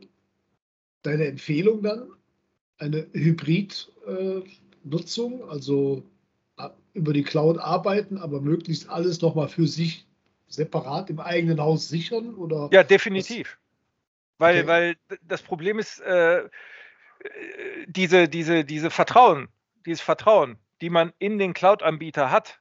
deine 1.03 1.27
Empfehlung 1.27 1.83
dann? 1.83 2.09
Eine 2.77 3.07
Hybrid-Nutzung, 3.13 5.41
äh, 5.41 5.43
also 5.43 6.03
über 6.93 7.13
die 7.13 7.23
Cloud 7.23 7.57
arbeiten, 7.57 8.17
aber 8.17 8.41
möglichst 8.41 8.89
alles 8.89 9.21
nochmal 9.21 9.47
für 9.47 9.67
sich 9.67 10.05
separat 10.47 11.09
im 11.09 11.19
eigenen 11.19 11.61
Haus 11.61 11.87
sichern? 11.87 12.35
Oder 12.35 12.69
ja, 12.71 12.83
definitiv. 12.83 13.57
Weil, 14.37 14.59
okay. 14.59 14.67
weil 14.67 14.95
das 15.23 15.41
Problem 15.41 15.79
ist, 15.79 15.99
äh, 15.99 16.49
diese, 17.87 18.27
diese, 18.27 18.65
diese 18.65 18.89
Vertrauen, 18.89 19.47
dieses 19.85 20.01
Vertrauen, 20.01 20.57
die 20.81 20.89
man 20.89 21.13
in 21.19 21.37
den 21.37 21.53
Cloud-Anbieter 21.53 22.31
hat, 22.31 22.59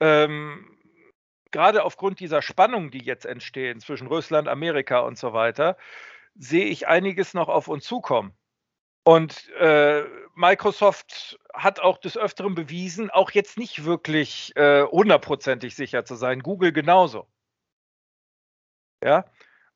ähm, 0.00 0.78
gerade 1.50 1.84
aufgrund 1.84 2.20
dieser 2.20 2.42
Spannungen, 2.42 2.90
die 2.90 3.04
jetzt 3.04 3.26
entstehen 3.26 3.80
zwischen 3.80 4.06
Russland, 4.06 4.48
Amerika 4.48 5.00
und 5.00 5.18
so 5.18 5.32
weiter, 5.32 5.76
sehe 6.34 6.66
ich 6.66 6.88
einiges 6.88 7.34
noch 7.34 7.48
auf 7.48 7.68
uns 7.68 7.84
zukommen. 7.84 8.34
Und 9.04 9.50
äh, 9.54 10.04
Microsoft 10.34 11.38
hat 11.52 11.80
auch 11.80 11.98
des 11.98 12.16
Öfteren 12.16 12.54
bewiesen, 12.54 13.10
auch 13.10 13.32
jetzt 13.32 13.58
nicht 13.58 13.84
wirklich 13.84 14.54
äh, 14.56 14.84
hundertprozentig 14.84 15.74
sicher 15.74 16.04
zu 16.04 16.14
sein. 16.14 16.40
Google 16.40 16.72
genauso. 16.72 17.26
Ja. 19.02 19.24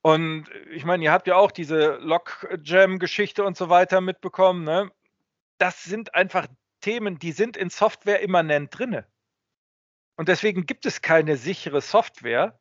Und 0.03 0.49
ich 0.71 0.85
meine, 0.85 1.03
ihr 1.03 1.11
habt 1.11 1.27
ja 1.27 1.35
auch 1.35 1.51
diese 1.51 1.97
Lockjam-Geschichte 1.97 3.45
und 3.45 3.57
so 3.57 3.69
weiter 3.69 4.01
mitbekommen. 4.01 4.63
Ne? 4.63 4.91
Das 5.59 5.83
sind 5.83 6.15
einfach 6.15 6.47
Themen, 6.87 7.18
die 7.18 7.32
sind 7.32 7.57
in 7.57 7.68
Software 7.68 8.20
immanent 8.20 8.78
drinne. 8.78 9.09
Und 10.14 10.28
deswegen 10.28 10.66
gibt 10.66 10.87
es 10.87 11.03
keine 11.03 11.37
sichere 11.37 11.80
Software. 11.80 12.61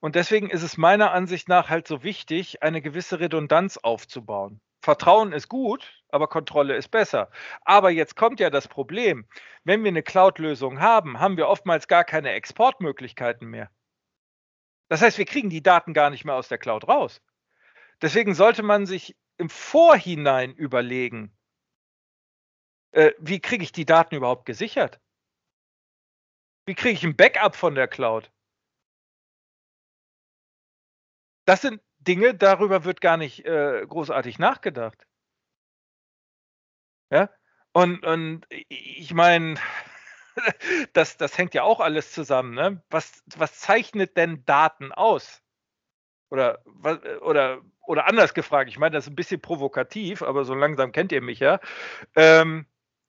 Und 0.00 0.14
deswegen 0.14 0.48
ist 0.48 0.62
es 0.62 0.78
meiner 0.78 1.12
Ansicht 1.12 1.50
nach 1.50 1.68
halt 1.68 1.86
so 1.86 2.02
wichtig, 2.02 2.62
eine 2.62 2.80
gewisse 2.80 3.20
Redundanz 3.20 3.76
aufzubauen. 3.76 4.62
Vertrauen 4.80 5.32
ist 5.34 5.50
gut, 5.50 6.02
aber 6.08 6.28
Kontrolle 6.28 6.76
ist 6.76 6.88
besser. 6.88 7.30
Aber 7.60 7.90
jetzt 7.90 8.16
kommt 8.16 8.40
ja 8.40 8.48
das 8.48 8.68
Problem. 8.68 9.26
Wenn 9.64 9.84
wir 9.84 9.90
eine 9.90 10.02
Cloud-Lösung 10.02 10.80
haben, 10.80 11.20
haben 11.20 11.36
wir 11.36 11.48
oftmals 11.48 11.88
gar 11.88 12.04
keine 12.04 12.32
Exportmöglichkeiten 12.32 13.46
mehr. 13.46 13.70
Das 14.88 15.02
heißt, 15.02 15.18
wir 15.18 15.26
kriegen 15.26 15.50
die 15.50 15.62
Daten 15.62 15.92
gar 15.92 16.08
nicht 16.08 16.24
mehr 16.24 16.36
aus 16.36 16.48
der 16.48 16.56
Cloud 16.56 16.88
raus. 16.88 17.20
Deswegen 18.00 18.34
sollte 18.34 18.62
man 18.62 18.86
sich 18.86 19.14
im 19.36 19.50
Vorhinein 19.50 20.54
überlegen, 20.54 21.37
äh, 22.92 23.12
wie 23.18 23.40
kriege 23.40 23.62
ich 23.64 23.72
die 23.72 23.84
Daten 23.84 24.14
überhaupt 24.14 24.46
gesichert? 24.46 25.00
Wie 26.66 26.74
kriege 26.74 26.94
ich 26.94 27.04
ein 27.04 27.16
Backup 27.16 27.56
von 27.56 27.74
der 27.74 27.88
Cloud? 27.88 28.30
Das 31.46 31.62
sind 31.62 31.80
Dinge, 31.98 32.34
darüber 32.34 32.84
wird 32.84 33.00
gar 33.00 33.16
nicht 33.16 33.44
äh, 33.46 33.84
großartig 33.86 34.38
nachgedacht. 34.38 35.06
Ja, 37.10 37.30
und, 37.72 38.04
und 38.04 38.46
ich 38.50 39.14
meine, 39.14 39.54
das, 40.92 41.16
das 41.16 41.38
hängt 41.38 41.54
ja 41.54 41.62
auch 41.62 41.80
alles 41.80 42.12
zusammen. 42.12 42.54
Ne? 42.54 42.82
Was, 42.90 43.22
was 43.36 43.58
zeichnet 43.58 44.16
denn 44.16 44.44
Daten 44.44 44.92
aus? 44.92 45.42
Oder, 46.30 46.62
oder, 47.22 47.62
oder 47.86 48.06
anders 48.06 48.34
gefragt, 48.34 48.68
ich 48.68 48.78
meine, 48.78 48.94
das 48.96 49.06
ist 49.06 49.12
ein 49.12 49.16
bisschen 49.16 49.40
provokativ, 49.40 50.22
aber 50.22 50.44
so 50.44 50.54
langsam 50.54 50.92
kennt 50.92 51.12
ihr 51.12 51.22
mich 51.22 51.40
ja. 51.40 51.60
Ähm, 52.14 52.66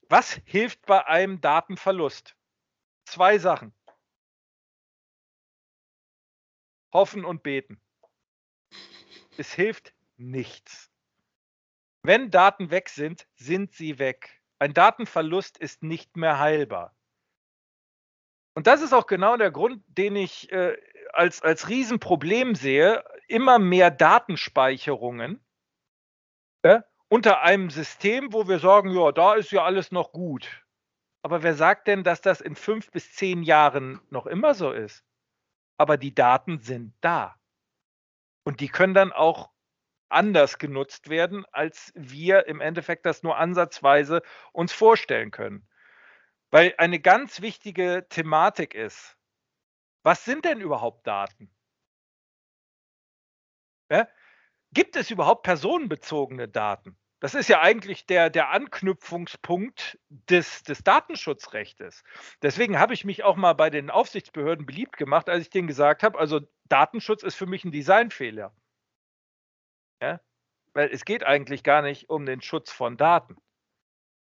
was 0.10 0.42
hilft 0.46 0.86
bei 0.88 1.06
einem 1.06 1.40
Datenverlust? 1.40 2.36
Zwei 3.06 3.38
Sachen. 3.38 3.74
Hoffen 6.92 7.24
und 7.24 7.44
beten. 7.44 7.80
Es 9.38 9.54
hilft 9.54 9.94
nichts. 10.18 10.92
Wenn 12.02 12.32
Daten 12.32 12.72
weg 12.72 12.90
sind, 12.90 13.28
sind 13.36 13.74
sie 13.74 14.00
weg. 14.00 14.42
Ein 14.58 14.74
Datenverlust 14.74 15.58
ist 15.58 15.84
nicht 15.84 16.18
mehr 16.18 16.40
heilbar. 16.40 16.96
Und 18.56 18.66
das 18.68 18.82
ist 18.82 18.94
auch 18.94 19.06
genau 19.06 19.38
der 19.38 19.52
Grund, 19.52 19.84
den 19.88 20.16
ich 20.16 20.52
äh, 20.52 20.76
als, 21.14 21.42
als 21.42 21.70
Riesenproblem 21.70 22.56
sehe. 22.56 23.04
Immer 23.28 23.60
mehr 23.60 23.92
Datenspeicherungen 23.92 25.40
unter 27.10 27.42
einem 27.42 27.70
System, 27.70 28.32
wo 28.32 28.48
wir 28.48 28.60
sagen, 28.60 28.92
ja, 28.92 29.12
da 29.12 29.34
ist 29.34 29.52
ja 29.52 29.64
alles 29.64 29.92
noch 29.92 30.12
gut. 30.12 30.66
Aber 31.22 31.44
wer 31.44 31.56
sagt 31.56 31.88
denn, 31.88 32.04
dass 32.04 32.22
das 32.22 32.40
in 32.40 32.56
fünf 32.56 32.92
bis 32.92 33.14
zehn 33.14 33.44
Jahren 33.44 34.00
noch 34.10 34.26
immer 34.26 34.54
so 34.54 34.72
ist? 34.72 35.04
Aber 35.78 35.98
die 35.98 36.14
Daten 36.16 36.60
sind 36.60 36.94
da. 37.02 37.36
Und 38.44 38.62
die 38.62 38.70
können 38.70 38.94
dann 38.94 39.12
auch 39.12 39.50
anders 40.10 40.58
genutzt 40.58 41.10
werden, 41.10 41.46
als 41.52 41.92
wir 41.96 42.48
im 42.48 42.62
Endeffekt 42.62 43.06
das 43.06 43.24
nur 43.24 43.38
ansatzweise 43.38 44.22
uns 44.54 44.72
vorstellen 44.74 45.32
können. 45.32 45.68
Weil 46.52 46.74
eine 46.78 47.00
ganz 47.00 47.42
wichtige 47.42 48.08
Thematik 48.10 48.74
ist, 48.74 49.18
was 50.04 50.26
sind 50.26 50.46
denn 50.46 50.62
überhaupt 50.62 51.06
Daten? 51.06 51.54
Ja? 53.92 54.08
Gibt 54.72 54.96
es 54.96 55.12
überhaupt 55.12 55.44
personenbezogene 55.44 56.48
Daten? 56.48 56.98
Das 57.22 57.36
ist 57.36 57.50
ja 57.50 57.60
eigentlich 57.62 58.06
der, 58.06 58.30
der 58.30 58.50
Anknüpfungspunkt 58.50 60.00
des, 60.10 60.64
des 60.64 60.84
Datenschutzrechtes. 60.84 62.04
Deswegen 62.42 62.80
habe 62.80 62.94
ich 62.94 63.04
mich 63.04 63.24
auch 63.24 63.36
mal 63.36 63.54
bei 63.54 63.70
den 63.70 63.90
Aufsichtsbehörden 63.90 64.66
beliebt 64.66 64.96
gemacht, 64.96 65.28
als 65.28 65.42
ich 65.42 65.50
denen 65.50 65.68
gesagt 65.68 66.02
habe, 66.04 66.18
also 66.18 66.40
Datenschutz 66.70 67.24
ist 67.24 67.36
für 67.36 67.46
mich 67.46 67.66
ein 67.66 67.72
Designfehler. 67.72 68.56
Ja? 70.02 70.22
Weil 70.74 70.90
es 70.92 71.04
geht 71.04 71.26
eigentlich 71.26 71.64
gar 71.64 71.82
nicht 71.82 72.10
um 72.10 72.26
den 72.26 72.42
Schutz 72.42 72.72
von 72.72 72.96
Daten 72.96 73.36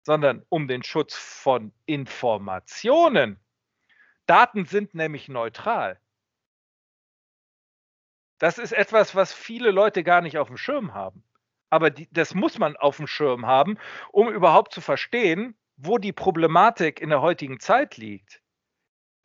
sondern 0.08 0.46
um 0.48 0.70
den 0.70 0.84
Schutz 0.84 1.16
von 1.16 1.74
Informationen. 1.86 3.42
Daten 4.26 4.64
sind 4.64 4.96
nämlich 4.96 5.28
neutral. 5.28 6.00
Das 8.40 8.58
ist 8.58 8.72
etwas, 8.72 9.16
was 9.16 9.34
viele 9.34 9.72
Leute 9.72 10.04
gar 10.04 10.22
nicht 10.22 10.38
auf 10.38 10.48
dem 10.48 10.58
Schirm 10.58 10.94
haben. 10.94 11.24
Aber 11.70 11.90
die, 11.90 12.08
das 12.12 12.34
muss 12.34 12.60
man 12.60 12.78
auf 12.78 12.98
dem 12.98 13.08
Schirm 13.08 13.46
haben, 13.46 13.78
um 14.12 14.30
überhaupt 14.30 14.74
zu 14.74 14.82
verstehen, 14.82 15.58
wo 15.76 15.98
die 15.98 16.14
Problematik 16.14 17.02
in 17.02 17.10
der 17.10 17.22
heutigen 17.22 17.60
Zeit 17.60 17.98
liegt. 17.98 18.42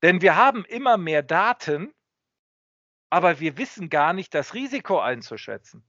Denn 0.03 0.21
wir 0.21 0.37
haben 0.37 0.65
immer 0.65 0.97
mehr 0.97 1.23
Daten, 1.23 1.95
aber 3.11 3.41
wir 3.41 3.57
wissen 3.59 3.89
gar 3.89 4.13
nicht, 4.13 4.35
das 4.35 4.55
Risiko 4.55 4.99
einzuschätzen. 4.99 5.85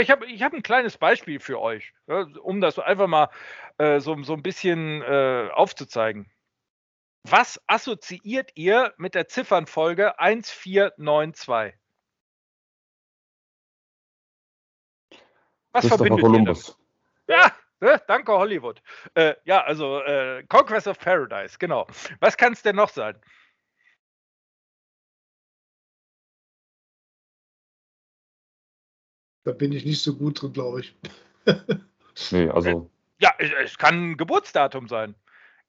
Ich 0.00 0.10
habe 0.10 0.26
ich 0.26 0.42
hab 0.42 0.52
ein 0.52 0.62
kleines 0.62 0.98
Beispiel 0.98 1.40
für 1.40 1.60
euch, 1.60 1.94
um 2.42 2.60
das 2.60 2.78
einfach 2.78 3.06
mal 3.06 3.30
äh, 3.78 4.00
so, 4.00 4.22
so 4.22 4.34
ein 4.34 4.42
bisschen 4.42 5.00
äh, 5.00 5.48
aufzuzeigen. 5.50 6.30
Was 7.24 7.60
assoziiert 7.66 8.52
ihr 8.54 8.94
mit 8.96 9.14
der 9.14 9.28
Ziffernfolge 9.28 10.18
1492? 10.18 11.74
Was 15.72 15.86
verbindet 15.86 16.20
Columbus. 16.20 16.68
ihr 16.68 17.34
damit? 17.34 17.52
Ja, 17.52 17.56
ne? 17.80 18.02
Danke, 18.06 18.32
Hollywood. 18.32 18.82
Äh, 19.14 19.34
ja, 19.44 19.62
also 19.62 20.00
äh, 20.00 20.44
Conquest 20.48 20.86
of 20.86 20.98
Paradise, 20.98 21.58
genau. 21.58 21.86
Was 22.20 22.36
kann 22.36 22.54
es 22.54 22.62
denn 22.62 22.76
noch 22.76 22.88
sein? 22.88 23.20
Da 29.44 29.52
bin 29.52 29.72
ich 29.72 29.84
nicht 29.84 30.02
so 30.02 30.14
gut 30.14 30.42
drin, 30.42 30.52
glaube 30.52 30.80
ich. 30.80 30.94
nee, 32.32 32.48
also. 32.50 32.90
Ja, 33.18 33.32
es 33.38 33.78
kann 33.78 34.10
ein 34.10 34.16
Geburtsdatum 34.16 34.88
sein. 34.88 35.14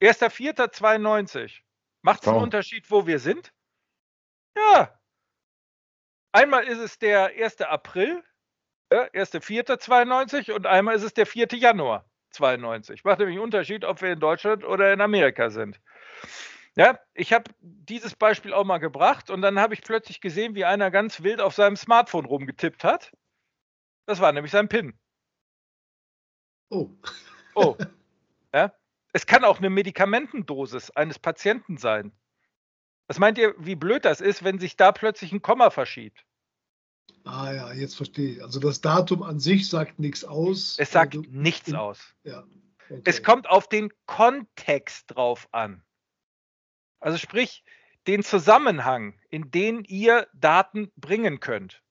1.4.92. 0.02 1.60
Macht 2.02 2.22
es 2.22 2.28
einen 2.28 2.38
Unterschied, 2.38 2.90
wo 2.90 3.06
wir 3.06 3.20
sind? 3.20 3.52
Ja. 4.56 5.00
Einmal 6.32 6.66
ist 6.66 6.78
es 6.80 7.00
der 7.00 7.32
1. 7.36 7.62
April, 7.62 8.24
ja, 8.92 9.04
1.4.92 9.14 10.52
und 10.52 10.68
einmal 10.68 10.96
ist 10.96 11.04
es 11.04 11.14
der 11.14 11.26
4. 11.26 11.48
Januar 11.54 12.10
92. 12.32 13.04
Macht 13.04 13.20
nämlich 13.20 13.36
einen 13.36 13.44
Unterschied, 13.44 13.84
ob 13.84 14.02
wir 14.02 14.14
in 14.14 14.20
Deutschland 14.20 14.64
oder 14.64 14.94
in 14.94 15.02
Amerika 15.02 15.50
sind. 15.50 15.80
Ja, 16.76 17.00
ich 17.14 17.34
habe 17.34 17.52
dieses 17.62 18.16
Beispiel 18.16 18.54
auch 18.54 18.64
mal 18.64 18.78
gebracht 18.78 19.30
und 19.30 19.42
dann 19.42 19.60
habe 19.60 19.74
ich 19.74 19.82
plötzlich 19.82 20.22
gesehen, 20.22 20.56
wie 20.56 20.66
einer 20.66 20.92
ganz 20.92 21.24
wild 21.24 21.42
auf 21.42 21.56
seinem 21.56 21.76
Smartphone 21.76 22.26
rumgetippt 22.26 22.84
hat. 22.84 23.12
Das 24.06 24.20
war 24.22 24.32
nämlich 24.32 24.52
sein 24.52 24.70
PIN. 24.70 24.98
Oh. 26.72 26.90
Oh. 27.56 27.76
Ja. 28.52 28.74
Es 29.14 29.26
kann 29.26 29.44
auch 29.44 29.58
eine 29.58 29.70
Medikamentendosis 29.70 30.92
eines 30.92 31.20
Patienten 31.20 31.78
sein. 31.78 32.12
Was 33.08 33.18
meint 33.18 33.38
ihr, 33.38 33.56
wie 33.58 33.76
blöd 33.76 34.06
das 34.06 34.22
ist, 34.22 34.44
wenn 34.44 34.60
sich 34.60 34.78
da 34.78 34.92
plötzlich 34.92 35.32
ein 35.32 35.42
Komma 35.42 35.72
verschiebt? 35.72 36.26
Ah 37.24 37.52
ja, 37.52 37.74
jetzt 37.74 37.96
verstehe 37.96 38.34
ich. 38.34 38.44
Also 38.44 38.60
das 38.60 38.82
Datum 38.82 39.24
an 39.24 39.40
sich 39.40 39.68
sagt 39.68 40.00
nichts 40.00 40.24
aus. 40.24 40.76
Es 40.78 40.92
sagt 40.92 41.16
du, 41.16 41.24
nichts 41.30 41.70
in, 41.70 41.76
aus. 41.76 42.16
Ja, 42.24 42.44
okay. 42.90 43.02
Es 43.06 43.24
kommt 43.24 43.50
auf 43.50 43.68
den 43.68 43.92
Kontext 44.06 45.06
drauf 45.08 45.48
an. 45.52 45.84
Also 47.00 47.18
sprich, 47.18 47.64
den 48.08 48.24
Zusammenhang, 48.24 49.20
in 49.30 49.52
den 49.52 49.84
ihr 49.84 50.28
Daten 50.34 50.92
bringen 50.96 51.40
könnt. 51.40 51.82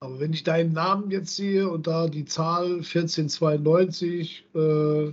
Aber 0.00 0.18
wenn 0.18 0.32
ich 0.32 0.42
deinen 0.42 0.72
Namen 0.72 1.12
jetzt 1.12 1.36
sehe 1.36 1.68
und 1.68 1.86
da 1.86 2.08
die 2.08 2.24
Zahl 2.24 2.78
1492, 2.78 4.48
äh, 4.54 5.12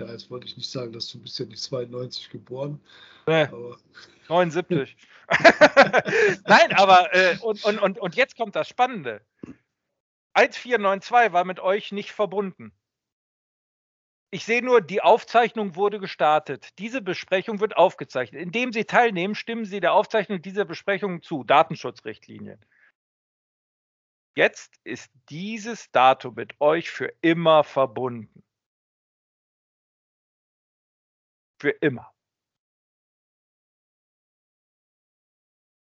ja, 0.00 0.10
jetzt 0.10 0.30
wollte 0.30 0.46
ich 0.46 0.56
nicht 0.56 0.70
sagen, 0.70 0.92
dass 0.92 1.08
du 1.08 1.20
bist 1.20 1.38
ja 1.38 1.46
nicht 1.46 1.62
92 1.62 2.30
geboren. 2.30 2.80
Nee, 3.26 3.42
aber 3.44 3.78
79. 4.28 4.96
Nein, 6.46 6.72
aber 6.72 7.14
äh, 7.14 7.38
und, 7.42 7.64
und, 7.64 7.78
und, 7.78 7.98
und 7.98 8.16
jetzt 8.16 8.36
kommt 8.36 8.56
das 8.56 8.68
Spannende. 8.68 9.20
1492 10.34 11.32
war 11.32 11.44
mit 11.44 11.60
euch 11.60 11.92
nicht 11.92 12.12
verbunden. 12.12 12.72
Ich 14.32 14.44
sehe 14.44 14.62
nur, 14.62 14.80
die 14.80 15.02
Aufzeichnung 15.02 15.74
wurde 15.74 15.98
gestartet. 15.98 16.78
Diese 16.78 17.02
Besprechung 17.02 17.58
wird 17.58 17.76
aufgezeichnet. 17.76 18.40
Indem 18.40 18.72
Sie 18.72 18.84
teilnehmen, 18.84 19.34
stimmen 19.34 19.64
Sie 19.64 19.80
der 19.80 19.92
Aufzeichnung 19.92 20.40
dieser 20.40 20.64
Besprechung 20.64 21.20
zu. 21.22 21.42
Datenschutzrichtlinien. 21.42 22.64
Jetzt 24.36 24.78
ist 24.84 25.10
dieses 25.28 25.90
Datum 25.90 26.34
mit 26.34 26.60
euch 26.60 26.90
für 26.90 27.12
immer 27.20 27.64
verbunden. 27.64 28.44
Für 31.60 31.70
immer. 31.70 32.10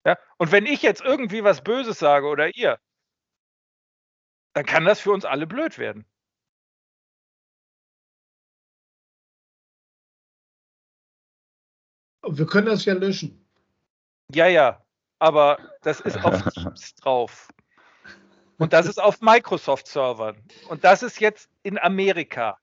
Ja? 0.06 0.18
Und 0.38 0.50
wenn 0.50 0.64
ich 0.64 0.80
jetzt 0.80 1.02
irgendwie 1.02 1.44
was 1.44 1.62
Böses 1.62 1.98
sage 1.98 2.26
oder 2.26 2.56
ihr, 2.56 2.80
dann 4.54 4.64
kann 4.64 4.86
das 4.86 5.00
für 5.00 5.12
uns 5.12 5.26
alle 5.26 5.46
blöd 5.46 5.76
werden. 5.76 6.06
Wir 12.26 12.46
können 12.46 12.66
das 12.66 12.86
ja 12.86 12.94
löschen. 12.94 13.46
Ja, 14.32 14.46
ja, 14.46 14.84
aber 15.18 15.58
das 15.82 16.00
ist 16.00 16.24
auf 16.24 16.42
Teams 16.54 16.94
drauf. 16.94 17.48
Und 18.56 18.72
das 18.72 18.86
ist 18.86 18.98
auf 18.98 19.20
Microsoft-Servern. 19.20 20.42
Und 20.68 20.82
das 20.82 21.02
ist 21.02 21.20
jetzt 21.20 21.50
in 21.62 21.78
Amerika. 21.78 22.58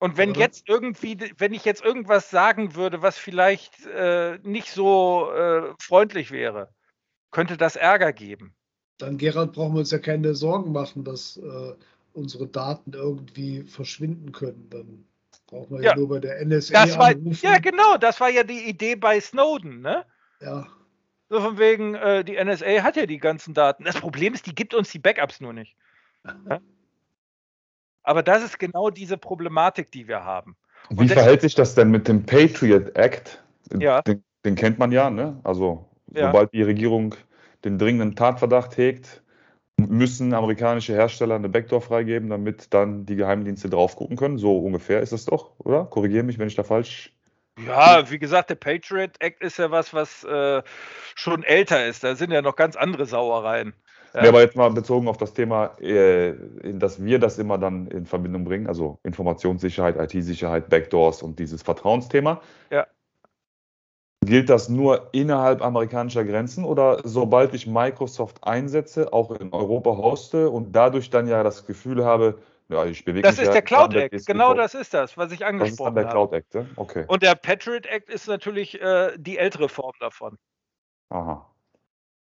Und 0.00 0.16
wenn 0.16 0.34
jetzt 0.34 0.68
irgendwie, 0.68 1.16
wenn 1.38 1.52
ich 1.52 1.64
jetzt 1.64 1.84
irgendwas 1.84 2.30
sagen 2.30 2.74
würde, 2.74 3.02
was 3.02 3.18
vielleicht 3.18 3.86
äh, 3.86 4.38
nicht 4.42 4.70
so 4.70 5.30
äh, 5.32 5.74
freundlich 5.78 6.30
wäre, 6.30 6.72
könnte 7.30 7.56
das 7.56 7.76
Ärger 7.76 8.12
geben. 8.12 8.54
Dann, 8.98 9.18
Gerald, 9.18 9.52
brauchen 9.52 9.74
wir 9.74 9.80
uns 9.80 9.92
ja 9.92 9.98
keine 9.98 10.34
Sorgen 10.34 10.72
machen, 10.72 11.04
dass 11.04 11.36
äh, 11.36 11.74
unsere 12.12 12.48
Daten 12.48 12.92
irgendwie 12.92 13.62
verschwinden 13.62 14.32
können. 14.32 14.68
Dann 14.70 15.04
Braucht 15.50 15.70
man 15.70 15.82
ja, 15.82 15.90
ja 15.90 15.96
nur 15.96 16.08
bei 16.08 16.20
der 16.20 16.44
NSA 16.44 16.72
das 16.72 16.96
war, 16.96 17.08
anrufen. 17.08 17.40
Ja, 17.42 17.58
genau, 17.58 17.96
das 17.96 18.20
war 18.20 18.30
ja 18.30 18.44
die 18.44 18.68
Idee 18.68 18.94
bei 18.94 19.20
Snowden, 19.20 19.80
ne? 19.80 20.06
Ja. 20.40 20.68
So 21.28 21.40
von 21.40 21.58
wegen, 21.58 21.94
äh, 21.96 22.24
die 22.24 22.42
NSA 22.42 22.82
hat 22.82 22.96
ja 22.96 23.06
die 23.06 23.18
ganzen 23.18 23.52
Daten. 23.52 23.84
Das 23.84 24.00
Problem 24.00 24.32
ist, 24.32 24.46
die 24.46 24.54
gibt 24.54 24.74
uns 24.74 24.90
die 24.90 24.98
Backups 24.98 25.40
nur 25.40 25.52
nicht. 25.52 25.76
Ja? 26.24 26.60
Aber 28.10 28.24
das 28.24 28.42
ist 28.42 28.58
genau 28.58 28.90
diese 28.90 29.16
Problematik, 29.16 29.92
die 29.92 30.08
wir 30.08 30.24
haben. 30.24 30.56
Wie 30.88 31.06
verhält 31.06 31.42
sich 31.42 31.54
das 31.54 31.76
denn 31.76 31.92
mit 31.92 32.08
dem 32.08 32.26
Patriot 32.26 32.96
Act? 32.96 33.40
Ja. 33.78 34.02
Den, 34.02 34.24
den 34.44 34.56
kennt 34.56 34.80
man 34.80 34.90
ja, 34.90 35.10
ne? 35.10 35.38
Also, 35.44 35.88
sobald 36.12 36.52
die 36.52 36.64
Regierung 36.64 37.14
den 37.64 37.78
dringenden 37.78 38.16
Tatverdacht 38.16 38.76
hegt, 38.76 39.22
müssen 39.76 40.34
amerikanische 40.34 40.92
Hersteller 40.92 41.36
eine 41.36 41.48
Backdoor 41.48 41.82
freigeben, 41.82 42.30
damit 42.30 42.74
dann 42.74 43.06
die 43.06 43.14
Geheimdienste 43.14 43.70
drauf 43.70 43.94
gucken 43.94 44.16
können. 44.16 44.38
So 44.38 44.58
ungefähr 44.58 45.02
ist 45.02 45.12
es 45.12 45.26
doch, 45.26 45.52
oder? 45.58 45.84
Korrigiere 45.84 46.24
mich, 46.24 46.40
wenn 46.40 46.48
ich 46.48 46.56
da 46.56 46.64
falsch. 46.64 47.14
Ja, 47.64 48.10
wie 48.10 48.18
gesagt, 48.18 48.50
der 48.50 48.56
Patriot 48.56 49.12
Act 49.20 49.40
ist 49.40 49.58
ja 49.58 49.70
was, 49.70 49.94
was 49.94 50.24
äh, 50.24 50.64
schon 51.14 51.44
älter 51.44 51.86
ist. 51.86 52.02
Da 52.02 52.16
sind 52.16 52.32
ja 52.32 52.42
noch 52.42 52.56
ganz 52.56 52.74
andere 52.74 53.06
Sauereien. 53.06 53.72
Ja. 54.14 54.22
ja 54.24 54.28
aber 54.28 54.40
jetzt 54.40 54.56
mal 54.56 54.70
bezogen 54.70 55.08
auf 55.08 55.16
das 55.16 55.32
Thema, 55.32 55.78
äh, 55.80 56.34
dass 56.74 57.02
wir 57.02 57.18
das 57.18 57.38
immer 57.38 57.58
dann 57.58 57.86
in 57.88 58.06
Verbindung 58.06 58.44
bringen, 58.44 58.66
also 58.66 58.98
Informationssicherheit, 59.02 59.96
IT-Sicherheit, 59.96 60.68
Backdoors 60.68 61.22
und 61.22 61.38
dieses 61.38 61.62
Vertrauensthema. 61.62 62.40
Ja. 62.70 62.86
Gilt 64.24 64.50
das 64.50 64.68
nur 64.68 65.08
innerhalb 65.12 65.62
amerikanischer 65.62 66.24
Grenzen 66.24 66.64
oder 66.64 67.00
sobald 67.04 67.54
ich 67.54 67.66
Microsoft 67.66 68.44
einsetze, 68.44 69.12
auch 69.12 69.30
in 69.30 69.52
Europa 69.52 69.96
hoste 69.96 70.50
und 70.50 70.72
dadurch 70.72 71.08
dann 71.08 71.26
ja 71.26 71.42
das 71.42 71.66
Gefühl 71.66 72.04
habe, 72.04 72.38
ja, 72.68 72.84
ich 72.84 73.04
bewege 73.04 73.22
das 73.22 73.38
mich. 73.38 73.46
Das 73.46 73.48
ist 73.48 73.54
der 73.54 73.62
Cloud 73.62 73.94
Act, 73.94 74.26
genau 74.26 74.54
das 74.54 74.74
ist 74.74 74.92
das, 74.92 75.16
was 75.16 75.32
ich 75.32 75.44
angesprochen 75.44 75.86
habe. 75.86 76.04
Das 76.04 76.14
ist 76.42 76.54
dann 76.54 76.62
der 76.62 76.64
Cloud 76.64 76.66
Act, 76.66 76.78
okay. 76.78 77.04
Und 77.08 77.22
der 77.22 77.34
Patriot 77.34 77.86
Act 77.86 78.10
ist 78.10 78.28
natürlich 78.28 78.80
äh, 78.80 79.12
die 79.16 79.38
ältere 79.38 79.68
Form 79.68 79.94
davon. 80.00 80.38
Aha. 81.08 81.50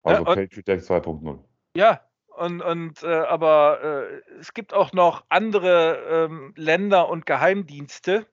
Also 0.03 0.23
ja, 0.23 0.35
Patriot 0.35 0.67
Act 0.67 0.83
2.0. 0.83 1.39
Ja, 1.77 2.01
und, 2.29 2.63
und 2.63 3.03
äh, 3.03 3.05
aber 3.05 3.83
äh, 3.83 4.39
es 4.39 4.55
gibt 4.55 4.73
auch 4.73 4.93
noch 4.93 5.25
andere 5.29 6.25
ähm, 6.25 6.53
Länder 6.55 7.07
und 7.07 7.27
Geheimdienste, 7.27 8.25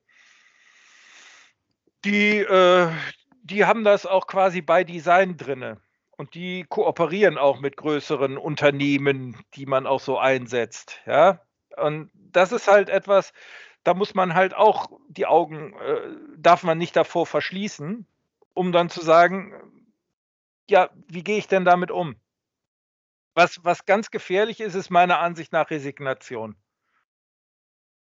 die, 2.03 2.39
äh, 2.39 2.89
die 3.43 3.65
haben 3.65 3.83
das 3.83 4.07
auch 4.07 4.25
quasi 4.25 4.63
bei 4.63 4.83
Design 4.83 5.37
drinne. 5.37 5.79
Und 6.17 6.33
die 6.33 6.65
kooperieren 6.67 7.37
auch 7.37 7.59
mit 7.59 7.77
größeren 7.77 8.39
Unternehmen, 8.39 9.39
die 9.53 9.67
man 9.67 9.85
auch 9.85 9.99
so 9.99 10.17
einsetzt. 10.17 11.01
Ja. 11.05 11.41
Und 11.77 12.09
das 12.15 12.51
ist 12.51 12.67
halt 12.67 12.89
etwas, 12.89 13.31
da 13.83 13.93
muss 13.93 14.15
man 14.15 14.33
halt 14.33 14.55
auch 14.55 14.87
die 15.07 15.27
Augen, 15.27 15.73
äh, 15.73 16.01
darf 16.35 16.63
man 16.63 16.79
nicht 16.79 16.95
davor 16.95 17.27
verschließen, 17.27 18.07
um 18.55 18.71
dann 18.71 18.89
zu 18.89 19.01
sagen, 19.01 19.53
ja, 20.67 20.89
wie 21.09 21.23
gehe 21.23 21.37
ich 21.37 21.47
denn 21.47 21.63
damit 21.63 21.91
um? 21.91 22.15
Was, 23.35 23.63
was 23.63 23.85
ganz 23.85 24.11
gefährlich 24.11 24.61
ist, 24.61 24.75
ist 24.75 24.89
meiner 24.89 25.19
Ansicht 25.19 25.51
nach 25.51 25.69
Resignation. 25.69 26.55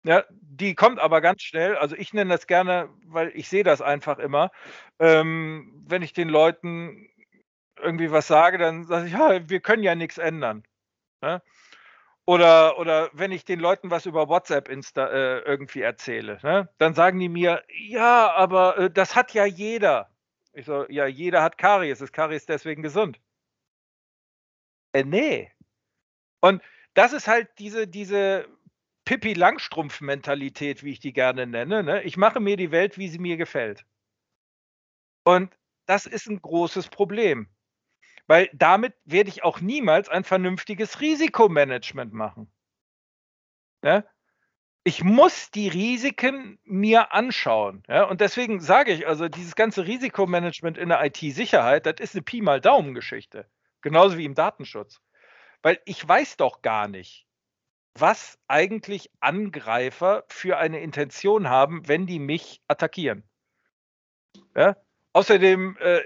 Ja, 0.04 0.24
die 0.30 0.74
kommt 0.74 1.00
aber 1.00 1.20
ganz 1.20 1.42
schnell. 1.42 1.76
Also 1.76 1.96
ich 1.98 2.14
nenne 2.14 2.32
das 2.34 2.48
gerne, 2.48 2.90
weil 3.06 3.32
ich 3.36 3.50
sehe 3.50 3.64
das 3.66 3.82
einfach 3.82 4.20
immer. 4.20 4.52
Ähm, 5.00 5.84
wenn 5.86 6.02
ich 6.02 6.14
den 6.14 6.30
Leuten 6.30 7.10
irgendwie 7.78 8.12
was 8.12 8.28
sage, 8.28 8.58
dann 8.58 8.86
sage 8.86 9.08
ich, 9.08 9.14
ja, 9.14 9.50
wir 9.50 9.60
können 9.60 9.84
ja 9.84 9.96
nichts 9.96 10.18
ändern. 10.18 10.64
Ja? 11.22 11.42
Oder, 12.26 12.80
oder 12.80 13.10
wenn 13.14 13.32
ich 13.32 13.46
den 13.46 13.60
Leuten 13.60 13.92
was 13.92 14.06
über 14.06 14.30
WhatsApp 14.30 14.70
Insta, 14.70 15.08
äh, 15.08 15.40
irgendwie 15.40 15.82
erzähle, 15.82 16.40
ne? 16.44 16.70
dann 16.78 16.94
sagen 16.94 17.20
die 17.20 17.30
mir, 17.30 17.64
ja, 17.70 18.32
aber 18.34 18.78
äh, 18.78 18.90
das 18.92 19.16
hat 19.16 19.34
ja 19.34 19.46
jeder. 19.46 20.10
Ich 20.54 20.66
so, 20.66 20.86
ja, 20.90 21.06
jeder 21.06 21.44
hat 21.44 21.58
Karies. 21.58 22.02
Ist 22.02 22.14
Karies 22.14 22.46
deswegen 22.46 22.82
gesund? 22.82 23.20
Äh, 24.98 25.04
nee. 25.04 25.52
Und 26.42 26.62
das 26.96 27.14
ist 27.14 27.28
halt 27.28 27.50
diese, 27.60 27.88
diese 27.88 28.48
Pippi 29.06 29.34
Langstrumpf-Mentalität, 29.34 30.84
wie 30.84 30.92
ich 30.92 31.00
die 31.00 31.14
gerne 31.14 31.46
nenne. 31.46 31.84
Ne? 31.84 32.04
Ich 32.04 32.18
mache 32.18 32.40
mir 32.40 32.58
die 32.58 32.72
Welt, 32.72 32.98
wie 32.98 33.08
sie 33.08 33.20
mir 33.20 33.38
gefällt. 33.38 33.86
Und 35.24 35.56
das 35.86 36.08
ist 36.08 36.28
ein 36.28 36.42
großes 36.42 36.90
Problem. 36.90 37.48
Weil 38.26 38.50
damit 38.54 38.96
werde 39.06 39.30
ich 39.30 39.44
auch 39.44 39.62
niemals 39.62 40.10
ein 40.10 40.24
vernünftiges 40.24 41.00
Risikomanagement 41.00 42.14
machen. 42.14 42.52
Ja? 43.84 44.04
Ich 44.84 45.04
muss 45.04 45.52
die 45.52 45.68
Risiken 45.68 46.60
mir 46.64 47.14
anschauen. 47.14 47.84
Ja? 47.88 48.06
Und 48.06 48.20
deswegen 48.20 48.62
sage 48.62 48.94
ich, 48.94 49.08
also 49.08 49.30
dieses 49.30 49.56
ganze 49.56 49.86
Risikomanagement 49.86 50.78
in 50.78 50.90
der 50.90 51.06
IT-Sicherheit, 51.06 51.86
das 51.86 52.00
ist 52.00 52.16
eine 52.16 52.24
Pi 52.24 52.42
mal 52.42 52.60
Daumen-Geschichte. 52.60 53.48
Genauso 53.82 54.18
wie 54.18 54.26
im 54.26 54.36
Datenschutz. 54.36 55.02
Weil 55.62 55.80
ich 55.86 56.08
weiß 56.08 56.38
doch 56.38 56.62
gar 56.62 56.88
nicht, 56.88 57.28
was 57.94 58.38
eigentlich 58.48 59.10
Angreifer 59.20 60.24
für 60.28 60.58
eine 60.58 60.80
Intention 60.80 61.50
haben, 61.50 61.88
wenn 61.88 62.06
die 62.06 62.20
mich 62.20 62.62
attackieren. 62.68 63.24
Ja? 64.56 64.76
Außerdem 65.14 65.78
äh, 65.80 66.02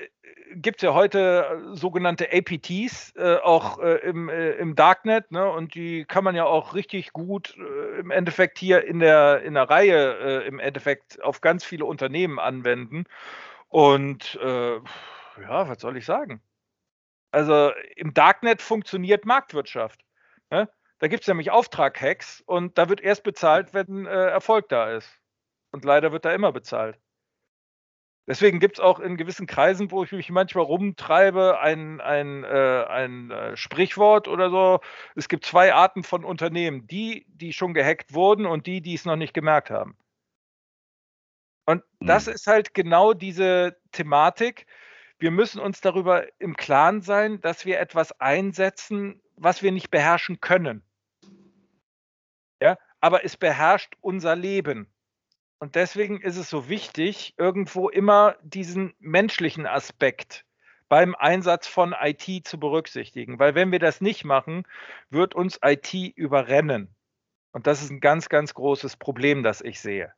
gibt 0.55 0.77
es 0.77 0.83
ja 0.83 0.93
heute 0.93 1.71
äh, 1.73 1.75
sogenannte 1.75 2.29
APTs, 2.31 3.13
äh, 3.15 3.37
auch 3.43 3.79
äh, 3.79 3.95
im, 3.97 4.29
äh, 4.29 4.51
im 4.51 4.75
Darknet, 4.75 5.31
ne? 5.31 5.49
und 5.49 5.75
die 5.75 6.05
kann 6.05 6.23
man 6.23 6.35
ja 6.35 6.45
auch 6.45 6.73
richtig 6.73 7.13
gut 7.13 7.57
äh, 7.57 7.99
im 7.99 8.11
Endeffekt 8.11 8.57
hier 8.57 8.85
in 8.85 8.99
der, 8.99 9.41
in 9.43 9.53
der 9.53 9.69
Reihe 9.69 10.43
im 10.47 10.59
Endeffekt 10.59 11.21
auf 11.23 11.41
ganz 11.41 11.63
viele 11.63 11.85
Unternehmen 11.85 12.39
anwenden. 12.39 13.05
Und 13.69 14.37
ja, 14.41 15.69
was 15.69 15.79
soll 15.79 15.95
ich 15.95 16.05
sagen? 16.05 16.41
Also 17.31 17.71
im 17.95 18.13
Darknet 18.13 18.61
funktioniert 18.61 19.25
Marktwirtschaft. 19.25 20.01
Ne? 20.49 20.69
Da 20.99 21.07
gibt 21.07 21.23
es 21.23 21.27
nämlich 21.27 21.51
Auftrag-Hacks 21.51 22.41
und 22.45 22.77
da 22.77 22.89
wird 22.89 23.01
erst 23.01 23.23
bezahlt, 23.23 23.73
wenn 23.73 24.05
Erfolg 24.05 24.69
da 24.69 24.91
ist. 24.91 25.09
Und 25.71 25.85
leider 25.85 26.11
wird 26.11 26.25
da 26.25 26.33
immer 26.33 26.51
bezahlt. 26.51 26.99
Deswegen 28.27 28.59
gibt 28.59 28.77
es 28.77 28.79
auch 28.79 28.99
in 28.99 29.17
gewissen 29.17 29.47
Kreisen, 29.47 29.91
wo 29.91 30.03
ich 30.03 30.11
mich 30.11 30.29
manchmal 30.29 30.63
rumtreibe, 30.63 31.59
ein, 31.59 31.99
ein, 32.01 32.43
äh, 32.43 32.85
ein 32.87 33.31
äh, 33.31 33.57
Sprichwort 33.57 34.27
oder 34.27 34.49
so. 34.49 34.79
Es 35.15 35.27
gibt 35.27 35.43
zwei 35.43 35.73
Arten 35.73 36.03
von 36.03 36.23
Unternehmen. 36.23 36.85
Die, 36.87 37.25
die 37.27 37.51
schon 37.51 37.73
gehackt 37.73 38.13
wurden 38.13 38.45
und 38.45 38.67
die, 38.67 38.81
die 38.81 38.93
es 38.93 39.05
noch 39.05 39.15
nicht 39.15 39.33
gemerkt 39.33 39.71
haben. 39.71 39.97
Und 41.65 41.83
mhm. 41.99 42.07
das 42.07 42.27
ist 42.27 42.47
halt 42.47 42.73
genau 42.73 43.13
diese 43.13 43.77
Thematik. 43.91 44.67
Wir 45.21 45.29
müssen 45.29 45.61
uns 45.61 45.81
darüber 45.81 46.25
im 46.39 46.57
Klaren 46.57 47.01
sein, 47.01 47.41
dass 47.41 47.63
wir 47.63 47.79
etwas 47.79 48.19
einsetzen, 48.19 49.21
was 49.35 49.61
wir 49.61 49.71
nicht 49.71 49.91
beherrschen 49.91 50.41
können. 50.41 50.81
Ja, 52.59 52.75
aber 53.01 53.23
es 53.23 53.37
beherrscht 53.37 53.93
unser 54.01 54.35
Leben. 54.35 54.91
Und 55.59 55.75
deswegen 55.75 56.21
ist 56.21 56.37
es 56.37 56.49
so 56.49 56.69
wichtig, 56.69 57.35
irgendwo 57.37 57.87
immer 57.87 58.35
diesen 58.41 58.95
menschlichen 58.97 59.67
Aspekt 59.67 60.43
beim 60.89 61.13
Einsatz 61.13 61.67
von 61.67 61.93
IT 62.01 62.47
zu 62.47 62.59
berücksichtigen. 62.59 63.37
Weil 63.37 63.53
wenn 63.53 63.71
wir 63.71 63.77
das 63.77 64.01
nicht 64.01 64.25
machen, 64.25 64.63
wird 65.11 65.35
uns 65.35 65.59
IT 65.63 65.93
überrennen. 65.93 66.95
Und 67.51 67.67
das 67.67 67.83
ist 67.83 67.91
ein 67.91 67.99
ganz, 67.99 68.27
ganz 68.27 68.55
großes 68.55 68.97
Problem, 68.97 69.43
das 69.43 69.61
ich 69.61 69.81
sehe. 69.81 70.11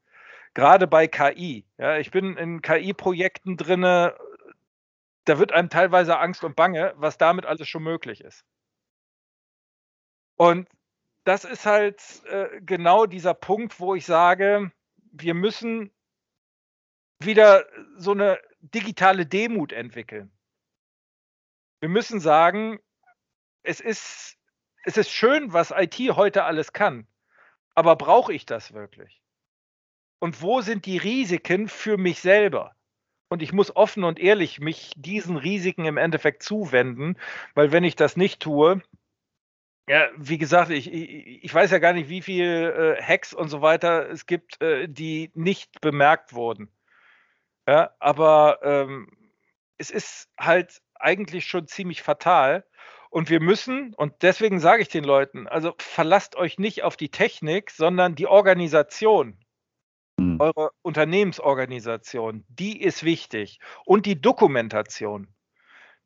Gerade 0.53 0.87
bei 0.87 1.07
KI. 1.07 1.65
Ja, 1.77 1.97
ich 1.97 2.11
bin 2.11 2.37
in 2.37 2.61
KI-Projekten 2.61 3.57
drin, 3.57 3.83
da 5.25 5.39
wird 5.39 5.51
einem 5.51 5.69
teilweise 5.69 6.17
Angst 6.19 6.43
und 6.43 6.55
Bange, 6.55 6.93
was 6.97 7.17
damit 7.17 7.45
alles 7.45 7.67
schon 7.67 7.83
möglich 7.83 8.21
ist. 8.21 8.45
Und 10.35 10.67
das 11.23 11.45
ist 11.45 11.65
halt 11.65 12.01
äh, 12.25 12.61
genau 12.61 13.05
dieser 13.05 13.33
Punkt, 13.33 13.79
wo 13.79 13.95
ich 13.95 14.05
sage, 14.05 14.71
wir 15.11 15.33
müssen 15.33 15.91
wieder 17.19 17.65
so 17.95 18.11
eine 18.11 18.39
digitale 18.59 19.25
Demut 19.25 19.71
entwickeln. 19.71 20.31
Wir 21.79 21.89
müssen 21.89 22.19
sagen, 22.19 22.79
es 23.61 23.79
ist, 23.79 24.37
es 24.83 24.97
ist 24.97 25.11
schön, 25.11 25.53
was 25.53 25.71
IT 25.71 25.97
heute 26.15 26.43
alles 26.43 26.73
kann, 26.73 27.07
aber 27.75 27.95
brauche 27.95 28.33
ich 28.33 28.45
das 28.45 28.73
wirklich? 28.73 29.21
Und 30.19 30.41
wo 30.41 30.61
sind 30.61 30.85
die 30.85 30.97
Risiken 30.97 31.67
für 31.67 31.97
mich 31.97 32.21
selber? 32.21 32.75
Und 33.33 33.41
ich 33.41 33.51
muss 33.51 33.75
offen 33.75 34.03
und 34.03 34.19
ehrlich 34.19 34.59
mich 34.59 34.91
diesen 34.95 35.37
Risiken 35.37 35.85
im 35.85 35.97
Endeffekt 35.97 36.43
zuwenden, 36.43 37.17
weil 37.55 37.71
wenn 37.71 37.83
ich 37.83 37.95
das 37.95 38.15
nicht 38.15 38.43
tue, 38.43 38.79
ja, 39.89 40.07
wie 40.15 40.37
gesagt, 40.37 40.69
ich, 40.69 40.93
ich, 40.93 41.51
weiß 41.51 41.71
ja 41.71 41.79
gar 41.79 41.93
nicht, 41.93 42.09
wie 42.09 42.21
viele 42.21 42.95
äh, 42.95 43.01
Hacks 43.01 43.33
und 43.33 43.49
so 43.49 43.63
weiter 43.63 44.07
es 44.07 44.27
gibt, 44.27 44.61
äh, 44.61 44.87
die 44.87 45.31
nicht 45.33 45.81
bemerkt 45.81 46.33
wurden. 46.33 46.69
Ja, 47.67 47.95
aber 47.97 48.59
ähm, 48.61 49.09
es 49.79 49.89
ist 49.89 50.29
halt 50.39 50.83
eigentlich 50.93 51.47
schon 51.47 51.67
ziemlich 51.67 52.03
fatal. 52.03 52.63
Und 53.09 53.31
wir 53.31 53.39
müssen, 53.39 53.95
und 53.95 54.13
deswegen 54.21 54.59
sage 54.59 54.83
ich 54.83 54.89
den 54.89 55.03
Leuten, 55.03 55.47
also 55.47 55.73
verlasst 55.79 56.35
euch 56.35 56.59
nicht 56.59 56.83
auf 56.83 56.97
die 56.97 57.09
Technik, 57.09 57.71
sondern 57.71 58.13
die 58.13 58.27
Organisation, 58.27 59.42
mhm. 60.23 60.41
eure 60.41 60.71
Unternehmensorganisation, 60.81 62.45
die 62.49 62.81
ist 62.81 63.03
wichtig. 63.03 63.59
Und 63.85 64.05
die 64.05 64.19
Dokumentation. 64.19 65.27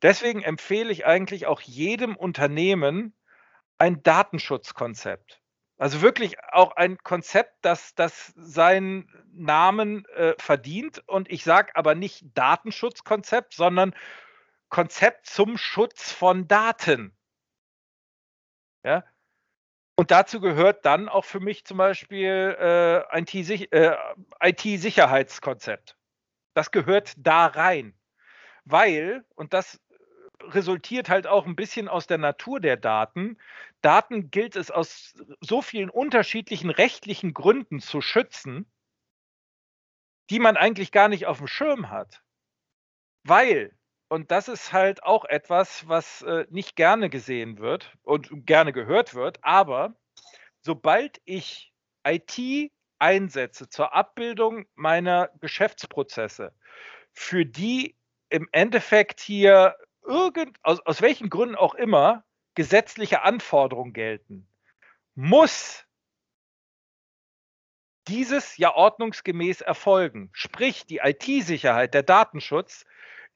Deswegen 0.02 0.42
empfehle 0.42 0.92
ich 0.92 1.06
eigentlich 1.06 1.46
auch 1.46 1.60
jedem 1.60 2.16
Unternehmen, 2.16 3.14
ein 3.78 4.02
Datenschutzkonzept. 4.02 5.40
Also 5.76 6.02
wirklich 6.02 6.36
auch 6.52 6.72
ein 6.72 6.98
Konzept, 6.98 7.54
das, 7.62 7.94
das 7.94 8.32
seinen 8.36 9.08
Namen 9.32 10.04
äh, 10.06 10.34
verdient. 10.38 11.02
Und 11.06 11.30
ich 11.30 11.44
sage 11.44 11.74
aber 11.76 11.94
nicht 11.94 12.24
Datenschutzkonzept, 12.34 13.54
sondern 13.54 13.94
Konzept 14.68 15.26
zum 15.26 15.56
Schutz 15.56 16.12
von 16.12 16.48
Daten. 16.48 17.16
Ja? 18.84 19.04
Und 19.98 20.12
dazu 20.12 20.40
gehört 20.40 20.86
dann 20.86 21.08
auch 21.08 21.24
für 21.24 21.40
mich 21.40 21.64
zum 21.64 21.78
Beispiel 21.78 22.56
äh, 22.60 23.02
IT-Sicherheitskonzept. 24.48 25.90
Äh, 25.90 25.94
das 26.54 26.70
gehört 26.70 27.14
da 27.16 27.46
rein. 27.46 27.98
Weil, 28.64 29.24
und 29.34 29.52
das 29.52 29.80
resultiert 30.40 31.08
halt 31.08 31.26
auch 31.26 31.46
ein 31.46 31.56
bisschen 31.56 31.88
aus 31.88 32.06
der 32.06 32.18
Natur 32.18 32.60
der 32.60 32.76
Daten. 32.76 33.38
Daten 33.82 34.30
gilt 34.30 34.54
es 34.54 34.70
aus 34.70 35.14
so 35.40 35.62
vielen 35.62 35.90
unterschiedlichen 35.90 36.70
rechtlichen 36.70 37.34
Gründen 37.34 37.80
zu 37.80 38.00
schützen, 38.00 38.70
die 40.30 40.38
man 40.38 40.56
eigentlich 40.56 40.92
gar 40.92 41.08
nicht 41.08 41.26
auf 41.26 41.38
dem 41.38 41.48
Schirm 41.48 41.90
hat. 41.90 42.22
Weil, 43.24 43.76
und 44.08 44.30
das 44.30 44.48
ist 44.48 44.72
halt 44.72 45.02
auch 45.02 45.24
etwas, 45.24 45.86
was 45.86 46.22
äh, 46.22 46.46
nicht 46.50 46.76
gerne 46.76 47.10
gesehen 47.10 47.58
wird 47.58 47.92
und 48.02 48.46
gerne 48.46 48.72
gehört 48.72 49.14
wird, 49.14 49.38
aber 49.42 49.94
sobald 50.60 51.20
ich 51.24 51.72
IT 52.06 52.72
einsetze 52.98 53.68
zur 53.68 53.94
Abbildung 53.94 54.66
meiner 54.74 55.30
Geschäftsprozesse, 55.40 56.52
für 57.12 57.44
die 57.44 57.96
im 58.30 58.48
Endeffekt 58.52 59.20
hier 59.20 59.76
irgend, 60.04 60.58
aus, 60.62 60.80
aus 60.80 61.02
welchen 61.02 61.30
Gründen 61.30 61.54
auch 61.54 61.74
immer, 61.74 62.24
gesetzliche 62.54 63.22
Anforderungen 63.22 63.92
gelten, 63.92 64.48
muss 65.14 65.84
dieses 68.08 68.56
ja 68.56 68.74
ordnungsgemäß 68.74 69.60
erfolgen. 69.60 70.30
Sprich, 70.32 70.86
die 70.86 71.00
IT-Sicherheit, 71.02 71.94
der 71.94 72.02
Datenschutz 72.02 72.86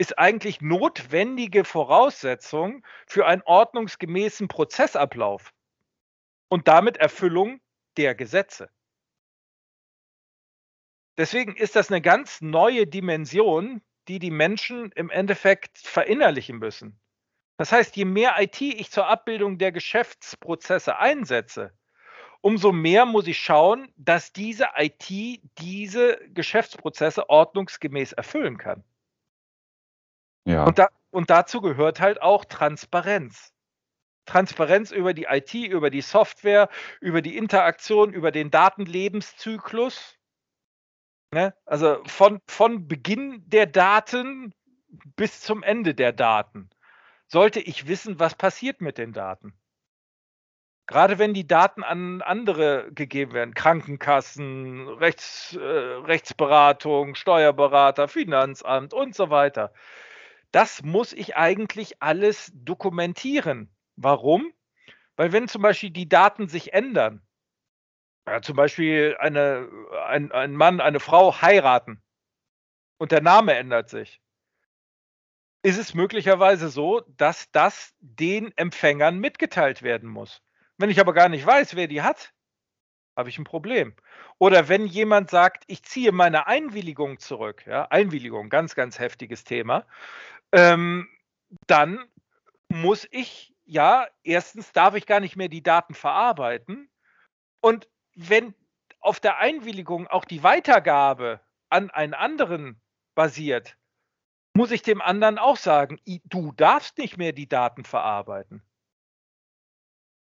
ist 0.03 0.19
eigentlich 0.19 0.61
notwendige 0.61 1.65
Voraussetzung 1.65 2.85
für 3.07 3.25
einen 3.25 3.43
ordnungsgemäßen 3.43 4.49
Prozessablauf 4.49 5.53
und 6.49 6.67
damit 6.67 6.97
Erfüllung 6.97 7.61
der 7.97 8.17
Gesetze. 8.17 8.69
Deswegen 11.17 11.55
ist 11.55 11.77
das 11.77 11.89
eine 11.89 12.01
ganz 12.01 12.41
neue 12.41 12.89
Dimension, 12.89 13.81
die 14.09 14.19
die 14.19 14.33
Menschen 14.33 14.91
im 14.97 15.09
Endeffekt 15.09 15.79
verinnerlichen 15.79 16.59
müssen. 16.59 16.99
Das 17.57 17.71
heißt, 17.71 17.95
je 17.95 18.05
mehr 18.05 18.35
IT 18.41 18.61
ich 18.61 18.91
zur 18.91 19.07
Abbildung 19.07 19.57
der 19.57 19.71
Geschäftsprozesse 19.71 20.99
einsetze, 20.99 21.73
umso 22.41 22.73
mehr 22.73 23.07
muss 23.07 23.29
ich 23.29 23.39
schauen, 23.39 23.93
dass 23.97 24.33
diese 24.33 24.67
IT 24.77 25.41
diese 25.59 26.19
Geschäftsprozesse 26.35 27.31
ordnungsgemäß 27.31 28.15
erfüllen 28.15 28.59
kann. 28.59 28.83
Ja. 30.45 30.65
Und, 30.65 30.79
da, 30.79 30.89
und 31.11 31.31
dazu 31.31 31.61
gehört 31.61 32.01
halt 32.01 32.21
auch 32.21 32.45
Transparenz. 32.45 33.53
Transparenz 34.27 34.93
über 34.93 35.15
die 35.15 35.27
IT, 35.29 35.55
über 35.55 35.91
die 35.91 36.01
Software, 36.01 36.69
über 37.01 37.23
die 37.23 37.37
Interaktion, 37.37 38.13
über 38.13 38.31
den 38.31 38.51
Datenlebenszyklus. 38.51 40.17
Ne? 41.33 41.55
Also 41.65 42.03
von, 42.07 42.41
von 42.47 42.87
Beginn 42.87 43.43
der 43.47 43.67
Daten 43.67 44.55
bis 45.17 45.41
zum 45.41 45.63
Ende 45.63 45.95
der 45.95 46.13
Daten 46.13 46.71
sollte 47.27 47.61
ich 47.61 47.89
wissen, 47.89 48.21
was 48.21 48.35
passiert 48.35 48.81
mit 48.81 48.99
den 48.99 49.13
Daten. 49.13 49.55
Gerade 50.87 51.19
wenn 51.19 51.33
die 51.33 51.47
Daten 51.47 51.83
an 51.83 52.21
andere 52.21 52.91
gegeben 52.93 53.33
werden, 53.33 53.55
Krankenkassen, 53.55 54.89
Rechts, 54.89 55.57
äh, 55.57 55.59
Rechtsberatung, 55.61 57.15
Steuerberater, 57.15 58.09
Finanzamt 58.09 58.93
und 58.93 59.15
so 59.15 59.31
weiter. 59.31 59.73
Das 60.53 60.83
muss 60.83 61.13
ich 61.13 61.37
eigentlich 61.37 62.03
alles 62.03 62.53
dokumentieren. 62.55 63.75
Warum? 63.97 64.53
Weil 65.17 65.33
wenn 65.33 65.49
zum 65.49 65.63
Beispiel 65.63 65.91
die 65.91 66.09
Daten 66.09 66.49
sich 66.49 66.73
ändern, 66.73 67.23
ja, 68.27 68.41
zum 68.43 68.57
Beispiel 68.57 69.17
eine, 69.19 69.69
ein, 70.07 70.33
ein 70.33 70.55
Mann, 70.55 70.81
eine 70.81 71.01
Frau 71.01 71.41
heiraten 71.43 72.03
und 72.99 73.13
der 73.13 73.23
Name 73.23 73.55
ändert 73.55 73.91
sich. 73.91 74.21
ist 75.65 75.79
es 75.79 75.95
möglicherweise 75.95 76.69
so, 76.69 77.01
dass 77.17 77.51
das 77.53 77.95
den 78.01 78.57
Empfängern 78.57 79.19
mitgeteilt 79.19 79.83
werden 79.83 80.09
muss. 80.09 80.43
Wenn 80.79 80.91
ich 80.91 81.01
aber 81.01 81.13
gar 81.15 81.29
nicht 81.29 81.47
weiß, 81.47 81.77
wer 81.77 81.87
die 81.87 82.03
hat, 82.03 82.33
habe 83.17 83.29
ich 83.29 83.39
ein 83.39 83.45
Problem. 83.45 83.95
Oder 84.39 84.69
wenn 84.69 84.87
jemand 84.87 85.31
sagt, 85.31 85.65
ich 85.69 85.85
ziehe 85.85 86.13
meine 86.13 86.47
Einwilligung 86.47 87.19
zurück, 87.19 87.65
ja, 87.67 87.87
Einwilligung, 87.91 88.49
ganz, 88.51 88.75
ganz 88.75 88.99
heftiges 88.99 89.45
Thema, 89.45 89.87
ähm, 90.53 91.09
dann 91.67 92.05
muss 92.69 93.07
ich, 93.11 93.55
ja, 93.65 94.07
erstens 94.23 94.73
darf 94.73 94.95
ich 94.95 95.07
gar 95.07 95.21
nicht 95.21 95.37
mehr 95.37 95.49
die 95.49 95.63
Daten 95.63 95.95
verarbeiten. 95.95 96.91
Und 97.61 97.89
wenn 98.15 98.55
auf 99.01 99.21
der 99.21 99.39
Einwilligung 99.39 100.07
auch 100.07 100.25
die 100.25 100.43
Weitergabe 100.43 101.41
an 101.69 101.91
einen 101.91 102.15
anderen 102.15 102.81
basiert, 103.15 103.77
muss 104.55 104.71
ich 104.71 104.83
dem 104.83 105.01
anderen 105.01 105.39
auch 105.39 105.57
sagen, 105.57 105.99
du 106.25 106.53
darfst 106.53 106.99
nicht 106.99 107.17
mehr 107.17 107.33
die 107.33 107.49
Daten 107.49 107.85
verarbeiten. 107.85 108.63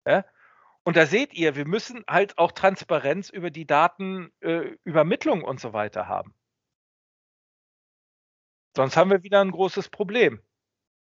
Ja? 0.08 0.26
Und 0.84 0.96
da 0.96 1.06
seht 1.06 1.34
ihr, 1.34 1.56
wir 1.56 1.68
müssen 1.68 2.04
halt 2.08 2.38
auch 2.38 2.54
Transparenz 2.54 3.30
über 3.30 3.52
die 3.52 3.68
Datenübermittlung 3.68 5.42
äh, 5.42 5.46
und 5.46 5.60
so 5.60 5.74
weiter 5.74 6.08
haben. 6.08 6.34
Sonst 8.76 8.98
haben 8.98 9.10
wir 9.12 9.24
wieder 9.24 9.42
ein 9.42 9.52
großes 9.52 9.90
Problem. 9.90 10.40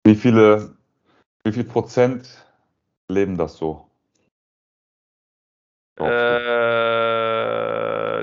Wie 0.04 0.14
viele, 0.14 0.76
wie 1.44 1.52
viel 1.52 1.64
Prozent 1.64 2.46
leben 3.08 3.36
das 3.36 3.56
so? 3.56 3.90
Äh, 5.98 6.04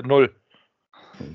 null. 0.02 0.34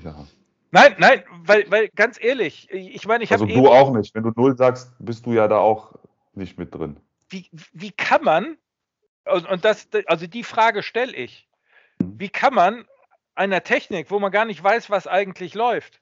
Ja. 0.02 0.26
Nein, 0.72 0.94
nein, 0.98 1.24
weil, 1.44 1.70
weil 1.70 1.88
ganz 1.90 2.18
ehrlich, 2.22 2.70
ich 2.70 3.06
meine, 3.06 3.24
ich 3.24 3.32
habe. 3.32 3.44
Also 3.44 3.54
du 3.54 3.68
auch 3.68 3.92
nicht. 3.92 4.14
Wenn 4.14 4.22
du 4.22 4.32
null 4.34 4.56
sagst, 4.56 4.92
bist 4.98 5.26
du 5.26 5.32
ja 5.32 5.48
da 5.48 5.58
auch 5.58 5.92
nicht 6.34 6.58
mit 6.58 6.74
drin. 6.74 6.96
Wie, 7.28 7.50
wie 7.72 7.92
kann 7.92 8.24
man, 8.24 8.56
und 9.24 9.64
das, 9.64 9.88
also 10.06 10.26
die 10.26 10.44
Frage 10.44 10.82
stelle 10.82 11.14
ich, 11.14 11.48
mhm. 12.00 12.18
wie 12.18 12.28
kann 12.28 12.54
man 12.54 12.86
einer 13.34 13.62
Technik, 13.62 14.10
wo 14.10 14.18
man 14.18 14.32
gar 14.32 14.44
nicht 14.44 14.62
weiß, 14.62 14.90
was 14.90 15.06
eigentlich 15.06 15.54
läuft, 15.54 16.00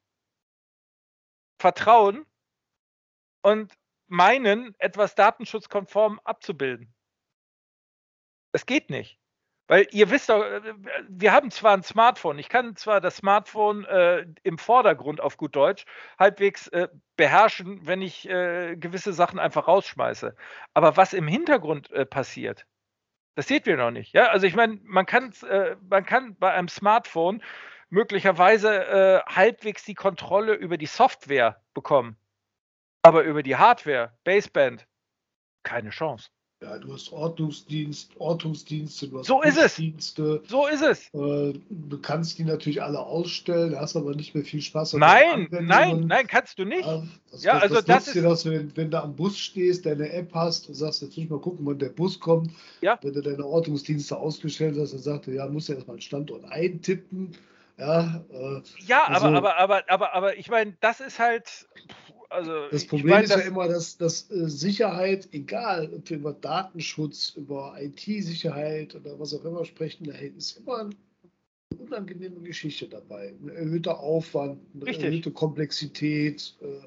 vertrauen 1.59 2.27
und 3.43 3.73
meinen, 4.07 4.75
etwas 4.79 5.15
datenschutzkonform 5.15 6.21
abzubilden? 6.25 6.95
Es 8.53 8.67
geht 8.67 8.91
nicht. 8.91 9.19
Weil 9.69 9.87
ihr 9.91 10.11
wisst 10.11 10.31
doch, 10.31 10.43
äh, 10.43 10.75
wir 11.09 11.33
haben 11.33 11.51
zwar 11.51 11.75
ein 11.75 11.83
Smartphone, 11.83 12.39
ich 12.39 12.49
kann 12.49 12.75
zwar 12.75 13.01
das 13.03 13.17
Smartphone 13.17 13.85
äh, 13.85 14.27
im 14.43 14.57
Vordergrund 14.57 15.21
auf 15.21 15.37
gut 15.37 15.55
Deutsch 15.55 15.85
halbwegs 16.19 16.69
äh, 16.69 16.89
beherrschen, 17.17 17.87
wenn 17.87 18.01
ich 18.01 18.27
äh, 18.29 18.77
gewisse 18.77 19.13
Sachen 19.13 19.39
einfach 19.39 19.69
rausschmeiße. 19.69 20.35
Aber 20.73 20.97
was 20.97 21.13
im 21.13 21.29
Hintergrund 21.29 21.91
äh, 21.93 22.07
passiert, 22.07 22.67
das 23.35 23.47
seht 23.47 23.67
wir 23.67 23.77
noch 23.77 23.91
nicht. 23.91 24.15
Ja, 24.15 24.29
also 24.31 24.47
ich 24.47 24.57
meine, 24.57 24.81
man 24.83 25.07
äh, 25.07 25.77
man 25.89 26.05
kann 26.07 26.35
bei 26.37 26.53
einem 26.53 26.69
Smartphone 26.69 27.43
möglicherweise 27.91 29.23
halbwegs 29.27 29.85
die 29.85 29.95
Kontrolle 29.95 30.55
über 30.55 30.77
die 30.77 30.87
Software 30.87 31.63
bekommen. 31.75 32.17
Aber 33.03 33.23
über 33.23 33.43
die 33.43 33.57
Hardware, 33.57 34.13
Baseband, 34.25 34.87
keine 35.63 35.91
Chance. 35.91 36.29
Ja, 36.61 36.77
du 36.77 36.93
hast 36.93 37.13
Ordnungsdienst, 37.13 38.11
Ortungsdienste, 38.19 39.07
du 39.07 39.21
hast 39.21 39.27
so 39.29 39.43
ist 39.43 39.59
es. 39.59 39.77
So 40.49 40.67
ist 40.67 40.83
es. 40.83 41.07
Äh, 41.15 41.53
du 41.71 41.99
kannst 42.03 42.37
die 42.37 42.43
natürlich 42.43 42.83
alle 42.83 42.99
ausstellen, 42.99 43.79
hast 43.79 43.95
aber 43.95 44.13
nicht 44.17 44.35
mehr 44.35 44.43
viel 44.45 44.61
Spaß. 44.61 44.95
Nein, 44.95 45.47
nein, 45.53 46.07
nein, 46.09 46.27
kannst 46.27 46.59
du 46.59 46.65
nicht. 46.65 46.85
Ja, 46.85 47.05
das, 47.31 47.45
ja 47.45 47.53
das, 47.55 47.63
also 47.63 47.75
das, 47.77 47.85
das 47.85 48.07
ist 48.09 48.17
dir 48.17 48.23
das, 48.23 48.45
wenn, 48.45 48.77
wenn 48.77 48.91
du 48.91 49.01
am 49.01 49.15
Bus 49.15 49.39
stehst, 49.39 49.87
deine 49.87 50.11
App 50.11 50.35
hast 50.35 50.69
und 50.69 50.75
sagst, 50.75 51.01
jetzt 51.01 51.11
muss 51.11 51.25
ich 51.25 51.31
mal 51.31 51.39
gucken, 51.39 51.65
wann 51.65 51.79
der 51.79 51.91
Bus 51.91 52.19
kommt. 52.19 52.51
Ja. 52.81 52.99
Wenn 53.03 53.13
du 53.13 53.23
deine 53.23 53.47
Ortungsdienste 53.47 54.17
ausgestellt 54.17 54.77
hast, 54.81 54.95
dann 54.95 55.01
sagt 55.01 55.29
er, 55.29 55.35
ja, 55.35 55.47
musst 55.47 55.69
du 55.69 55.75
erstmal 55.75 55.95
einen 55.95 56.03
Standort 56.03 56.45
eintippen. 56.47 57.37
Ja, 57.79 58.25
äh, 58.31 58.63
ja 58.87 59.05
also, 59.05 59.27
aber, 59.27 59.57
aber, 59.57 59.59
aber, 59.59 59.91
aber, 59.91 60.15
aber 60.15 60.39
ich 60.39 60.51
meine, 60.51 60.77
das 60.81 61.01
ist 61.01 61.19
halt 61.19 61.69
also 62.31 62.69
das 62.71 62.87
Problem 62.87 63.15
mein, 63.15 63.25
ist 63.25 63.31
ja 63.31 63.41
immer, 63.41 63.69
dass, 63.69 63.97
dass 63.97 64.31
äh, 64.31 64.49
Sicherheit, 64.49 65.29
egal 65.33 65.91
ob 65.95 66.11
wir 66.11 66.19
über 66.19 66.33
Datenschutz, 66.35 67.31
über 67.37 67.75
IT-Sicherheit 67.81 68.95
oder 68.95 69.19
was 69.19 69.33
auch 69.33 69.45
immer 69.45 69.65
sprechen, 69.65 70.05
da 70.05 70.13
ist 70.13 70.59
immer 70.59 70.81
eine 70.81 70.91
unangenehme 71.79 72.41
Geschichte 72.41 72.87
dabei. 72.89 73.35
Ein 73.43 73.49
erhöhter 73.49 73.99
Aufwand, 74.01 74.61
eine 74.75 74.87
Richtig. 74.87 75.05
erhöhte 75.07 75.31
Komplexität. 75.31 76.55
Äh, 76.61 76.87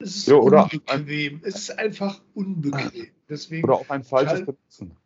es 0.00 0.16
ist 0.16 0.28
ja, 0.28 0.36
unbequem. 0.36 0.82
Ein, 0.86 1.40
es 1.44 1.54
ist 1.56 1.78
einfach 1.78 2.20
unbequem. 2.34 3.08
Deswegen 3.28 3.64
oder 3.64 3.74
auch 3.74 3.90
ein 3.90 4.02
falsches 4.02 4.40
Benutzen. 4.40 4.96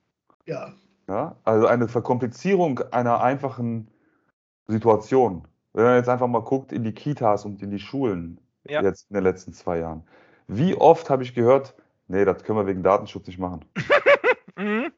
Ja. 0.46 0.74
ja. 1.08 1.36
Also 1.44 1.66
eine 1.66 1.88
Verkomplizierung 1.88 2.78
einer 2.90 3.20
einfachen 3.20 3.88
Situation. 4.72 5.46
Wenn 5.72 5.84
man 5.84 5.96
jetzt 5.96 6.08
einfach 6.08 6.26
mal 6.26 6.42
guckt 6.42 6.72
in 6.72 6.84
die 6.84 6.92
Kitas 6.92 7.44
und 7.44 7.62
in 7.62 7.70
die 7.70 7.78
Schulen, 7.78 8.40
ja. 8.64 8.82
jetzt 8.82 9.10
in 9.10 9.14
den 9.14 9.24
letzten 9.24 9.52
zwei 9.52 9.78
Jahren. 9.78 10.04
Wie 10.46 10.74
oft 10.74 11.08
habe 11.08 11.22
ich 11.22 11.34
gehört, 11.34 11.74
nee, 12.08 12.24
das 12.24 12.44
können 12.44 12.58
wir 12.58 12.66
wegen 12.66 12.82
Datenschutz 12.82 13.26
nicht 13.26 13.38
machen. 13.38 13.64
mhm. 14.56 14.92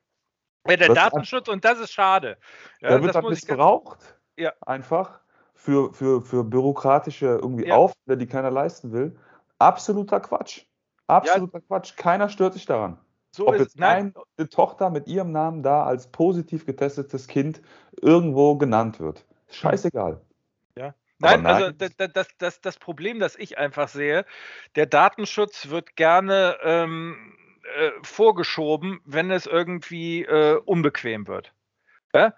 Ja, 0.67 0.77
der 0.77 0.89
das 0.89 0.97
Datenschutz 0.97 1.49
und 1.49 1.65
das 1.65 1.79
ist 1.79 1.93
schade. 1.93 2.39
Ja, 2.81 2.91
da 2.91 3.03
wird 3.03 3.15
dann 3.15 3.27
missbraucht, 3.27 4.19
ja. 4.37 4.53
einfach 4.63 5.21
für, 5.55 5.93
für, 5.93 6.23
für 6.23 6.43
bürokratische 6.43 7.27
irgendwie 7.27 7.69
ja. 7.69 7.77
Aufwände, 7.77 8.19
die 8.19 8.27
keiner 8.27 8.51
leisten 8.51 8.93
will. 8.93 9.17
Absoluter 9.59 10.21
Quatsch. 10.21 10.65
Absoluter 11.07 11.59
ja. 11.59 11.65
Quatsch. 11.69 11.97
Keiner 11.97 12.29
stört 12.29 12.55
sich 12.55 12.67
daran. 12.67 12.99
So 13.31 13.49
Ob 13.49 13.59
jetzt 13.59 13.79
nein. 13.79 14.15
eine 14.37 14.49
Tochter 14.49 14.91
mit 14.91 15.09
ihrem 15.09 15.33
Namen 15.33 15.63
da 15.63 15.85
als 15.85 16.07
positiv 16.07 16.67
getestetes 16.67 17.27
Kind 17.27 17.61
irgendwo 18.01 18.57
genannt 18.57 19.01
wird. 19.01 19.27
Scheißegal. 19.55 20.21
Ja. 20.77 20.95
Nein, 21.19 21.43
nein, 21.43 21.47
also 21.47 21.71
das, 21.71 21.97
das, 21.97 22.29
das, 22.39 22.61
das 22.61 22.77
Problem, 22.77 23.21
das 23.21 23.37
ich 23.37 23.57
einfach 23.57 23.89
sehe, 23.89 24.27
der 24.75 24.87
Datenschutz 24.87 25.69
wird 25.69 25.97
gerne 25.97 26.57
ähm, 26.63 27.37
äh, 27.77 27.91
vorgeschoben, 28.03 29.01
wenn 29.05 29.31
es 29.31 29.47
irgendwie 29.47 30.23
äh, 30.23 30.57
unbequem 30.65 31.27
wird. 31.27 31.53
Ja? 32.13 32.35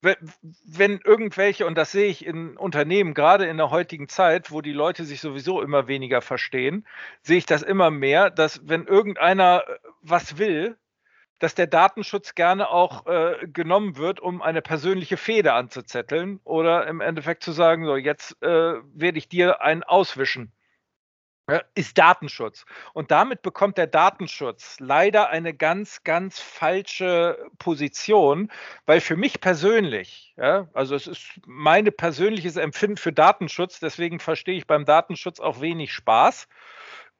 Wenn 0.00 1.00
irgendwelche, 1.02 1.66
und 1.66 1.78
das 1.78 1.92
sehe 1.92 2.08
ich 2.08 2.26
in 2.26 2.58
Unternehmen, 2.58 3.14
gerade 3.14 3.46
in 3.46 3.56
der 3.56 3.70
heutigen 3.70 4.06
Zeit, 4.06 4.50
wo 4.50 4.60
die 4.60 4.72
Leute 4.72 5.04
sich 5.04 5.22
sowieso 5.22 5.62
immer 5.62 5.88
weniger 5.88 6.20
verstehen, 6.20 6.86
sehe 7.22 7.38
ich 7.38 7.46
das 7.46 7.62
immer 7.62 7.90
mehr, 7.90 8.28
dass 8.28 8.68
wenn 8.68 8.86
irgendeiner 8.86 9.64
äh, 9.66 9.78
was 10.02 10.36
will, 10.36 10.76
dass 11.38 11.54
der 11.54 11.66
Datenschutz 11.66 12.34
gerne 12.34 12.68
auch 12.68 13.06
äh, 13.06 13.46
genommen 13.46 13.96
wird, 13.96 14.20
um 14.20 14.42
eine 14.42 14.62
persönliche 14.62 15.16
Fehde 15.16 15.52
anzuzetteln 15.52 16.40
oder 16.44 16.86
im 16.86 17.00
Endeffekt 17.00 17.42
zu 17.42 17.52
sagen, 17.52 17.84
so 17.84 17.96
jetzt 17.96 18.40
äh, 18.42 18.74
werde 18.94 19.18
ich 19.18 19.28
dir 19.28 19.60
einen 19.60 19.82
auswischen. 19.82 20.52
Ist 21.74 21.98
Datenschutz. 21.98 22.64
Und 22.94 23.10
damit 23.10 23.42
bekommt 23.42 23.76
der 23.76 23.86
Datenschutz 23.86 24.80
leider 24.80 25.28
eine 25.28 25.52
ganz, 25.52 26.02
ganz 26.02 26.40
falsche 26.40 27.36
Position, 27.58 28.50
weil 28.86 29.02
für 29.02 29.16
mich 29.16 29.42
persönlich, 29.42 30.32
ja, 30.38 30.68
also 30.72 30.94
es 30.94 31.06
ist 31.06 31.40
mein 31.44 31.84
persönliches 31.94 32.56
Empfinden 32.56 32.96
für 32.96 33.12
Datenschutz, 33.12 33.78
deswegen 33.78 34.20
verstehe 34.20 34.56
ich 34.56 34.66
beim 34.66 34.86
Datenschutz 34.86 35.38
auch 35.38 35.60
wenig 35.60 35.92
Spaß. 35.92 36.48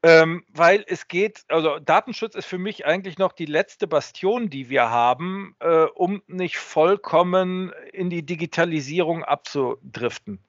Ähm, 0.04 0.44
weil 0.50 0.84
es 0.86 1.08
geht, 1.08 1.44
also 1.48 1.78
Datenschutz 1.78 2.34
ist 2.34 2.44
für 2.44 2.58
mich 2.58 2.84
eigentlich 2.84 3.16
noch 3.16 3.32
die 3.32 3.46
letzte 3.46 3.86
Bastion, 3.86 4.50
die 4.50 4.68
wir 4.68 4.90
haben, 4.90 5.56
äh, 5.60 5.84
um 5.94 6.22
nicht 6.26 6.58
vollkommen 6.58 7.72
in 7.90 8.10
die 8.10 8.22
Digitalisierung 8.22 9.24
abzudriften. 9.24 10.44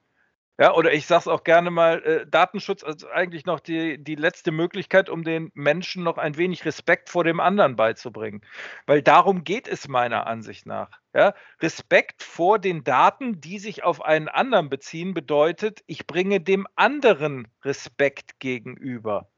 Ja, 0.58 0.74
oder 0.74 0.92
ich 0.92 1.06
sage 1.06 1.20
es 1.20 1.28
auch 1.28 1.42
gerne 1.42 1.70
mal, 1.70 2.02
äh, 2.02 2.26
Datenschutz 2.26 2.82
ist 2.82 3.06
eigentlich 3.06 3.46
noch 3.46 3.60
die, 3.60 3.96
die 3.96 4.16
letzte 4.16 4.52
Möglichkeit, 4.52 5.08
um 5.08 5.24
den 5.24 5.50
Menschen 5.54 6.02
noch 6.02 6.18
ein 6.18 6.36
wenig 6.36 6.66
Respekt 6.66 7.08
vor 7.08 7.24
dem 7.24 7.40
anderen 7.40 7.76
beizubringen. 7.76 8.42
Weil 8.84 9.00
darum 9.00 9.42
geht 9.42 9.68
es 9.68 9.88
meiner 9.88 10.26
Ansicht 10.26 10.66
nach. 10.66 11.00
Ja? 11.14 11.32
Respekt 11.62 12.22
vor 12.22 12.58
den 12.58 12.84
Daten, 12.84 13.40
die 13.40 13.58
sich 13.58 13.84
auf 13.84 14.02
einen 14.04 14.28
anderen 14.28 14.68
beziehen, 14.68 15.14
bedeutet, 15.14 15.82
ich 15.86 16.06
bringe 16.06 16.42
dem 16.42 16.66
anderen 16.74 17.48
Respekt 17.64 18.38
gegenüber 18.38 19.30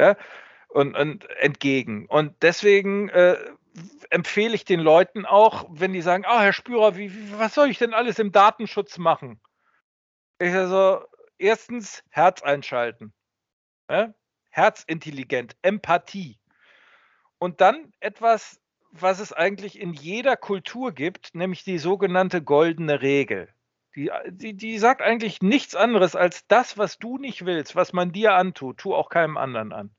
ja, 0.00 0.16
und, 0.68 0.96
und 0.96 1.28
entgegen. 1.38 2.06
Und 2.06 2.42
deswegen 2.42 3.10
äh, 3.10 3.36
empfehle 4.08 4.54
ich 4.54 4.64
den 4.64 4.80
Leuten 4.80 5.26
auch, 5.26 5.66
wenn 5.70 5.92
die 5.92 6.00
sagen, 6.00 6.24
ah, 6.26 6.40
Herr 6.40 6.54
Spürer, 6.54 6.96
wie, 6.96 7.12
was 7.38 7.54
soll 7.54 7.70
ich 7.70 7.78
denn 7.78 7.92
alles 7.92 8.18
im 8.18 8.32
Datenschutz 8.32 8.96
machen? 8.98 9.40
Ich 10.38 10.54
also, 10.54 11.04
erstens 11.38 12.02
Herz 12.08 12.42
einschalten. 12.42 13.12
Ja? 13.90 14.14
Herzintelligent, 14.48 15.54
Empathie. 15.60 16.40
Und 17.38 17.60
dann 17.60 17.92
etwas, 18.00 18.58
was 18.90 19.20
es 19.20 19.32
eigentlich 19.34 19.78
in 19.78 19.92
jeder 19.92 20.36
Kultur 20.36 20.92
gibt, 20.92 21.34
nämlich 21.34 21.62
die 21.62 21.78
sogenannte 21.78 22.42
goldene 22.42 23.02
Regel. 23.02 23.52
Die 24.00 24.10
Die, 24.30 24.56
die, 24.56 24.78
sagt 24.78 25.02
eigentlich 25.02 25.42
nichts 25.42 25.74
anderes 25.74 26.16
als 26.16 26.46
das, 26.46 26.78
was 26.78 26.98
du 26.98 27.18
nicht 27.18 27.44
willst, 27.44 27.76
was 27.76 27.92
man 27.92 28.12
dir 28.12 28.32
antut, 28.32 28.78
tu 28.78 28.94
auch 28.94 29.10
keinem 29.10 29.36
anderen 29.36 29.74
an. 29.74 29.94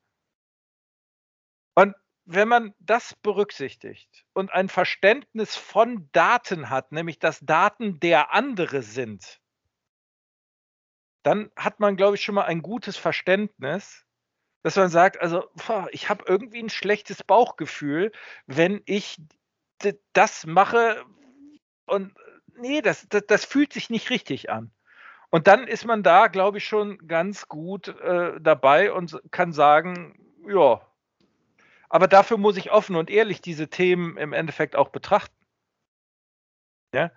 Und 1.76 1.94
wenn 2.26 2.48
man 2.48 2.74
das 2.80 3.14
berücksichtigt 3.22 4.26
und 4.34 4.52
ein 4.52 4.70
Verständnis 4.70 5.56
von 5.56 6.10
Daten 6.14 6.72
hat, 6.72 6.92
nämlich 6.92 7.20
dass 7.20 7.42
Daten 7.42 8.00
der 8.00 8.34
andere 8.34 8.82
sind, 8.82 9.40
dann 11.22 11.52
hat 11.56 11.80
man, 11.80 11.96
glaube 11.96 12.16
ich, 12.16 12.24
schon 12.24 12.34
mal 12.34 12.46
ein 12.46 12.64
gutes 12.64 12.98
Verständnis, 12.98 14.08
dass 14.64 14.78
man 14.78 14.90
sagt, 14.90 15.22
also 15.22 15.48
ich 15.92 16.10
habe 16.10 16.26
irgendwie 16.28 16.64
ein 16.64 16.70
schlechtes 16.70 17.24
Bauchgefühl, 17.24 18.12
wenn 18.48 18.82
ich 18.86 19.22
das 20.14 20.48
mache 20.48 21.06
und 21.86 22.16
nee, 22.62 22.82
das, 22.82 23.08
das, 23.10 23.24
das, 23.28 23.46
fühlt 23.46 23.74
sich 23.74 23.90
nicht 23.90 24.10
richtig 24.10 24.50
an. 24.50 24.72
Und 25.30 25.48
dann 25.48 25.68
ist 25.68 25.86
man 25.86 26.04
da, 26.04 26.28
glaube 26.28 26.58
ich, 26.60 26.66
schon 26.66 27.08
ganz 27.08 27.48
gut 27.48 27.88
äh, 27.88 28.40
dabei 28.40 28.92
und 28.92 29.22
kann 29.32 29.54
sagen, 29.54 30.20
ja, 30.48 30.82
aber 31.90 32.08
dafür 32.08 32.38
muss 32.38 32.58
ich 32.58 32.72
offen 32.72 32.96
und 32.96 33.10
ehrlich 33.10 33.42
diese 33.42 33.70
Themen 33.70 34.18
im 34.18 34.34
Endeffekt 34.34 34.76
auch 34.76 34.90
betrachten. 34.90 35.36
Ja. 36.94 37.12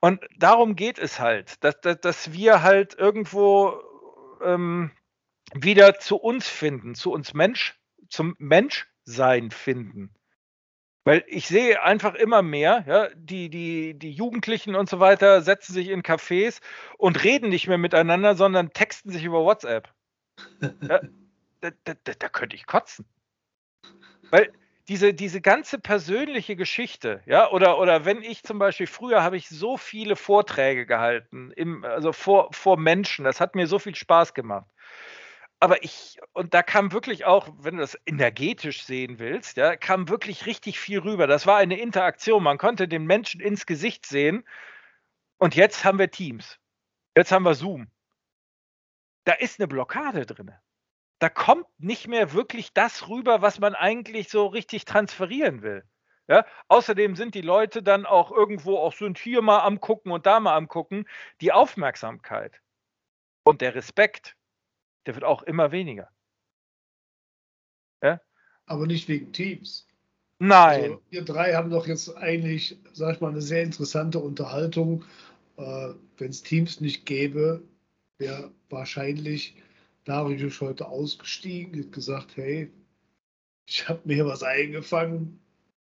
Und 0.00 0.24
darum 0.36 0.76
geht 0.76 0.98
es 0.98 1.20
halt, 1.20 1.62
dass, 1.64 1.80
dass, 1.80 2.00
dass 2.00 2.32
wir 2.32 2.62
halt 2.62 2.94
irgendwo 2.94 3.80
ähm, 4.42 4.90
wieder 5.54 5.98
zu 5.98 6.16
uns 6.16 6.48
finden, 6.48 6.94
zu 6.94 7.12
uns 7.12 7.34
Mensch, 7.34 7.80
zum 8.08 8.34
Menschsein 8.38 9.50
finden. 9.50 10.14
Weil 11.04 11.24
ich 11.26 11.48
sehe 11.48 11.82
einfach 11.82 12.14
immer 12.14 12.42
mehr, 12.42 12.84
ja, 12.86 13.08
die, 13.16 13.50
die, 13.50 13.94
die 13.94 14.12
Jugendlichen 14.12 14.76
und 14.76 14.88
so 14.88 15.00
weiter 15.00 15.42
setzen 15.42 15.72
sich 15.72 15.88
in 15.88 16.02
Cafés 16.02 16.60
und 16.96 17.24
reden 17.24 17.48
nicht 17.48 17.66
mehr 17.66 17.78
miteinander, 17.78 18.36
sondern 18.36 18.72
texten 18.72 19.10
sich 19.10 19.24
über 19.24 19.42
WhatsApp. 19.42 19.92
Ja, 20.60 21.00
da, 21.60 21.70
da, 21.84 21.94
da, 22.18 22.28
könnte 22.28 22.54
ich 22.54 22.66
kotzen. 22.66 23.04
Weil 24.30 24.52
diese, 24.88 25.12
diese 25.12 25.40
ganze 25.40 25.78
persönliche 25.78 26.54
Geschichte, 26.56 27.22
ja, 27.26 27.50
oder, 27.50 27.78
oder 27.78 28.04
wenn 28.04 28.22
ich 28.22 28.44
zum 28.44 28.58
Beispiel, 28.58 28.86
früher 28.86 29.22
habe 29.22 29.36
ich 29.36 29.48
so 29.48 29.76
viele 29.76 30.16
Vorträge 30.16 30.86
gehalten, 30.86 31.52
im, 31.56 31.84
also 31.84 32.12
vor, 32.12 32.48
vor 32.52 32.76
Menschen, 32.76 33.24
das 33.24 33.40
hat 33.40 33.54
mir 33.54 33.66
so 33.66 33.78
viel 33.78 33.94
Spaß 33.94 34.34
gemacht 34.34 34.71
aber 35.62 35.84
ich, 35.84 36.18
und 36.32 36.54
da 36.54 36.64
kam 36.64 36.90
wirklich 36.90 37.24
auch, 37.24 37.48
wenn 37.56 37.76
du 37.76 37.82
das 37.82 37.96
energetisch 38.04 38.82
sehen 38.82 39.20
willst, 39.20 39.56
ja, 39.56 39.76
kam 39.76 40.08
wirklich 40.08 40.44
richtig 40.44 40.80
viel 40.80 40.98
rüber. 40.98 41.28
Das 41.28 41.46
war 41.46 41.58
eine 41.58 41.78
Interaktion. 41.78 42.42
Man 42.42 42.58
konnte 42.58 42.88
den 42.88 43.04
Menschen 43.04 43.40
ins 43.40 43.64
Gesicht 43.64 44.04
sehen. 44.04 44.44
Und 45.38 45.54
jetzt 45.54 45.84
haben 45.84 46.00
wir 46.00 46.10
Teams. 46.10 46.58
Jetzt 47.16 47.30
haben 47.30 47.44
wir 47.44 47.54
Zoom. 47.54 47.86
Da 49.22 49.34
ist 49.34 49.60
eine 49.60 49.68
Blockade 49.68 50.26
drin. 50.26 50.50
Da 51.20 51.28
kommt 51.28 51.68
nicht 51.78 52.08
mehr 52.08 52.32
wirklich 52.32 52.72
das 52.72 53.08
rüber, 53.08 53.40
was 53.40 53.60
man 53.60 53.76
eigentlich 53.76 54.30
so 54.30 54.48
richtig 54.48 54.84
transferieren 54.84 55.62
will. 55.62 55.84
Ja? 56.26 56.44
Außerdem 56.66 57.14
sind 57.14 57.36
die 57.36 57.40
Leute 57.40 57.84
dann 57.84 58.04
auch 58.04 58.32
irgendwo 58.32 58.78
auch 58.78 58.94
sind 58.94 59.16
hier 59.16 59.42
mal 59.42 59.60
am 59.60 59.80
gucken 59.80 60.10
und 60.10 60.26
da 60.26 60.40
mal 60.40 60.56
am 60.56 60.66
gucken. 60.66 61.08
Die 61.40 61.52
Aufmerksamkeit 61.52 62.60
und 63.44 63.60
der 63.60 63.76
Respekt 63.76 64.34
der 65.06 65.14
wird 65.14 65.24
auch 65.24 65.42
immer 65.42 65.72
weniger. 65.72 66.08
Ja? 68.02 68.20
Aber 68.66 68.86
nicht 68.86 69.08
wegen 69.08 69.32
Teams. 69.32 69.86
Nein. 70.38 70.82
Also, 70.82 71.02
wir 71.10 71.24
drei 71.24 71.54
haben 71.54 71.70
doch 71.70 71.86
jetzt 71.86 72.16
eigentlich, 72.16 72.76
sag 72.92 73.14
ich 73.14 73.20
mal, 73.20 73.30
eine 73.30 73.42
sehr 73.42 73.62
interessante 73.62 74.18
Unterhaltung. 74.18 75.04
Äh, 75.56 75.90
Wenn 76.18 76.30
es 76.30 76.42
Teams 76.42 76.80
nicht 76.80 77.06
gäbe, 77.06 77.62
wäre 78.18 78.50
wahrscheinlich 78.68 79.56
Darius 80.04 80.60
heute 80.60 80.88
ausgestiegen, 80.88 81.84
hat 81.84 81.92
gesagt, 81.92 82.36
hey, 82.36 82.72
ich 83.66 83.88
habe 83.88 84.00
mir 84.04 84.26
was 84.26 84.42
eingefangen. 84.42 85.40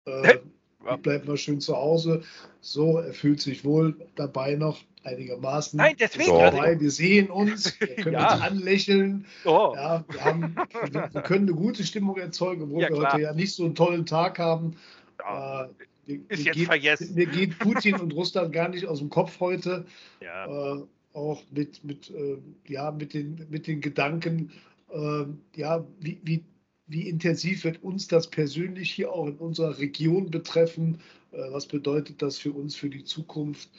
Äh, 0.05 0.39
ich 0.79 1.01
bleib 1.01 1.25
mal 1.25 1.37
schön 1.37 1.59
zu 1.59 1.75
Hause. 1.75 2.23
So, 2.61 2.99
er 2.99 3.13
fühlt 3.13 3.41
sich 3.41 3.65
wohl 3.65 3.95
dabei 4.15 4.55
noch 4.55 4.79
einigermaßen. 5.03 5.77
Nein, 5.77 5.95
deswegen. 5.99 6.37
Dabei. 6.37 6.79
Wir 6.79 6.91
sehen 6.91 7.29
uns, 7.29 7.73
wir 7.79 7.87
können 7.95 8.13
ja. 8.13 8.33
uns 8.33 8.41
anlächeln. 8.41 9.25
Oh. 9.45 9.73
Ja, 9.75 10.03
wir, 10.09 10.25
haben, 10.25 10.55
wir, 10.91 11.21
können 11.21 11.47
eine 11.47 11.57
gute 11.57 11.83
Stimmung 11.83 12.17
erzeugen, 12.17 12.63
obwohl 12.63 12.81
ja, 12.81 12.89
wir 12.89 12.97
klar. 12.97 13.13
heute 13.13 13.23
ja 13.23 13.33
nicht 13.33 13.53
so 13.53 13.65
einen 13.65 13.75
tollen 13.75 14.05
Tag 14.05 14.39
haben. 14.39 14.75
Ja. 15.19 15.65
Äh, 15.65 15.67
mir, 16.07 16.21
ist 16.29 16.45
jetzt 16.45 16.55
geht, 16.55 16.67
vergessen. 16.67 17.15
Mir 17.15 17.25
geht 17.25 17.59
Putin 17.59 17.95
und 17.95 18.13
Russland 18.13 18.53
gar 18.53 18.69
nicht 18.69 18.85
aus 18.85 18.99
dem 18.99 19.09
Kopf 19.09 19.39
heute. 19.39 19.85
Ja. 20.21 20.75
Äh, 20.75 20.83
auch 21.13 21.41
mit, 21.51 21.83
mit, 21.83 22.09
äh, 22.11 22.37
ja, 22.67 22.91
mit, 22.91 23.13
den, 23.13 23.45
mit 23.49 23.67
den 23.67 23.81
Gedanken, 23.81 24.51
äh, 24.93 25.25
ja, 25.55 25.83
wie, 25.99 26.19
wie, 26.23 26.43
wie 26.87 27.09
intensiv 27.09 27.65
wird 27.65 27.83
uns 27.83 28.07
das 28.07 28.29
persönlich 28.29 28.91
hier 28.91 29.11
auch 29.11 29.27
in 29.27 29.37
unserer 29.37 29.77
Region 29.77 30.31
betreffen? 30.31 30.99
Äh, 31.31 31.51
was 31.51 31.67
bedeutet 31.67 32.21
das 32.21 32.37
für 32.37 32.51
uns 32.51 32.75
für 32.75 32.89
die 32.89 33.03
Zukunft? 33.03 33.69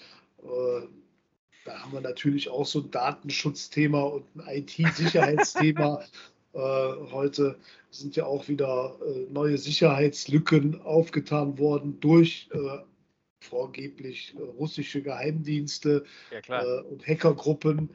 Äh, 0.43 0.87
da 1.65 1.83
haben 1.83 1.93
wir 1.93 2.01
natürlich 2.01 2.49
auch 2.49 2.67
so 2.67 2.81
ein 2.81 2.91
Datenschutzthema 2.91 4.03
und 4.03 4.25
ein 4.37 4.59
IT-Sicherheitsthema. 4.59 6.03
äh, 6.53 6.59
heute 6.59 7.59
sind 7.91 8.17
ja 8.17 8.27
auch 8.27 8.49
wieder 8.49 8.99
neue 9.31 9.57
Sicherheitslücken 9.57 10.81
aufgetan 10.83 11.59
worden 11.59 11.99
durch 12.01 12.51
vorgeblich 13.41 14.35
russische 14.59 15.01
Geheimdienste 15.01 16.05
ja, 16.47 16.81
und 16.83 17.07
Hackergruppen. 17.07 17.89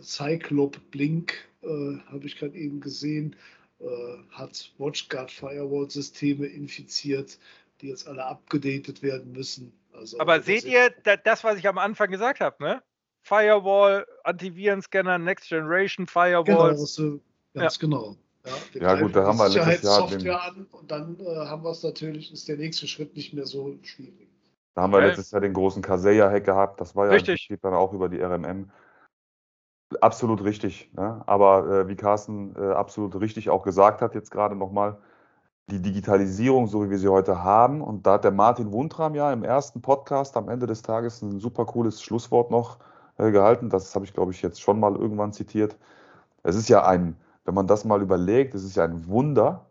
Cyclop 0.00 0.78
Blink 0.90 1.34
habe 1.62 2.24
ich 2.24 2.38
gerade 2.38 2.56
eben 2.56 2.80
gesehen, 2.80 3.36
hat 4.30 4.72
WatchGuard 4.78 5.30
Firewall-Systeme 5.30 6.46
infiziert, 6.46 7.38
die 7.80 7.88
jetzt 7.88 8.08
alle 8.08 8.24
abgedatet 8.24 9.02
werden 9.02 9.32
müssen. 9.32 9.72
Also, 9.92 10.18
Aber 10.18 10.40
seht 10.40 10.64
ihr 10.64 10.90
das, 11.24 11.44
was 11.44 11.58
ich 11.58 11.68
am 11.68 11.78
Anfang 11.78 12.10
gesagt 12.10 12.40
habe, 12.40 12.62
ne? 12.62 12.82
Firewall, 13.22 14.06
Antivirenscanner, 14.24 15.18
Next 15.18 15.48
Generation 15.48 16.06
Firewall. 16.06 16.74
Genau, 16.74 16.86
du, 16.96 17.20
ganz 17.54 17.76
ja. 17.76 17.80
genau. 17.80 18.16
Ja, 18.74 18.80
ja 18.80 19.00
gut, 19.00 19.14
da 19.14 19.26
haben 19.26 19.38
wir 19.38 19.48
letztes 19.48 19.82
Jahr 19.82 20.08
den, 20.08 20.30
an 20.30 20.66
und 20.70 20.90
dann 20.90 21.18
äh, 21.20 21.24
haben 21.24 21.62
wir 21.62 21.70
es 21.70 21.82
natürlich, 21.82 22.32
ist 22.32 22.48
der 22.48 22.56
nächste 22.56 22.86
Schritt 22.86 23.14
nicht 23.14 23.34
mehr 23.34 23.44
so 23.44 23.76
schwierig. 23.82 24.28
Da 24.74 24.82
haben 24.82 24.92
wir 24.92 24.98
okay. 24.98 25.08
letztes 25.08 25.32
Jahr 25.32 25.40
den 25.40 25.52
großen 25.52 25.82
Kaseya-Hack 25.82 26.44
gehabt, 26.44 26.80
das 26.80 26.94
war 26.96 27.06
ja 27.06 27.12
richtig. 27.12 27.52
dann 27.60 27.74
auch 27.74 27.92
über 27.92 28.08
die 28.08 28.20
RMM. 28.20 28.70
Absolut 30.00 30.44
richtig. 30.44 30.90
Ne? 30.94 31.22
Aber 31.26 31.66
äh, 31.66 31.88
wie 31.88 31.96
Carsten 31.96 32.54
äh, 32.56 32.72
absolut 32.72 33.18
richtig 33.20 33.50
auch 33.50 33.62
gesagt 33.62 34.02
hat, 34.02 34.14
jetzt 34.14 34.30
gerade 34.30 34.54
nochmal, 34.54 34.98
die 35.70 35.82
Digitalisierung, 35.82 36.66
so 36.66 36.84
wie 36.84 36.90
wir 36.90 36.98
sie 36.98 37.08
heute 37.08 37.42
haben. 37.42 37.82
Und 37.82 38.06
da 38.06 38.14
hat 38.14 38.24
der 38.24 38.30
Martin 38.30 38.72
Wundram 38.72 39.14
ja 39.14 39.32
im 39.32 39.44
ersten 39.44 39.82
Podcast 39.82 40.36
am 40.36 40.48
Ende 40.48 40.66
des 40.66 40.82
Tages 40.82 41.22
ein 41.22 41.40
super 41.40 41.66
cooles 41.66 42.02
Schlusswort 42.02 42.50
noch 42.50 42.78
äh, 43.18 43.30
gehalten. 43.30 43.68
Das 43.68 43.94
habe 43.94 44.04
ich, 44.04 44.14
glaube 44.14 44.32
ich, 44.32 44.42
jetzt 44.42 44.60
schon 44.60 44.80
mal 44.80 44.96
irgendwann 44.96 45.32
zitiert. 45.32 45.76
Es 46.42 46.56
ist 46.56 46.68
ja 46.68 46.86
ein, 46.86 47.16
wenn 47.44 47.54
man 47.54 47.66
das 47.66 47.84
mal 47.84 48.02
überlegt, 48.02 48.54
es 48.54 48.64
ist 48.64 48.76
ja 48.76 48.84
ein 48.84 49.06
Wunder, 49.08 49.66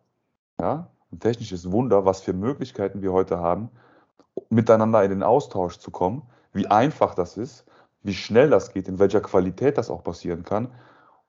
ja, 0.59 0.87
ein 1.11 1.19
technisches 1.19 1.71
Wunder, 1.71 2.05
was 2.05 2.21
für 2.21 2.33
Möglichkeiten 2.33 3.01
wir 3.01 3.13
heute 3.13 3.39
haben, 3.39 3.69
miteinander 4.49 5.03
in 5.03 5.09
den 5.09 5.23
Austausch 5.23 5.79
zu 5.79 5.91
kommen, 5.91 6.23
wie 6.53 6.67
einfach 6.67 7.15
das 7.15 7.37
ist, 7.37 7.65
wie 8.03 8.13
schnell 8.13 8.49
das 8.49 8.71
geht, 8.73 8.87
in 8.87 8.99
welcher 8.99 9.21
Qualität 9.21 9.77
das 9.77 9.89
auch 9.89 10.03
passieren 10.03 10.43
kann. 10.43 10.69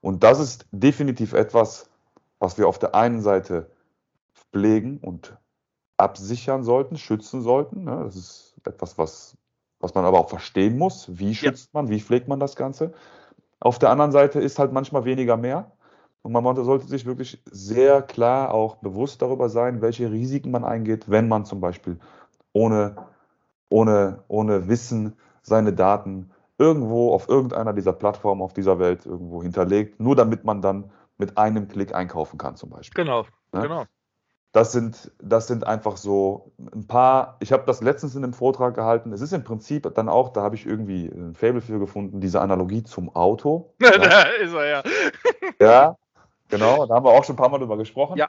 Und 0.01 0.23
das 0.23 0.39
ist 0.39 0.65
definitiv 0.71 1.33
etwas, 1.33 1.89
was 2.39 2.57
wir 2.57 2.67
auf 2.67 2.79
der 2.79 2.95
einen 2.95 3.21
Seite 3.21 3.69
pflegen 4.33 4.97
und 4.97 5.37
absichern 5.97 6.63
sollten, 6.63 6.97
schützen 6.97 7.41
sollten. 7.41 7.83
Ne? 7.83 8.01
Das 8.05 8.15
ist 8.15 8.55
etwas, 8.65 8.97
was, 8.97 9.37
was 9.79 9.93
man 9.93 10.05
aber 10.05 10.19
auch 10.19 10.29
verstehen 10.29 10.77
muss. 10.77 11.07
Wie 11.19 11.35
schützt 11.35 11.73
ja. 11.73 11.81
man, 11.81 11.89
wie 11.89 11.99
pflegt 11.99 12.27
man 12.27 12.39
das 12.39 12.55
Ganze? 12.55 12.93
Auf 13.59 13.77
der 13.77 13.89
anderen 13.89 14.11
Seite 14.11 14.39
ist 14.39 14.57
halt 14.57 14.71
manchmal 14.71 15.03
weniger 15.05 15.35
mehr. 15.35 15.71
Und 16.21 16.33
man 16.33 16.55
sollte 16.55 16.87
sich 16.87 17.05
wirklich 17.05 17.41
sehr 17.49 18.01
klar 18.01 18.53
auch 18.53 18.75
bewusst 18.77 19.21
darüber 19.21 19.49
sein, 19.49 19.81
welche 19.81 20.11
Risiken 20.11 20.51
man 20.51 20.65
eingeht, 20.65 21.09
wenn 21.09 21.27
man 21.27 21.45
zum 21.45 21.61
Beispiel 21.61 21.97
ohne, 22.51 22.95
ohne, 23.69 24.23
ohne 24.27 24.67
Wissen 24.67 25.13
seine 25.41 25.71
Daten 25.71 26.31
irgendwo 26.59 27.13
auf 27.13 27.27
irgendeiner 27.29 27.73
dieser 27.73 27.93
Plattformen 27.93 28.41
auf 28.41 28.53
dieser 28.53 28.79
Welt 28.79 29.05
irgendwo 29.05 29.41
hinterlegt, 29.41 29.99
nur 29.99 30.15
damit 30.15 30.43
man 30.43 30.61
dann 30.61 30.91
mit 31.17 31.37
einem 31.37 31.67
Klick 31.67 31.95
einkaufen 31.95 32.37
kann 32.37 32.55
zum 32.55 32.69
Beispiel. 32.69 33.03
Genau, 33.03 33.23
ne? 33.53 33.61
genau 33.61 33.85
das 34.51 34.71
sind, 34.71 35.11
das 35.21 35.47
sind 35.47 35.67
einfach 35.67 35.97
so 35.97 36.53
ein 36.57 36.87
paar, 36.87 37.37
ich 37.39 37.51
habe 37.51 37.63
das 37.67 37.81
letztens 37.81 38.15
in 38.15 38.23
einem 38.23 38.33
Vortrag 38.33 38.73
gehalten, 38.73 39.13
es 39.13 39.21
ist 39.21 39.31
im 39.31 39.43
Prinzip 39.43 39.93
dann 39.93 40.09
auch, 40.09 40.29
da 40.29 40.41
habe 40.41 40.55
ich 40.55 40.65
irgendwie 40.65 41.05
ein 41.05 41.35
Fable 41.35 41.61
für 41.61 41.77
gefunden, 41.77 42.19
diese 42.19 42.41
Analogie 42.41 42.83
zum 42.83 43.15
Auto. 43.15 43.73
Ja. 43.81 43.97
da 43.97 44.21
ist 44.23 44.53
er 44.53 44.65
ja. 44.65 44.83
ja, 45.61 45.97
genau, 46.47 46.85
da 46.85 46.95
haben 46.95 47.05
wir 47.05 47.11
auch 47.11 47.23
schon 47.23 47.35
ein 47.35 47.37
paar 47.37 47.49
Mal 47.49 47.59
drüber 47.59 47.77
gesprochen. 47.77 48.17
Ja. 48.17 48.27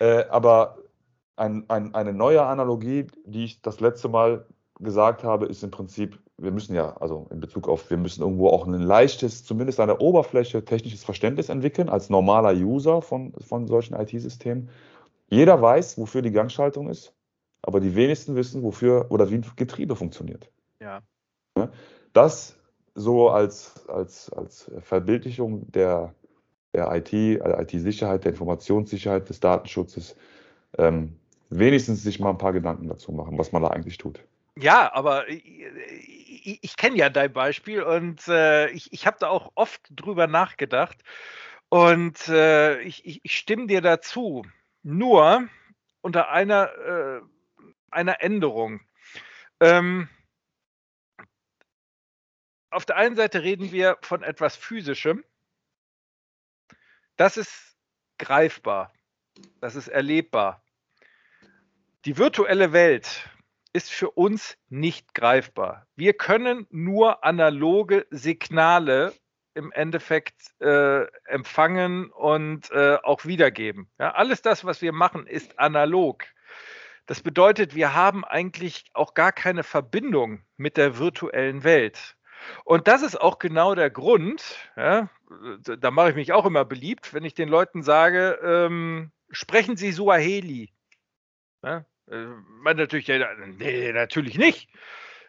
Äh, 0.00 0.24
aber 0.28 0.78
ein, 1.36 1.64
ein, 1.68 1.94
eine 1.94 2.12
neue 2.12 2.44
Analogie, 2.44 3.06
die 3.24 3.44
ich 3.44 3.62
das 3.62 3.80
letzte 3.80 4.08
Mal 4.08 4.46
gesagt 4.80 5.24
habe, 5.24 5.46
ist 5.46 5.62
im 5.62 5.70
Prinzip 5.70 6.18
wir 6.36 6.50
müssen 6.50 6.74
ja, 6.74 6.96
also 6.96 7.26
in 7.30 7.40
Bezug 7.40 7.68
auf, 7.68 7.88
wir 7.90 7.96
müssen 7.96 8.22
irgendwo 8.22 8.48
auch 8.48 8.66
ein 8.66 8.80
leichtes, 8.80 9.44
zumindest 9.44 9.78
an 9.80 9.88
der 9.88 10.00
Oberfläche, 10.00 10.64
technisches 10.64 11.04
Verständnis 11.04 11.48
entwickeln 11.48 11.88
als 11.88 12.10
normaler 12.10 12.52
User 12.54 13.02
von, 13.02 13.32
von 13.34 13.66
solchen 13.66 13.94
IT-Systemen. 13.94 14.68
Jeder 15.30 15.60
weiß, 15.62 15.96
wofür 15.98 16.22
die 16.22 16.32
Gangschaltung 16.32 16.88
ist, 16.88 17.14
aber 17.62 17.80
die 17.80 17.94
wenigsten 17.94 18.34
wissen, 18.34 18.62
wofür 18.62 19.06
oder 19.10 19.30
wie 19.30 19.36
ein 19.36 19.46
Getriebe 19.56 19.96
funktioniert. 19.96 20.50
Ja. 20.80 21.00
Das 22.12 22.56
so 22.94 23.30
als, 23.30 23.88
als, 23.88 24.30
als 24.32 24.70
Verbildlichung 24.80 25.70
der, 25.72 26.14
der 26.72 26.94
IT, 26.94 27.40
also 27.42 27.58
IT-Sicherheit, 27.58 28.24
der 28.24 28.32
Informationssicherheit, 28.32 29.28
des 29.28 29.40
Datenschutzes, 29.40 30.16
ähm, 30.78 31.16
wenigstens 31.50 32.02
sich 32.02 32.20
mal 32.20 32.30
ein 32.30 32.38
paar 32.38 32.52
Gedanken 32.52 32.88
dazu 32.88 33.12
machen, 33.12 33.38
was 33.38 33.52
man 33.52 33.62
da 33.62 33.68
eigentlich 33.68 33.98
tut. 33.98 34.20
Ja, 34.56 34.92
aber 34.92 35.28
ich, 35.28 36.58
ich, 36.62 36.76
kenne 36.76 36.96
ja 36.96 37.10
dein 37.10 37.32
Beispiel 37.32 37.82
und 37.82 38.28
äh, 38.28 38.68
ich, 38.70 38.92
ich 38.92 39.06
habe 39.06 39.16
da 39.18 39.28
auch 39.28 39.50
oft 39.56 39.82
drüber 39.90 40.28
nachgedacht 40.28 41.02
und 41.70 42.28
äh, 42.28 42.80
ich, 42.82 43.04
ich, 43.24 43.36
stimme 43.36 43.66
dir 43.66 43.80
dazu. 43.80 44.46
Nur 44.84 45.48
unter 46.02 46.28
einer, 46.28 46.72
äh, 46.72 47.20
einer 47.90 48.22
Änderung. 48.22 48.80
Ähm, 49.60 50.08
auf 52.70 52.84
der 52.84 52.96
einen 52.96 53.16
Seite 53.16 53.42
reden 53.42 53.72
wir 53.72 53.98
von 54.02 54.22
etwas 54.22 54.56
Physischem. 54.56 55.24
Das 57.16 57.36
ist 57.36 57.76
greifbar. 58.18 58.92
Das 59.60 59.74
ist 59.74 59.88
erlebbar. 59.88 60.62
Die 62.04 62.18
virtuelle 62.18 62.72
Welt 62.72 63.28
ist 63.74 63.90
für 63.90 64.10
uns 64.10 64.56
nicht 64.70 65.14
greifbar. 65.14 65.86
Wir 65.96 66.14
können 66.14 66.66
nur 66.70 67.24
analoge 67.24 68.06
Signale 68.10 69.12
im 69.54 69.72
Endeffekt 69.72 70.54
äh, 70.60 71.04
empfangen 71.24 72.10
und 72.10 72.70
äh, 72.70 72.98
auch 73.02 73.24
wiedergeben. 73.24 73.90
Ja, 73.98 74.12
alles 74.12 74.42
das, 74.42 74.64
was 74.64 74.80
wir 74.80 74.92
machen, 74.92 75.26
ist 75.26 75.58
analog. 75.58 76.24
Das 77.06 77.20
bedeutet, 77.20 77.74
wir 77.74 77.94
haben 77.94 78.24
eigentlich 78.24 78.84
auch 78.94 79.12
gar 79.12 79.32
keine 79.32 79.64
Verbindung 79.64 80.42
mit 80.56 80.76
der 80.76 80.98
virtuellen 80.98 81.64
Welt. 81.64 82.16
Und 82.64 82.86
das 82.88 83.02
ist 83.02 83.20
auch 83.20 83.38
genau 83.38 83.74
der 83.74 83.90
Grund, 83.90 84.56
ja, 84.76 85.10
da 85.60 85.90
mache 85.90 86.10
ich 86.10 86.16
mich 86.16 86.32
auch 86.32 86.46
immer 86.46 86.64
beliebt, 86.64 87.12
wenn 87.12 87.24
ich 87.24 87.34
den 87.34 87.48
Leuten 87.48 87.82
sage, 87.82 88.38
ähm, 88.42 89.10
sprechen 89.30 89.76
Sie 89.76 89.92
Suaheli. 89.92 90.72
Ja, 91.62 91.84
man 92.06 92.76
natürlich, 92.76 93.08
nee, 93.58 93.92
natürlich 93.92 94.38
nicht. 94.38 94.68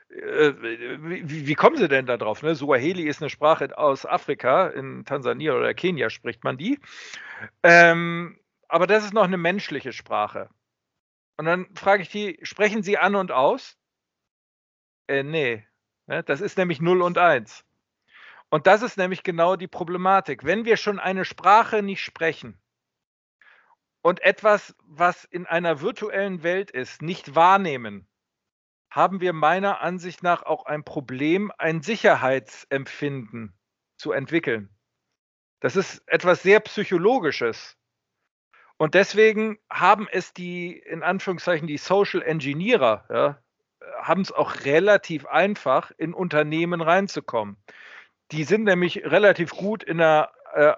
Äh, 0.09 0.53
wie, 1.01 1.47
wie, 1.47 1.55
kommen 1.55 1.77
Sie 1.77 1.87
denn 1.87 2.05
da 2.05 2.17
drauf? 2.17 2.43
Ne? 2.43 2.55
Suaheli 2.55 3.03
ist 3.03 3.21
eine 3.21 3.29
Sprache 3.29 3.77
aus 3.77 4.05
Afrika, 4.05 4.67
in 4.67 5.03
Tansania 5.05 5.53
oder 5.53 5.73
Kenia 5.73 6.09
spricht 6.09 6.43
man 6.43 6.57
die. 6.57 6.79
Ähm, 7.63 8.39
aber 8.67 8.87
das 8.87 9.03
ist 9.03 9.13
noch 9.13 9.23
eine 9.23 9.37
menschliche 9.37 9.93
Sprache. 9.93 10.49
Und 11.37 11.45
dann 11.45 11.67
frage 11.75 12.03
ich 12.03 12.09
die, 12.09 12.39
sprechen 12.43 12.83
Sie 12.83 12.97
an 12.97 13.15
und 13.15 13.31
aus? 13.31 13.77
Äh, 15.07 15.23
nee. 15.23 15.65
Ne? 16.07 16.23
Das 16.23 16.41
ist 16.41 16.57
nämlich 16.57 16.81
0 16.81 17.01
und 17.01 17.17
1. 17.17 17.65
Und 18.49 18.67
das 18.67 18.83
ist 18.83 18.97
nämlich 18.97 19.23
genau 19.23 19.55
die 19.55 19.67
Problematik. 19.67 20.45
Wenn 20.45 20.65
wir 20.65 20.77
schon 20.77 20.99
eine 20.99 21.25
Sprache 21.25 21.81
nicht 21.81 22.01
sprechen 22.01 22.59
und 24.05 24.21
etwas, 24.21 24.75
was 24.85 25.23
in 25.23 25.47
einer 25.47 25.81
virtuellen 25.81 26.43
Welt 26.43 26.69
ist, 26.69 27.01
nicht 27.01 27.33
wahrnehmen, 27.33 28.07
haben 28.91 29.19
wir 29.19 29.33
meiner 29.33 29.81
Ansicht 29.81 30.21
nach 30.21 30.43
auch 30.43 30.67
ein 30.67 30.83
Problem, 30.83 31.51
ein 31.57 31.81
Sicherheitsempfinden 31.81 33.57
zu 33.97 34.11
entwickeln. 34.11 34.69
Das 35.59 35.75
ist 35.75 36.03
etwas 36.05 36.43
sehr 36.43 36.59
Psychologisches. 36.59 37.77
Und 38.77 38.93
deswegen 38.93 39.57
haben 39.71 40.07
es 40.11 40.33
die, 40.33 40.77
in 40.77 41.01
Anführungszeichen, 41.01 41.65
die 41.65 41.79
Social 41.79 42.21
Engineerer, 42.21 43.05
ja, 43.09 43.43
haben 44.03 44.21
es 44.21 44.31
auch 44.31 44.65
relativ 44.65 45.25
einfach, 45.25 45.89
in 45.97 46.13
Unternehmen 46.13 46.81
reinzukommen. 46.81 47.57
Die 48.31 48.43
sind 48.43 48.65
nämlich 48.65 49.03
relativ 49.03 49.49
gut 49.49 49.81
in 49.81 49.97
der 49.97 50.31
äh, 50.53 50.75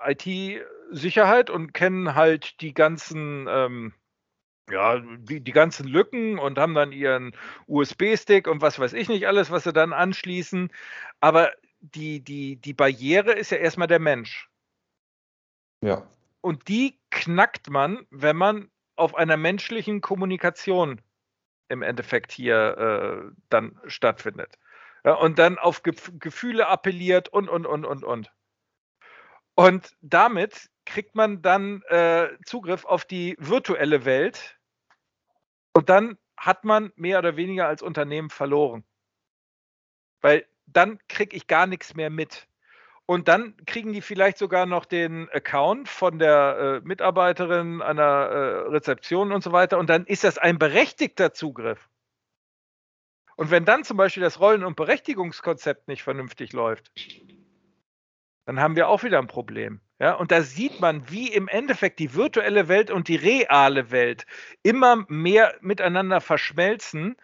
IT-Sicherheit 0.92 1.50
und 1.50 1.74
kennen 1.74 2.16
halt 2.16 2.62
die 2.62 2.74
ganzen, 2.74 3.48
ähm, 3.50 3.94
ja, 4.70 5.00
die, 5.00 5.42
die 5.42 5.52
ganzen 5.52 5.88
Lücken 5.88 6.40
und 6.40 6.58
haben 6.58 6.74
dann 6.74 6.92
ihren 6.92 7.36
USB-Stick 7.68 8.48
und 8.48 8.62
was 8.62 8.80
weiß 8.80 8.94
ich 8.94 9.08
nicht 9.08 9.28
alles, 9.28 9.52
was 9.52 9.64
sie 9.64 9.74
dann 9.74 9.94
anschließen. 9.94 10.72
Aber 11.20 11.52
die, 11.80 12.20
die, 12.22 12.58
die 12.58 12.74
Barriere 12.74 13.34
ist 13.34 13.52
ja 13.52 13.58
erstmal 13.58 13.88
der 13.88 14.00
Mensch. 14.00 14.50
Ja. 15.82 16.08
Und 16.42 16.68
die 16.68 17.00
knackt 17.12 17.70
man, 17.70 18.06
wenn 18.10 18.36
man 18.36 18.70
auf 18.96 19.16
einer 19.16 19.38
menschlichen 19.38 20.02
Kommunikation 20.02 21.02
im 21.70 21.82
Endeffekt 21.82 22.32
hier 22.32 22.78
äh, 22.78 23.36
dann 23.50 23.80
stattfindet. 23.86 24.58
Ja, 25.04 25.14
und 25.14 25.40
dann 25.40 25.58
auf 25.58 25.84
Ge 25.84 25.94
Gefühle 26.20 26.68
appelliert 26.68 27.30
und, 27.30 27.48
und, 27.48 27.66
und, 27.66 27.86
und, 27.86 28.04
und. 28.04 28.32
Und 29.56 29.96
damit 30.02 30.70
kriegt 30.88 31.16
man 31.16 31.42
dann 31.42 31.84
äh, 31.90 32.30
Zugriff 32.46 32.86
auf 32.86 33.06
die 33.06 33.36
virtuelle 33.40 34.06
Welt 34.06 34.58
und 35.74 35.90
dann 35.90 36.18
hat 36.38 36.64
man 36.64 36.92
mehr 36.96 37.20
oder 37.20 37.36
weniger 37.36 37.68
als 37.68 37.82
Unternehmen 37.82 38.30
verloren. 38.30 38.84
Weil 40.22 40.48
dann 40.66 41.00
kriege 41.08 41.36
ich 41.36 41.48
gar 41.48 41.68
nichts 41.68 41.94
mehr 41.96 42.10
mit. 42.10 42.48
Und 43.06 43.28
dann 43.28 43.56
kriegen 43.66 43.94
die 43.94 44.02
vielleicht 44.02 44.38
sogar 44.38 44.66
noch 44.66 44.86
den 44.86 45.30
Account 45.30 45.88
von 45.88 46.20
der 46.20 46.82
äh, 46.84 46.88
Mitarbeiterin 46.88 47.82
einer 47.82 48.04
äh, 48.04 48.70
Rezeption 48.70 49.32
und 49.32 49.44
so 49.44 49.52
weiter. 49.52 49.78
Und 49.78 49.90
dann 49.90 50.06
ist 50.06 50.24
das 50.24 50.38
ein 50.38 50.60
berechtigter 50.60 51.34
Zugriff. 51.34 51.90
Und 53.36 53.52
wenn 53.52 53.66
dann 53.66 53.84
zum 53.84 53.98
Beispiel 53.98 54.24
das 54.24 54.40
Rollen- 54.40 54.66
und 54.66 54.76
Berechtigungskonzept 54.76 55.88
nicht 55.88 56.04
vernünftig 56.04 56.54
läuft, 56.54 56.92
dann 58.46 58.60
haben 58.60 58.76
wir 58.76 58.90
auch 58.90 59.04
wieder 59.04 59.20
ein 59.20 59.28
Problem. 59.28 59.80
Ja, 60.00 60.14
und 60.14 60.32
da 60.32 60.44
sieht 60.44 60.80
man, 60.80 61.10
wie 61.10 61.34
im 61.34 61.48
Endeffekt 61.48 62.00
die 62.00 62.14
virtuelle 62.14 62.68
Welt 62.68 62.92
und 62.92 63.08
die 63.08 63.16
reale 63.16 63.90
Welt 63.90 64.26
immer 64.62 65.06
mehr 65.08 65.56
miteinander 65.62 66.22
verschmelzen 66.22 67.16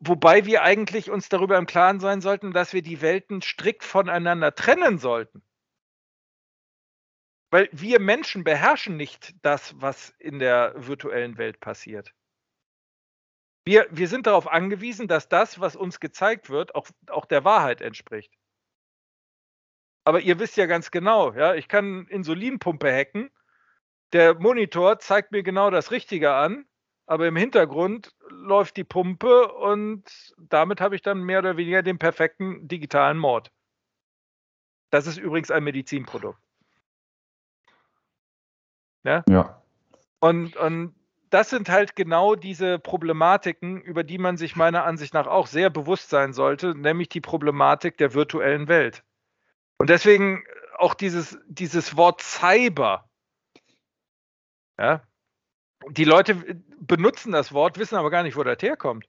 Wobei 0.00 0.46
wir 0.46 0.62
eigentlich 0.62 1.10
uns 1.10 1.28
darüber 1.28 1.58
im 1.58 1.66
Klaren 1.66 1.98
sein 1.98 2.20
sollten, 2.20 2.52
dass 2.52 2.72
wir 2.72 2.82
die 2.82 3.00
Welten 3.00 3.42
strikt 3.42 3.82
voneinander 3.82 4.54
trennen 4.54 4.98
sollten. 4.98 5.42
Weil 7.50 7.68
wir 7.72 7.98
Menschen 7.98 8.44
beherrschen 8.44 8.96
nicht 8.96 9.34
das, 9.42 9.74
was 9.80 10.10
in 10.18 10.38
der 10.38 10.74
virtuellen 10.76 11.36
Welt 11.38 11.60
passiert. 11.60 12.14
Wir, 13.64 13.86
wir 13.90 14.06
sind 14.06 14.26
darauf 14.26 14.46
angewiesen, 14.46 15.08
dass 15.08 15.28
das, 15.28 15.58
was 15.58 15.74
uns 15.74 15.98
gezeigt 15.98 16.48
wird, 16.48 16.74
auch, 16.74 16.88
auch 17.08 17.26
der 17.26 17.44
Wahrheit 17.44 17.80
entspricht. 17.80 18.32
Aber 20.08 20.20
ihr 20.20 20.38
wisst 20.38 20.56
ja 20.56 20.66
ganz 20.66 20.90
genau, 20.90 21.32
ja, 21.32 21.54
ich 21.54 21.68
kann 21.68 22.06
Insulinpumpe 22.08 22.90
hacken. 22.90 23.30
Der 24.12 24.34
Monitor 24.34 24.98
zeigt 24.98 25.32
mir 25.32 25.42
genau 25.42 25.70
das 25.70 25.90
Richtige 25.90 26.32
an 26.32 26.64
aber 27.08 27.26
im 27.26 27.36
Hintergrund 27.36 28.14
läuft 28.28 28.76
die 28.76 28.84
Pumpe 28.84 29.50
und 29.50 30.04
damit 30.36 30.82
habe 30.82 30.94
ich 30.94 31.00
dann 31.00 31.22
mehr 31.22 31.38
oder 31.38 31.56
weniger 31.56 31.82
den 31.82 31.98
perfekten 31.98 32.68
digitalen 32.68 33.16
Mord. 33.16 33.50
Das 34.90 35.06
ist 35.06 35.16
übrigens 35.16 35.50
ein 35.50 35.64
Medizinprodukt. 35.64 36.38
Ja. 39.04 39.24
ja. 39.26 39.62
Und, 40.20 40.56
und 40.58 40.94
das 41.30 41.48
sind 41.48 41.70
halt 41.70 41.96
genau 41.96 42.34
diese 42.34 42.78
Problematiken, 42.78 43.80
über 43.80 44.04
die 44.04 44.18
man 44.18 44.36
sich 44.36 44.54
meiner 44.54 44.84
Ansicht 44.84 45.14
nach 45.14 45.26
auch 45.26 45.46
sehr 45.46 45.70
bewusst 45.70 46.10
sein 46.10 46.34
sollte, 46.34 46.74
nämlich 46.74 47.08
die 47.08 47.22
Problematik 47.22 47.96
der 47.96 48.12
virtuellen 48.12 48.68
Welt. 48.68 49.02
Und 49.78 49.90
deswegen 49.90 50.44
auch 50.76 50.94
dieses, 50.94 51.38
dieses 51.46 51.96
Wort 51.96 52.20
Cyber. 52.20 53.08
Ja, 54.78 55.02
die 55.90 56.04
Leute 56.04 56.34
benutzen 56.80 57.32
das 57.32 57.52
Wort, 57.52 57.78
wissen 57.78 57.96
aber 57.96 58.10
gar 58.10 58.22
nicht, 58.22 58.36
wo 58.36 58.42
das 58.42 58.60
herkommt. 58.60 59.08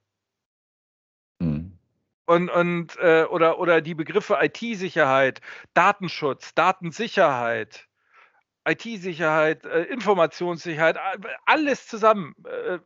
Mhm. 1.39 1.77
Und, 2.25 2.49
und 2.49 2.97
äh, 2.97 3.23
oder, 3.23 3.59
oder 3.59 3.81
die 3.81 3.95
Begriffe 3.95 4.37
IT-Sicherheit, 4.39 5.41
Datenschutz, 5.73 6.53
Datensicherheit, 6.53 7.87
IT-Sicherheit, 8.67 9.65
äh, 9.65 9.83
Informationssicherheit, 9.83 10.97
alles 11.45 11.87
zusammen. 11.87 12.35
Äh, 12.45 12.79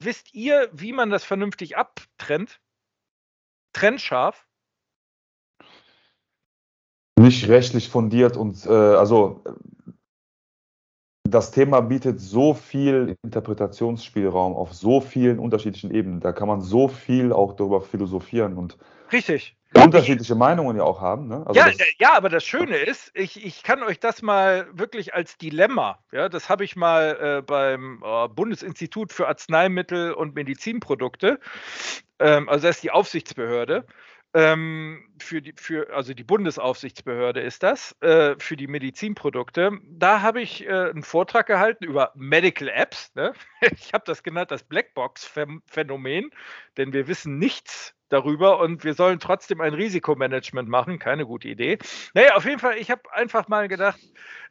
wisst 0.00 0.34
ihr, 0.34 0.68
wie 0.72 0.92
man 0.92 1.10
das 1.10 1.24
vernünftig 1.24 1.76
abtrennt? 1.76 2.60
Trennscharf? 3.72 4.45
Nicht 7.18 7.48
rechtlich 7.48 7.88
fundiert 7.88 8.36
und 8.36 8.66
äh, 8.66 8.70
also 8.70 9.42
das 11.28 11.50
Thema 11.50 11.80
bietet 11.80 12.20
so 12.20 12.54
viel 12.54 13.16
Interpretationsspielraum 13.22 14.54
auf 14.54 14.72
so 14.74 15.00
vielen 15.00 15.38
unterschiedlichen 15.38 15.92
Ebenen. 15.92 16.20
Da 16.20 16.32
kann 16.32 16.48
man 16.48 16.60
so 16.60 16.88
viel 16.88 17.32
auch 17.32 17.56
darüber 17.56 17.80
philosophieren 17.80 18.56
und 18.56 18.76
Richtig. 19.12 19.56
unterschiedliche 19.74 20.34
Meinungen 20.34 20.76
ja 20.76 20.84
auch 20.84 21.00
haben. 21.00 21.28
Ne? 21.28 21.44
Also 21.46 21.60
ja, 21.60 21.70
ja, 21.98 22.14
aber 22.14 22.28
das 22.28 22.44
Schöne 22.44 22.76
ist, 22.76 23.10
ich, 23.14 23.44
ich 23.44 23.62
kann 23.62 23.82
euch 23.82 24.00
das 24.00 24.22
mal 24.22 24.66
wirklich 24.72 25.14
als 25.14 25.36
Dilemma, 25.36 25.98
ja, 26.12 26.28
das 26.28 26.48
habe 26.48 26.64
ich 26.64 26.76
mal 26.76 27.38
äh, 27.38 27.42
beim 27.42 28.02
äh, 28.04 28.28
Bundesinstitut 28.28 29.12
für 29.12 29.28
Arzneimittel 29.28 30.12
und 30.12 30.34
Medizinprodukte, 30.34 31.40
ähm, 32.18 32.48
also 32.48 32.66
das 32.66 32.76
ist 32.76 32.84
die 32.84 32.90
Aufsichtsbehörde, 32.90 33.86
ähm, 34.36 35.02
für 35.18 35.40
die, 35.40 35.54
für, 35.56 35.88
also 35.94 36.12
die 36.12 36.22
Bundesaufsichtsbehörde 36.22 37.40
ist 37.40 37.62
das, 37.62 37.96
äh, 38.02 38.34
für 38.38 38.54
die 38.54 38.66
Medizinprodukte. 38.66 39.78
Da 39.88 40.20
habe 40.20 40.42
ich 40.42 40.66
äh, 40.66 40.90
einen 40.90 41.02
Vortrag 41.02 41.46
gehalten 41.46 41.84
über 41.84 42.12
Medical 42.14 42.68
Apps. 42.68 43.14
Ne? 43.14 43.32
Ich 43.72 43.94
habe 43.94 44.04
das 44.06 44.22
genannt, 44.22 44.50
das 44.50 44.62
Blackbox-Phänomen, 44.62 46.30
denn 46.76 46.92
wir 46.92 47.08
wissen 47.08 47.38
nichts 47.38 47.94
darüber 48.10 48.60
und 48.60 48.84
wir 48.84 48.92
sollen 48.92 49.20
trotzdem 49.20 49.62
ein 49.62 49.72
Risikomanagement 49.72 50.68
machen. 50.68 50.98
Keine 50.98 51.24
gute 51.24 51.48
Idee. 51.48 51.78
Naja, 52.12 52.34
auf 52.34 52.44
jeden 52.44 52.58
Fall, 52.58 52.76
ich 52.76 52.90
habe 52.90 53.10
einfach 53.14 53.48
mal 53.48 53.68
gedacht, 53.68 53.98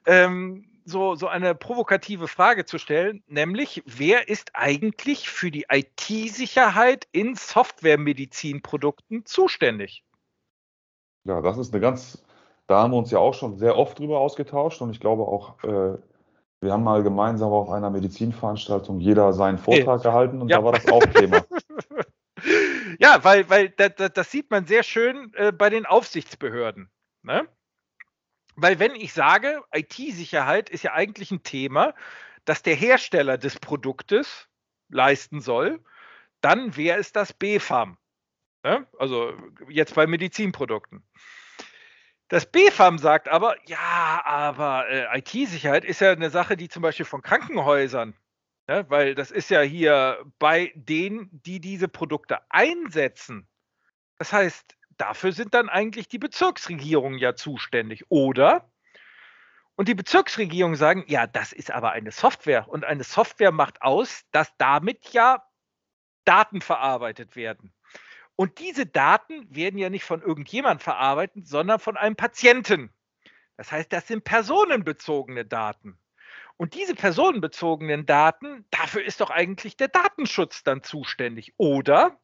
ähm, 0.07 0.74
so, 0.85 1.15
so 1.15 1.27
eine 1.27 1.55
provokative 1.55 2.27
Frage 2.27 2.65
zu 2.65 2.77
stellen, 2.77 3.23
nämlich, 3.27 3.83
wer 3.85 4.29
ist 4.29 4.51
eigentlich 4.53 5.29
für 5.29 5.51
die 5.51 5.65
IT-Sicherheit 5.69 7.07
in 7.11 7.35
Software-Medizinprodukten 7.35 9.25
zuständig? 9.25 10.03
Ja, 11.25 11.41
das 11.41 11.57
ist 11.57 11.73
eine 11.73 11.81
ganz, 11.81 12.23
da 12.67 12.83
haben 12.83 12.91
wir 12.91 12.97
uns 12.97 13.11
ja 13.11 13.17
auch 13.17 13.33
schon 13.33 13.57
sehr 13.57 13.77
oft 13.77 13.97
drüber 13.97 14.19
ausgetauscht 14.19 14.81
und 14.81 14.91
ich 14.91 14.99
glaube 14.99 15.23
auch, 15.23 15.61
äh, 15.63 15.97
wir 16.61 16.71
haben 16.71 16.83
mal 16.83 17.03
gemeinsam 17.03 17.51
auf 17.51 17.69
einer 17.69 17.89
Medizinveranstaltung 17.89 18.99
jeder 18.99 19.33
seinen 19.33 19.57
Vortrag 19.57 20.03
hey. 20.03 20.11
gehalten 20.11 20.41
und 20.41 20.49
ja. 20.49 20.57
da 20.57 20.63
war 20.63 20.71
das 20.71 20.87
auch 20.87 21.03
Thema. 21.03 21.43
ja, 22.99 23.23
weil, 23.23 23.49
weil 23.49 23.69
das, 23.69 24.13
das 24.13 24.31
sieht 24.31 24.51
man 24.51 24.65
sehr 24.65 24.83
schön 24.83 25.33
äh, 25.35 25.51
bei 25.51 25.69
den 25.69 25.85
Aufsichtsbehörden. 25.85 26.89
Ne? 27.23 27.47
Weil 28.55 28.79
wenn 28.79 28.95
ich 28.95 29.13
sage, 29.13 29.63
IT-Sicherheit 29.73 30.69
ist 30.69 30.83
ja 30.83 30.93
eigentlich 30.93 31.31
ein 31.31 31.43
Thema, 31.43 31.93
das 32.45 32.63
der 32.63 32.75
Hersteller 32.75 33.37
des 33.37 33.59
Produktes 33.59 34.47
leisten 34.89 35.41
soll, 35.41 35.83
dann 36.41 36.77
wäre 36.77 36.99
es 36.99 37.11
das 37.11 37.33
BFAM. 37.33 37.97
Ne? 38.63 38.87
Also 38.97 39.33
jetzt 39.69 39.95
bei 39.95 40.07
Medizinprodukten. 40.07 41.03
Das 42.29 42.45
BFAM 42.45 42.97
sagt 42.97 43.29
aber, 43.29 43.55
ja, 43.67 44.21
aber 44.25 44.89
äh, 44.89 45.19
IT-Sicherheit 45.19 45.85
ist 45.85 46.01
ja 46.01 46.11
eine 46.11 46.31
Sache, 46.31 46.57
die 46.57 46.69
zum 46.69 46.81
Beispiel 46.81 47.05
von 47.05 47.21
Krankenhäusern, 47.21 48.15
ne? 48.67 48.85
weil 48.89 49.13
das 49.13 49.29
ist 49.29 49.49
ja 49.49 49.61
hier 49.61 50.25
bei 50.39 50.71
denen, 50.75 51.29
die 51.31 51.59
diese 51.59 51.87
Produkte 51.87 52.39
einsetzen. 52.49 53.47
Das 54.17 54.33
heißt, 54.33 54.75
dafür 54.97 55.31
sind 55.31 55.53
dann 55.53 55.69
eigentlich 55.69 56.07
die 56.07 56.19
Bezirksregierungen 56.19 57.19
ja 57.19 57.35
zuständig, 57.35 58.05
oder? 58.09 58.69
Und 59.75 59.87
die 59.89 59.95
Bezirksregierungen 59.95 60.77
sagen, 60.77 61.03
ja, 61.07 61.27
das 61.27 61.51
ist 61.51 61.71
aber 61.71 61.91
eine 61.91 62.11
Software 62.11 62.67
und 62.69 62.85
eine 62.85 63.03
Software 63.03 63.51
macht 63.51 63.81
aus, 63.81 64.23
dass 64.31 64.55
damit 64.57 65.09
ja 65.09 65.43
Daten 66.23 66.61
verarbeitet 66.61 67.35
werden. 67.35 67.73
Und 68.37 68.59
diese 68.59 68.85
Daten 68.85 69.53
werden 69.53 69.77
ja 69.77 69.89
nicht 69.89 70.03
von 70.03 70.21
irgendjemand 70.21 70.81
verarbeitet, 70.81 71.47
sondern 71.47 71.79
von 71.79 71.97
einem 71.97 72.15
Patienten. 72.15 72.93
Das 73.57 73.71
heißt, 73.71 73.91
das 73.93 74.07
sind 74.07 74.23
personenbezogene 74.23 75.45
Daten. 75.45 75.97
Und 76.57 76.73
diese 76.73 76.95
personenbezogenen 76.95 78.05
Daten, 78.05 78.65
dafür 78.71 79.03
ist 79.03 79.21
doch 79.21 79.29
eigentlich 79.29 79.77
der 79.77 79.89
Datenschutz 79.89 80.63
dann 80.63 80.83
zuständig, 80.83 81.53
oder? 81.57 82.17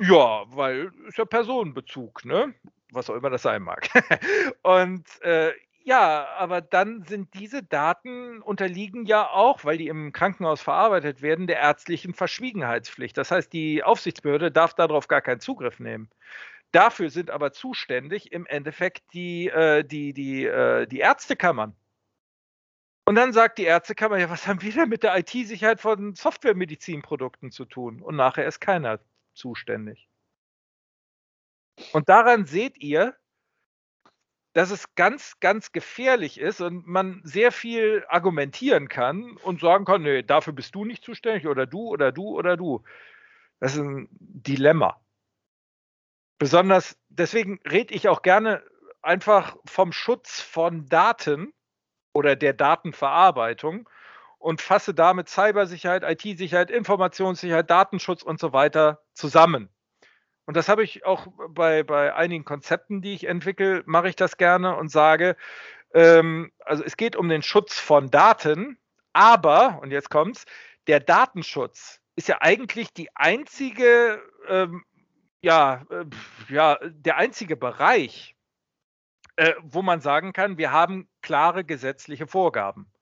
Ja, 0.00 0.44
weil 0.48 0.92
ist 1.08 1.18
ja 1.18 1.24
Personenbezug, 1.24 2.24
ne? 2.24 2.54
Was 2.92 3.10
auch 3.10 3.14
immer 3.14 3.30
das 3.30 3.42
sein 3.42 3.62
mag. 3.62 3.88
Und 4.62 5.04
äh, 5.22 5.52
ja, 5.84 6.26
aber 6.36 6.60
dann 6.60 7.04
sind 7.04 7.32
diese 7.34 7.62
Daten 7.62 8.42
unterliegen 8.42 9.06
ja 9.06 9.30
auch, 9.30 9.64
weil 9.64 9.78
die 9.78 9.86
im 9.88 10.12
Krankenhaus 10.12 10.60
verarbeitet 10.60 11.22
werden, 11.22 11.46
der 11.46 11.60
ärztlichen 11.60 12.12
Verschwiegenheitspflicht. 12.12 13.16
Das 13.16 13.30
heißt, 13.30 13.52
die 13.52 13.84
Aufsichtsbehörde 13.84 14.50
darf 14.50 14.74
darauf 14.74 15.08
gar 15.08 15.22
keinen 15.22 15.40
Zugriff 15.40 15.78
nehmen. 15.78 16.10
Dafür 16.72 17.10
sind 17.10 17.30
aber 17.30 17.52
zuständig 17.52 18.32
im 18.32 18.46
Endeffekt 18.46 19.04
die, 19.14 19.48
äh, 19.48 19.84
die, 19.84 20.12
die, 20.12 20.44
äh, 20.46 20.86
die 20.86 20.98
Ärztekammern. 20.98 21.76
Und 23.04 23.14
dann 23.14 23.32
sagt 23.32 23.58
die 23.58 23.64
Ärztekammer, 23.64 24.18
ja, 24.18 24.28
was 24.28 24.46
haben 24.48 24.62
wir 24.62 24.72
denn 24.72 24.88
mit 24.88 25.04
der 25.04 25.16
IT-Sicherheit 25.16 25.80
von 25.80 26.14
Softwaremedizinprodukten 26.16 27.52
zu 27.52 27.64
tun? 27.64 28.02
Und 28.02 28.16
nachher 28.16 28.46
ist 28.46 28.58
keiner 28.60 28.98
zuständig. 29.36 30.08
Und 31.92 32.08
daran 32.08 32.46
seht 32.46 32.78
ihr, 32.78 33.14
dass 34.54 34.70
es 34.70 34.94
ganz, 34.94 35.38
ganz 35.40 35.70
gefährlich 35.72 36.40
ist 36.40 36.62
und 36.62 36.86
man 36.86 37.20
sehr 37.24 37.52
viel 37.52 38.06
argumentieren 38.08 38.88
kann 38.88 39.36
und 39.42 39.60
sagen 39.60 39.84
kann, 39.84 40.02
nee, 40.02 40.22
dafür 40.22 40.54
bist 40.54 40.74
du 40.74 40.86
nicht 40.86 41.04
zuständig 41.04 41.46
oder 41.46 41.66
du 41.66 41.88
oder 41.88 42.10
du 42.10 42.28
oder 42.28 42.56
du. 42.56 42.82
Das 43.60 43.74
ist 43.74 43.82
ein 43.82 44.08
Dilemma. 44.10 44.98
Besonders 46.38 46.98
deswegen 47.08 47.60
rede 47.70 47.94
ich 47.94 48.08
auch 48.08 48.22
gerne 48.22 48.62
einfach 49.02 49.56
vom 49.66 49.92
Schutz 49.92 50.40
von 50.40 50.88
Daten 50.88 51.52
oder 52.14 52.34
der 52.34 52.54
Datenverarbeitung 52.54 53.88
und 54.46 54.60
fasse 54.60 54.94
damit 54.94 55.28
Cybersicherheit, 55.28 56.04
IT-Sicherheit, 56.04 56.70
Informationssicherheit, 56.70 57.68
Datenschutz 57.68 58.22
und 58.22 58.38
so 58.38 58.52
weiter 58.52 59.02
zusammen. 59.12 59.70
Und 60.44 60.56
das 60.56 60.68
habe 60.68 60.84
ich 60.84 61.04
auch 61.04 61.26
bei, 61.48 61.82
bei 61.82 62.14
einigen 62.14 62.44
Konzepten, 62.44 63.02
die 63.02 63.12
ich 63.14 63.24
entwickle, 63.24 63.82
mache 63.86 64.08
ich 64.08 64.14
das 64.14 64.36
gerne 64.36 64.76
und 64.76 64.88
sage, 64.88 65.36
ähm, 65.94 66.52
also 66.64 66.84
es 66.84 66.96
geht 66.96 67.16
um 67.16 67.28
den 67.28 67.42
Schutz 67.42 67.76
von 67.76 68.08
Daten, 68.08 68.78
aber, 69.12 69.80
und 69.82 69.90
jetzt 69.90 70.10
kommt's, 70.10 70.44
der 70.86 71.00
Datenschutz 71.00 72.00
ist 72.14 72.28
ja 72.28 72.36
eigentlich 72.40 72.92
die 72.92 73.08
einzige, 73.16 74.22
ähm, 74.46 74.84
ja, 75.40 75.84
äh, 75.90 76.04
ja, 76.54 76.78
der 76.84 77.16
einzige 77.16 77.56
Bereich, 77.56 78.36
äh, 79.34 79.54
wo 79.60 79.82
man 79.82 80.00
sagen 80.00 80.32
kann, 80.32 80.56
wir 80.56 80.70
haben 80.70 81.08
klare 81.20 81.64
gesetzliche 81.64 82.28
Vorgaben 82.28 82.92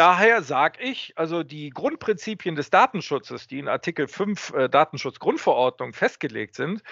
daher 0.00 0.42
sage 0.42 0.82
ich, 0.82 1.12
also 1.18 1.42
die 1.42 1.68
Grundprinzipien 1.68 2.54
des 2.54 2.70
Datenschutzes, 2.70 3.46
die 3.48 3.58
in 3.58 3.68
Artikel 3.68 4.08
5 4.08 4.54
äh, 4.54 4.68
Datenschutzgrundverordnung 4.70 5.92
festgelegt 5.92 6.54
sind, 6.54 6.82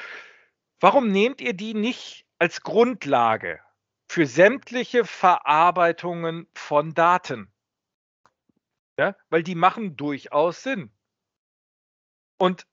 warum 0.78 1.10
nehmt 1.10 1.40
ihr 1.40 1.54
die 1.54 1.72
nicht 1.72 2.26
als 2.38 2.62
Grundlage 2.62 3.60
für 4.10 4.26
sämtliche 4.26 5.06
Verarbeitungen 5.06 6.48
von 6.52 6.92
Daten? 6.92 7.50
Ja, 8.98 9.16
weil 9.30 9.42
die 9.42 9.54
machen 9.54 9.96
durchaus 9.96 10.62
Sinn. 10.62 10.92
Und 12.36 12.66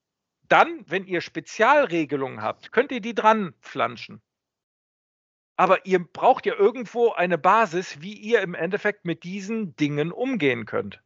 dann, 0.50 0.84
wenn 0.86 1.06
ihr 1.06 1.22
Spezialregelungen 1.22 2.42
habt, 2.42 2.74
könnt 2.74 2.92
ihr 2.92 3.00
die 3.00 3.16
dran 3.16 3.54
flanschen. 3.62 4.22
Aber 5.58 5.86
ihr 5.86 6.04
braucht 6.06 6.46
ja 6.46 6.54
irgendwo 6.56 7.14
eine 7.14 7.38
Basis, 7.38 8.02
wie 8.02 8.14
ihr 8.14 8.42
im 8.42 8.56
Endeffekt 8.56 9.06
mit 9.06 9.24
diesen 9.24 9.76
Dingen 9.76 10.12
umgehen 10.12 10.66
könnt. 10.66 11.02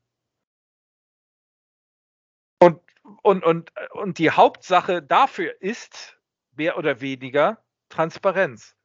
Und, 2.59 2.81
und, 3.21 3.43
und, 3.43 3.71
und 3.91 4.17
die 4.17 4.31
Hauptsache 4.31 5.03
dafür 5.03 5.61
ist 5.61 6.19
mehr 6.55 6.77
oder 6.77 6.99
weniger 6.99 7.63
Transparenz. 7.89 8.75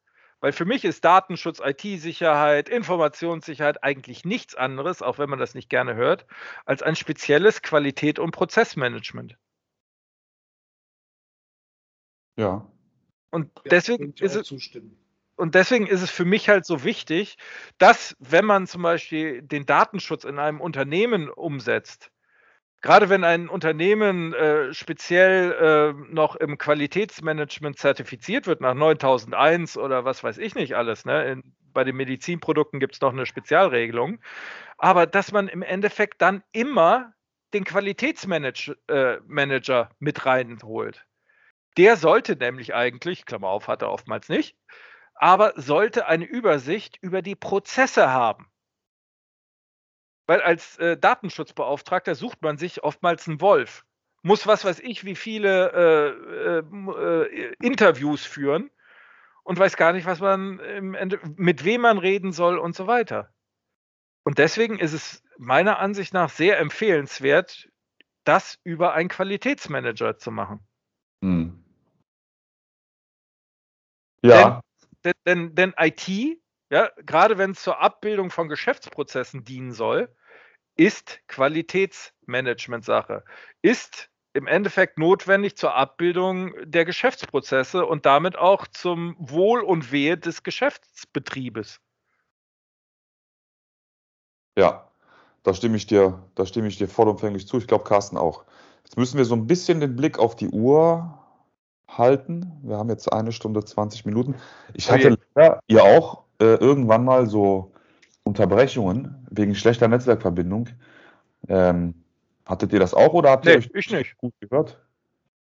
Weil 0.41 0.53
für 0.53 0.67
mich 0.67 0.85
ist 0.85 1.03
Datenschutz, 1.05 1.61
IT-Sicherheit, 1.65 2.69
Informationssicherheit 2.69 3.83
eigentlich 3.83 4.27
nichts 4.27 4.55
anderes, 4.55 5.01
auch 5.01 5.19
wenn 5.19 5.31
man 5.31 5.39
das 5.39 5.55
nicht 5.55 5.71
gerne 5.71 5.95
hört, 5.95 6.27
als 6.67 6.83
ein 6.83 6.97
spezielles 6.97 7.63
Qualität- 7.63 8.19
und 8.19 8.33
Prozessmanagement. 8.33 9.39
Ja. 12.37 12.71
Und 13.31 13.51
deswegen 13.71 14.13
ja, 14.17 14.25
ist 14.27 14.35
es. 14.35 14.47
Zustimmen 14.47 15.04
und 15.37 15.55
deswegen 15.55 15.87
ist 15.87 16.03
es 16.03 16.11
für 16.11 16.25
mich 16.25 16.49
halt 16.49 16.65
so 16.65 16.85
wichtig, 16.85 17.37
dass, 17.79 18.17
wenn 18.21 18.45
man 18.45 18.67
zum 18.67 18.83
Beispiel 18.83 19.43
den 19.43 19.67
Datenschutz 19.67 20.25
in 20.25 20.39
einem 20.39 20.61
Unternehmen 20.61 21.29
umsetzt, 21.29 22.11
gerade 22.83 23.09
wenn 23.09 23.25
ein 23.25 23.49
Unternehmen 23.49 24.33
äh, 24.35 24.73
speziell 24.75 25.53
äh, 25.53 25.93
noch 26.13 26.37
im 26.37 26.59
Qualitätsmanagement 26.59 27.79
zertifiziert 27.79 28.47
wird 28.47 28.61
nach 28.61 28.75
9001 28.75 29.77
oder 29.79 30.05
was 30.05 30.23
weiß 30.23 30.39
ich 30.39 30.55
nicht 30.55 30.77
alles, 30.77 31.05
ne? 31.05 31.25
In, 31.33 31.55
bei 31.73 31.83
den 31.83 31.97
Medizinprodukten 31.97 32.79
gibt 32.79 32.95
es 32.95 33.01
noch 33.01 33.13
eine 33.13 33.27
Spezialregelung, 33.27 34.21
aber 34.79 35.07
dass 35.07 35.33
man 35.33 35.49
im 35.49 35.63
Endeffekt 35.63 36.23
dann 36.23 36.45
immer 36.53 37.15
den 37.53 37.65
Qualitätsmanager 37.65 38.77
äh, 38.89 39.87
mit 39.99 40.27
reinholt. 40.27 41.05
Der 41.77 41.97
sollte 41.97 42.37
nämlich 42.37 42.75
eigentlich, 42.75 43.27
Klammer 43.27 43.49
auf, 43.49 43.67
hat 43.67 43.83
er 43.83 43.91
oftmals 43.91 44.29
nicht, 44.29 44.57
aber 45.15 45.53
sollte 45.57 46.07
eine 46.07 46.25
Übersicht 46.25 46.99
über 47.01 47.23
die 47.23 47.37
Prozesse 47.37 48.11
haben. 48.11 48.49
Weil 50.27 50.41
als 50.41 50.79
äh, 50.79 50.97
Datenschutzbeauftragter 50.97 52.15
sucht 52.15 52.43
man 52.43 52.57
sich 52.57 52.83
oftmals 52.83 53.29
einen 53.29 53.41
Wolf. 53.41 53.85
Muss 54.23 54.47
was 54.47 54.65
weiß 54.65 54.81
ich, 54.81 55.05
wie 55.05 55.17
viele 55.17 55.71
äh, 55.73 56.59
äh, 56.59 57.37
äh 57.37 57.55
Interviews 57.61 58.25
führen 58.25 58.71
und 59.43 59.59
weiß 59.59 59.77
gar 59.77 59.93
nicht, 59.93 60.07
was 60.07 60.21
man 60.21 60.57
mit 61.37 61.65
wem 61.65 61.83
man 61.83 61.99
reden 61.99 62.33
soll 62.33 62.59
und 62.59 62.75
so 62.75 62.87
weiter. 62.87 63.35
Und 64.25 64.39
deswegen 64.39 64.79
ist 64.79 64.95
es 64.95 65.23
meiner 65.37 65.79
Ansicht 65.79 66.15
nach 66.15 66.31
sehr 66.31 66.59
empfehlenswert, 66.59 67.69
das 68.25 68.59
über 68.65 68.95
einen 68.95 69.11
Qualitätsmanager 69.11 70.17
zu 70.17 70.31
machen. 70.31 70.67
Hm. 71.23 71.63
Ja. 74.23 74.63
Denn, 75.05 75.15
denn, 75.27 75.55
denn, 75.55 75.75
IT 75.79 76.39
ja, 76.71 76.91
gerade 77.05 77.39
wenn 77.39 77.53
es 77.53 77.63
zur 77.63 77.81
Abbildung 77.81 78.31
von 78.31 78.49
Geschäftsprozessen 78.49 79.45
dienen 79.45 79.73
soll, 79.73 80.15
ist 80.77 81.21
Qualitätsmanagement-Sache. 81.29 83.25
Ist 83.63 84.11
im 84.33 84.49
Endeffekt 84.49 84.99
notwendig 84.99 85.57
zur 85.57 85.75
Abbildung 85.77 86.53
der 86.65 86.85
Geschäftsprozesse 86.85 87.87
und 87.87 88.07
damit 88.07 88.37
auch 88.37 88.67
zum 88.67 89.15
Wohl 89.21 89.61
und 89.61 89.93
Wehe 89.93 90.19
des 90.19 90.43
Geschäftsbetriebes. 90.43 91.81
Ja, 94.59 94.91
da 95.45 95.55
stimme 95.55 95.77
ich 95.77 95.87
dir, 95.87 96.29
da 96.35 96.47
stimme 96.47 96.67
ich 96.67 96.79
dir 96.79 96.89
vollumfänglich 96.89 97.47
zu. 97.47 97.59
Ich 97.59 97.69
glaube, 97.69 97.85
Carsten 97.85 98.17
auch. 98.17 98.45
Jetzt 98.83 98.97
müssen 98.97 99.19
wir 99.19 99.25
so 99.25 99.37
ein 99.37 99.47
bisschen 99.47 99.79
den 99.79 99.95
Blick 99.95 100.19
auf 100.19 100.35
die 100.35 100.49
Uhr 100.49 101.24
halten. 101.89 102.53
Wir 102.63 102.77
haben 102.77 102.89
jetzt 102.89 103.13
eine 103.13 103.33
Stunde 103.33 103.65
20 103.65 104.05
Minuten. 104.07 104.35
Ich 104.73 104.91
hatte, 104.91 105.19
ja, 105.37 105.61
ihr 105.67 105.83
auch, 105.83 106.25
äh, 106.41 106.57
irgendwann 106.57 107.05
mal 107.05 107.27
so 107.27 107.73
Unterbrechungen 108.25 109.27
wegen 109.31 109.55
schlechter 109.55 109.89
Netzwerkverbindung. 109.89 110.69
Ähm, 111.49 111.95
hattet 112.47 112.73
ihr 112.73 112.81
das 112.81 112.95
auch 112.95 113.13
oder 113.13 113.31
habt 113.31 113.45
nee, 113.45 113.53
ihr 113.53 113.59
euch 113.59 113.71
ich 113.75 113.91
nicht. 113.91 114.17
gut 114.19 114.35
gehört? 114.41 114.81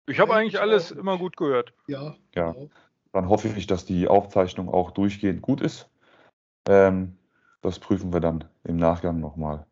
Ich 0.08 0.20
habe 0.20 0.34
eigentlich 0.34 0.60
alles 0.60 0.92
immer 0.92 1.18
gut 1.18 1.36
gehört. 1.38 1.74
Ja. 1.88 2.16
ja. 2.36 2.52
Genau. 2.52 2.70
Dann 3.14 3.30
hoffe 3.30 3.48
ich, 3.48 3.66
dass 3.66 3.86
die 3.86 4.10
Aufzeichnung 4.10 4.70
auch 4.70 4.92
durchgehend 4.92 5.42
gut 5.42 5.62
ist. 5.62 5.90
Ähm, 6.68 7.18
das 7.62 7.80
prüfen 7.80 8.12
wir 8.12 8.20
dann 8.20 8.44
im 8.66 8.76
Nachgang 8.76 9.22
nochmal. 9.22 9.66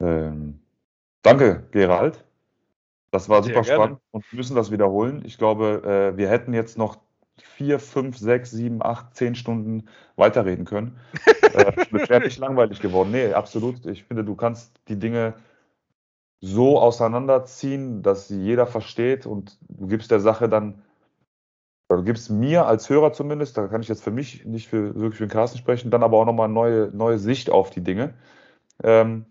Ähm, 0.00 0.60
danke, 1.22 1.66
Gerald. 1.70 2.24
Das 3.16 3.30
war 3.30 3.42
super 3.42 3.64
spannend 3.64 3.98
und 4.10 4.30
wir 4.30 4.36
müssen 4.36 4.54
das 4.56 4.70
wiederholen. 4.70 5.22
Ich 5.24 5.38
glaube, 5.38 6.12
äh, 6.14 6.18
wir 6.18 6.28
hätten 6.28 6.52
jetzt 6.52 6.76
noch 6.76 6.98
vier, 7.40 7.78
fünf, 7.78 8.18
sechs, 8.18 8.50
sieben, 8.50 8.82
acht, 8.82 9.14
zehn 9.14 9.34
Stunden 9.34 9.88
weiterreden 10.16 10.66
können. 10.66 10.98
äh, 11.24 11.72
das 11.92 12.10
wäre 12.10 12.20
nicht 12.20 12.38
langweilig 12.38 12.80
geworden. 12.80 13.12
Nee, 13.12 13.32
absolut. 13.32 13.86
Ich 13.86 14.04
finde, 14.04 14.22
du 14.22 14.34
kannst 14.34 14.78
die 14.88 14.98
Dinge 14.98 15.32
so 16.42 16.78
auseinanderziehen, 16.78 18.02
dass 18.02 18.28
sie 18.28 18.38
jeder 18.38 18.66
versteht 18.66 19.24
und 19.24 19.58
du 19.62 19.86
gibst 19.86 20.10
der 20.10 20.20
Sache 20.20 20.50
dann, 20.50 20.82
du 21.88 22.04
gibst 22.04 22.28
mir 22.28 22.66
als 22.66 22.90
Hörer 22.90 23.14
zumindest, 23.14 23.56
da 23.56 23.66
kann 23.68 23.80
ich 23.80 23.88
jetzt 23.88 24.04
für 24.04 24.10
mich 24.10 24.44
nicht 24.44 24.68
für, 24.68 24.94
wirklich 24.94 25.16
für 25.16 25.26
den 25.26 25.32
Carsten 25.32 25.56
sprechen, 25.56 25.90
dann 25.90 26.02
aber 26.02 26.18
auch 26.18 26.26
nochmal 26.26 26.44
eine 26.44 26.54
neue, 26.54 26.90
neue 26.92 27.18
Sicht 27.18 27.48
auf 27.48 27.70
die 27.70 27.82
Dinge. 27.82 28.12
Ähm, 28.84 29.24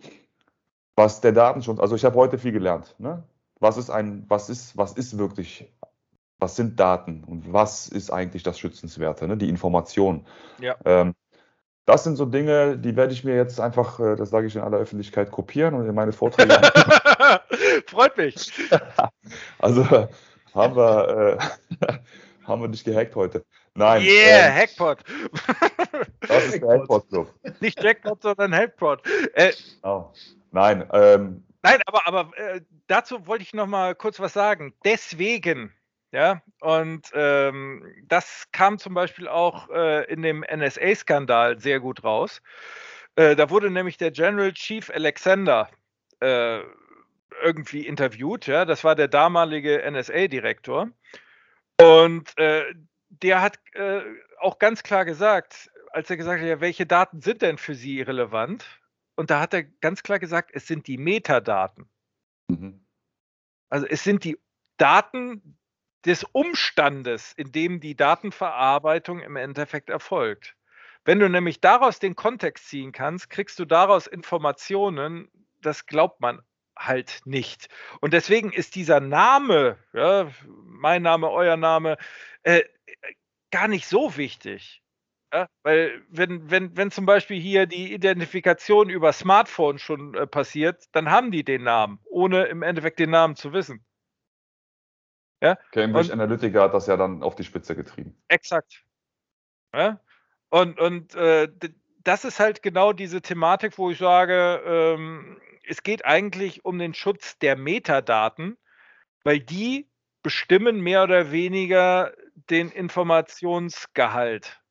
was 0.96 1.22
der 1.22 1.34
Datenschutz, 1.34 1.80
also 1.80 1.96
ich 1.96 2.04
habe 2.04 2.16
heute 2.16 2.40
viel 2.40 2.52
gelernt. 2.52 2.96
Ne? 2.98 3.24
Was 3.66 3.78
ist 3.78 3.90
ein, 3.90 4.26
was 4.28 4.48
ist, 4.52 4.78
was 4.78 4.94
ist 4.94 5.18
wirklich 5.18 5.68
was 6.38 6.56
sind 6.56 6.80
Daten 6.80 7.24
und 7.24 7.52
was 7.52 7.88
ist 7.88 8.12
eigentlich 8.12 8.44
das 8.44 8.60
Schützenswerte, 8.60 9.28
ne? 9.28 9.38
die 9.38 9.50
Information. 9.50 10.28
Ja. 10.60 10.76
Ähm, 10.86 11.16
das 11.86 12.04
sind 12.04 12.18
so 12.18 12.26
Dinge, 12.26 12.78
die 12.78 12.96
werde 12.96 13.14
ich 13.14 13.24
mir 13.24 13.36
jetzt 13.36 13.60
einfach, 13.60 14.00
äh, 14.00 14.16
das 14.16 14.30
sage 14.30 14.46
ich 14.46 14.56
in 14.56 14.62
aller 14.62 14.78
Öffentlichkeit, 14.78 15.32
kopieren 15.32 15.74
und 15.74 15.90
in 15.90 15.96
meine 15.96 16.12
Vorträge. 16.12 16.54
Freut 17.88 18.16
mich. 18.18 18.52
also 19.58 20.08
haben 20.54 20.76
wir, 20.76 21.40
äh, 21.82 21.94
haben 22.44 22.62
wir 22.62 22.68
dich 22.68 22.84
gehackt 22.84 23.16
heute. 23.16 23.44
Nein. 23.74 24.04
Yeah, 24.04 24.48
ähm, 24.48 24.54
Hackpot. 24.54 25.00
das 26.28 26.46
ist 26.46 26.62
der 26.62 26.70
Hackpot-Club. 26.70 27.34
Nicht 27.60 27.82
Jackpot, 27.84 28.22
sondern 28.22 28.54
Hackpot. 28.54 29.02
Äh, 29.34 29.54
oh. 29.82 30.06
Nein. 30.52 30.88
Ähm, 30.94 31.44
Nein, 31.66 31.82
aber, 31.86 32.08
aber 32.08 32.38
äh, 32.38 32.62
dazu 32.88 33.28
wollte 33.28 33.44
ich 33.44 33.54
noch 33.54 33.68
mal 33.68 33.96
kurz 33.96 34.20
was 34.20 34.34
sagen. 34.34 34.74
Deswegen 34.84 35.74
ja, 36.16 36.42
und 36.62 37.12
ähm, 37.14 37.94
das 38.08 38.48
kam 38.54 38.80
zum 38.80 38.94
Beispiel 38.94 39.28
auch 39.28 39.70
äh, 39.70 40.06
in 40.06 40.22
dem 40.22 40.46
NSA-Skandal 40.50 41.60
sehr 41.60 41.82
gut 41.82 42.06
raus. 42.06 42.42
Äh, 43.18 43.36
da 43.36 43.50
wurde 43.50 43.70
nämlich 43.70 43.98
der 43.98 44.12
General 44.12 44.54
Chief 44.54 44.90
Alexander 44.90 45.70
äh, 46.22 46.62
irgendwie 47.44 47.86
interviewt. 47.86 48.48
Ja, 48.48 48.64
das 48.64 48.86
war 48.86 48.96
der 48.96 49.10
damalige 49.10 49.84
NSA-Direktor. 49.92 50.90
Und 51.82 52.38
äh, 52.38 52.64
der 53.10 53.42
hat 53.42 53.60
auch 54.40 54.58
ganz 54.58 54.84
klar 54.84 55.04
gesagt, 55.04 55.70
als 55.92 56.10
er 56.10 56.16
gesagt 56.16 56.40
hat, 56.40 56.48
ja, 56.48 56.62
welche 56.62 56.86
Daten 56.86 57.20
sind 57.20 57.42
denn 57.42 57.58
für 57.58 57.76
Sie 57.76 58.02
relevant? 58.02 58.66
Und 59.16 59.30
da 59.30 59.40
hat 59.40 59.54
er 59.54 59.64
ganz 59.64 60.04
klar 60.04 60.20
gesagt, 60.20 60.52
es 60.54 60.68
sind 60.68 60.88
die 60.88 60.98
Metadaten. 60.98 61.90
Mhm. 62.48 62.86
Also 63.70 63.88
es 63.88 64.04
sind 64.04 64.24
die 64.24 64.38
Daten, 64.78 65.58
des 66.06 66.24
Umstandes, 66.24 67.34
in 67.34 67.52
dem 67.52 67.80
die 67.80 67.96
Datenverarbeitung 67.96 69.22
im 69.22 69.36
Endeffekt 69.36 69.90
erfolgt. 69.90 70.56
Wenn 71.04 71.20
du 71.20 71.30
nämlich 71.30 71.62
daraus 71.62 72.00
den 72.00 72.16
Kontext 72.16 72.68
ziehen 72.68 72.92
kannst, 72.92 73.30
kriegst 73.30 73.60
du 73.60 73.66
daraus 73.66 74.08
Informationen, 74.08 75.30
das 75.62 75.86
glaubt 75.86 76.22
man 76.22 76.42
halt 76.78 77.22
nicht. 77.26 77.70
Und 78.02 78.14
deswegen 78.14 78.52
ist 78.52 78.76
dieser 78.76 79.00
Name, 79.00 79.78
ja, 79.94 80.30
mein 80.64 81.02
Name, 81.02 81.30
euer 81.30 81.58
Name, 81.58 81.98
äh, 82.44 82.64
gar 83.52 83.68
nicht 83.68 83.88
so 83.88 84.18
wichtig. 84.18 84.84
Ja, 85.36 85.50
weil 85.64 86.02
wenn, 86.08 86.50
wenn, 86.50 86.78
wenn 86.78 86.92
zum 86.92 87.06
Beispiel 87.06 87.38
hier 87.38 87.66
die 87.66 87.94
Identifikation 87.94 88.90
über 88.90 89.12
Smartphone 89.12 89.80
schon 89.80 90.14
äh, 90.14 90.26
passiert, 90.26 90.86
dann 90.94 91.12
haben 91.12 91.30
die 91.30 91.44
den 91.44 91.64
Namen, 91.64 92.00
ohne 92.06 92.46
im 92.46 92.62
Endeffekt 92.62 93.00
den 93.00 93.10
Namen 93.10 93.36
zu 93.36 93.52
wissen. 93.52 93.84
Ja? 95.42 95.58
Cambridge 95.74 96.14
und, 96.14 96.22
Analytica 96.22 96.62
hat 96.62 96.74
das 96.74 96.88
ja 96.88 96.96
dann 96.96 97.22
auf 97.22 97.36
die 97.36 97.44
Spitze 97.44 97.76
getrieben. 97.76 98.16
Exakt. 98.30 98.86
Ja? 99.74 100.00
Und, 100.52 100.80
und 100.80 101.14
äh, 101.16 101.50
das 102.06 102.24
ist 102.24 102.40
halt 102.40 102.64
genau 102.64 102.94
diese 102.94 103.22
Thematik, 103.22 103.78
wo 103.78 103.92
ich 103.92 103.98
sage, 103.98 104.62
ähm, 104.66 105.38
es 105.68 105.84
geht 105.84 106.06
eigentlich 106.06 106.64
um 106.64 106.80
den 106.80 106.94
Schutz 106.94 107.38
der 107.40 107.58
Metadaten, 107.58 108.56
weil 109.26 109.42
die 109.42 109.90
bestimmen 110.24 110.80
mehr 110.80 111.04
oder 111.04 111.34
weniger 111.34 112.14
den 112.50 112.72
Informationsgehalt 112.72 114.62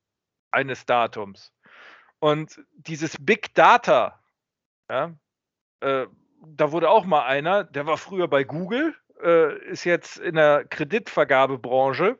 eines 0.55 0.85
Datums. 0.85 1.53
Und 2.19 2.59
dieses 2.73 3.17
Big 3.19 3.53
Data, 3.53 4.19
ja, 4.89 5.13
äh, 5.81 6.07
da 6.47 6.71
wurde 6.71 6.89
auch 6.89 7.05
mal 7.05 7.25
einer, 7.25 7.63
der 7.63 7.85
war 7.85 7.97
früher 7.97 8.27
bei 8.27 8.43
Google, 8.43 8.95
äh, 9.21 9.57
ist 9.69 9.83
jetzt 9.83 10.17
in 10.17 10.35
der 10.35 10.65
Kreditvergabebranche. 10.65 12.17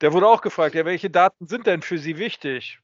Der 0.00 0.12
wurde 0.12 0.28
auch 0.28 0.42
gefragt, 0.42 0.74
ja, 0.74 0.84
welche 0.84 1.10
Daten 1.10 1.46
sind 1.46 1.66
denn 1.66 1.82
für 1.82 1.98
Sie 1.98 2.18
wichtig? 2.18 2.80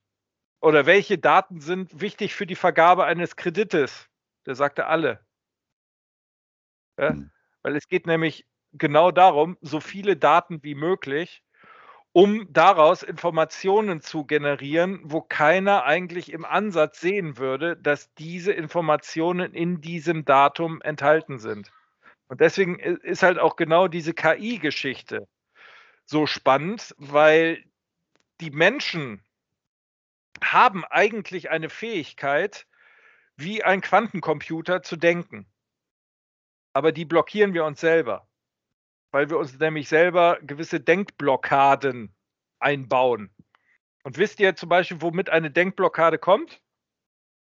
Oder 0.60 0.86
welche 0.86 1.18
Daten 1.18 1.60
sind 1.60 2.00
wichtig 2.00 2.34
für 2.34 2.46
die 2.46 2.54
Vergabe 2.54 3.04
eines 3.04 3.36
Kredites? 3.36 4.09
Der 4.46 4.54
sagte 4.54 4.86
alle. 4.86 5.24
Ja? 6.98 7.10
Hm. 7.10 7.30
Weil 7.62 7.76
es 7.76 7.86
geht 7.88 8.06
nämlich 8.06 8.46
genau 8.72 9.10
darum, 9.10 9.56
so 9.60 9.80
viele 9.80 10.16
Daten 10.16 10.62
wie 10.62 10.74
möglich, 10.74 11.44
um 12.12 12.47
daraus 12.52 13.02
Informationen 13.02 14.01
zu 14.02 14.24
generieren, 14.24 15.01
wo 15.05 15.22
keiner 15.22 15.84
eigentlich 15.84 16.32
im 16.32 16.44
Ansatz 16.44 17.01
sehen 17.01 17.39
würde, 17.39 17.76
dass 17.76 18.12
diese 18.14 18.52
Informationen 18.52 19.55
in 19.55 19.80
diesem 19.80 20.24
Datum 20.24 20.82
enthalten 20.82 21.39
sind. 21.39 21.72
Und 22.28 22.40
deswegen 22.40 22.78
ist 22.78 23.22
halt 23.22 23.39
auch 23.39 23.56
genau 23.56 23.89
diese 23.89 24.14
KI-Geschichte 24.14 25.26
so 26.05 26.26
spannend, 26.26 26.94
weil 26.98 27.64
die 28.40 28.51
Menschen 28.51 29.22
haben 30.43 30.84
eigentlich 30.84 31.51
eine 31.51 31.70
Fähigkeit, 31.70 32.66
wie 33.36 33.62
ein 33.62 33.80
Quantencomputer 33.80 34.82
zu 34.82 34.97
denken. 34.97 35.47
Aber 36.74 36.93
die 36.93 37.05
blockieren 37.05 37.55
wir 37.55 37.64
uns 37.64 37.80
selber, 37.80 38.26
weil 39.12 39.30
wir 39.30 39.39
uns 39.39 39.59
nämlich 39.59 39.89
selber 39.89 40.39
gewisse 40.43 40.80
Denkblockaden 40.80 42.14
einbauen. 42.59 43.30
Und 44.02 44.18
wisst 44.18 44.40
ihr 44.40 44.56
zum 44.56 44.68
Beispiel, 44.68 45.01
womit 45.01 45.30
eine 45.30 45.51
Denkblockade 45.51 46.18
kommt? 46.18 46.60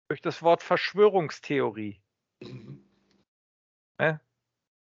Durch 0.09 0.21
das 0.21 0.43
Wort 0.43 0.61
Verschwörungstheorie. 0.61 1.99
Mhm. 2.41 2.83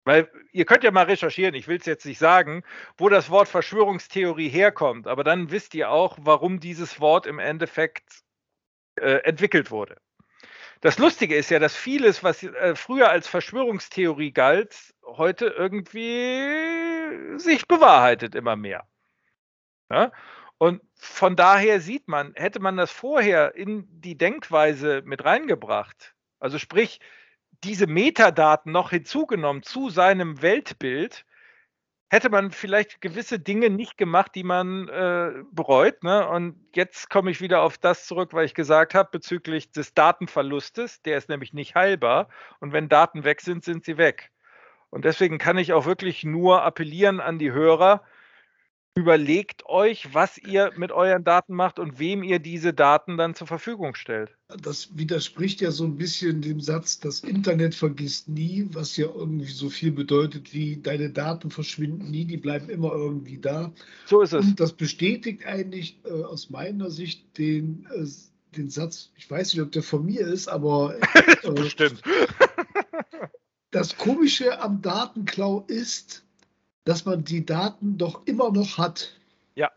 Weil 0.08 0.30
ihr 0.52 0.64
könnt 0.64 0.84
ja 0.84 0.90
mal 0.90 1.04
recherchieren, 1.04 1.54
ich 1.54 1.68
will 1.68 1.76
es 1.76 1.84
jetzt 1.84 2.06
nicht 2.06 2.18
sagen, 2.18 2.64
wo 2.96 3.10
das 3.10 3.28
Wort 3.28 3.46
Verschwörungstheorie 3.46 4.48
herkommt, 4.48 5.06
aber 5.06 5.22
dann 5.22 5.50
wisst 5.50 5.74
ihr 5.74 5.90
auch, 5.90 6.16
warum 6.22 6.60
dieses 6.60 6.98
Wort 6.98 7.26
im 7.26 7.38
Endeffekt 7.38 8.22
äh, 8.94 9.18
entwickelt 9.24 9.70
wurde. 9.70 10.00
Das 10.80 10.98
Lustige 10.98 11.34
ist 11.34 11.50
ja, 11.50 11.58
dass 11.58 11.74
vieles, 11.74 12.22
was 12.22 12.42
äh, 12.42 12.74
früher 12.76 13.10
als 13.10 13.26
Verschwörungstheorie 13.26 14.32
galt, 14.32 14.94
heute 15.04 15.46
irgendwie 15.46 17.38
sich 17.38 17.66
bewahrheitet 17.66 18.34
immer 18.34 18.56
mehr. 18.56 18.86
Ja? 19.90 20.12
Und 20.58 20.82
von 20.94 21.36
daher 21.36 21.80
sieht 21.80 22.08
man, 22.08 22.32
hätte 22.34 22.60
man 22.60 22.76
das 22.76 22.90
vorher 22.90 23.54
in 23.54 23.86
die 24.00 24.16
Denkweise 24.16 25.02
mit 25.04 25.24
reingebracht, 25.24 26.14
also 26.40 26.58
sprich, 26.58 27.00
diese 27.64 27.86
Metadaten 27.86 28.70
noch 28.70 28.90
hinzugenommen 28.90 29.62
zu 29.62 29.90
seinem 29.90 30.42
Weltbild, 30.42 31.24
hätte 32.08 32.30
man 32.30 32.50
vielleicht 32.50 33.00
gewisse 33.00 33.38
Dinge 33.38 33.70
nicht 33.70 33.98
gemacht, 33.98 34.34
die 34.34 34.44
man 34.44 34.88
äh, 34.88 35.32
bereut. 35.52 36.02
Ne? 36.02 36.26
Und 36.28 36.56
jetzt 36.74 37.10
komme 37.10 37.30
ich 37.30 37.40
wieder 37.40 37.62
auf 37.62 37.78
das 37.78 38.06
zurück, 38.06 38.30
was 38.32 38.46
ich 38.46 38.54
gesagt 38.54 38.94
habe 38.94 39.10
bezüglich 39.12 39.70
des 39.70 39.94
Datenverlustes. 39.94 41.02
Der 41.02 41.18
ist 41.18 41.28
nämlich 41.28 41.52
nicht 41.52 41.74
heilbar. 41.74 42.28
Und 42.60 42.72
wenn 42.72 42.88
Daten 42.88 43.24
weg 43.24 43.40
sind, 43.40 43.64
sind 43.64 43.84
sie 43.84 43.98
weg. 43.98 44.30
Und 44.90 45.04
deswegen 45.04 45.38
kann 45.38 45.58
ich 45.58 45.74
auch 45.74 45.84
wirklich 45.84 46.24
nur 46.24 46.62
appellieren 46.62 47.20
an 47.20 47.38
die 47.38 47.52
Hörer, 47.52 48.02
Überlegt 48.94 49.64
euch, 49.66 50.12
was 50.12 50.38
ihr 50.38 50.72
mit 50.76 50.90
euren 50.90 51.22
Daten 51.22 51.54
macht 51.54 51.78
und 51.78 52.00
wem 52.00 52.24
ihr 52.24 52.40
diese 52.40 52.74
Daten 52.74 53.16
dann 53.16 53.36
zur 53.36 53.46
Verfügung 53.46 53.94
stellt. 53.94 54.36
Das 54.60 54.96
widerspricht 54.98 55.60
ja 55.60 55.70
so 55.70 55.84
ein 55.84 55.96
bisschen 55.96 56.42
dem 56.42 56.60
Satz, 56.60 56.98
das 56.98 57.20
Internet 57.20 57.76
vergisst 57.76 58.28
nie, 58.28 58.66
was 58.72 58.96
ja 58.96 59.06
irgendwie 59.06 59.52
so 59.52 59.70
viel 59.70 59.92
bedeutet 59.92 60.52
wie 60.52 60.78
deine 60.78 61.10
Daten 61.10 61.50
verschwinden 61.50 62.10
nie, 62.10 62.24
die 62.24 62.38
bleiben 62.38 62.68
immer 62.70 62.92
irgendwie 62.92 63.38
da. 63.38 63.72
So 64.06 64.20
ist 64.20 64.32
es. 64.32 64.44
Und 64.44 64.58
das 64.58 64.72
bestätigt 64.72 65.46
eigentlich 65.46 66.00
äh, 66.04 66.24
aus 66.24 66.50
meiner 66.50 66.90
Sicht 66.90 67.38
den, 67.38 67.86
äh, 67.94 68.04
den 68.56 68.68
Satz, 68.68 69.12
ich 69.16 69.30
weiß 69.30 69.52
nicht, 69.54 69.62
ob 69.62 69.70
der 69.70 69.84
von 69.84 70.04
mir 70.04 70.22
ist, 70.22 70.48
aber 70.48 70.96
äh, 71.44 71.50
bestimmt. 71.52 72.02
das 73.70 73.96
Komische 73.96 74.60
am 74.60 74.82
Datenklau 74.82 75.64
ist, 75.68 76.24
dass 76.84 77.04
man 77.04 77.24
die 77.24 77.44
Daten 77.44 77.98
doch 77.98 78.26
immer 78.26 78.50
noch 78.50 78.78
hat. 78.78 79.18
Ja. 79.54 79.70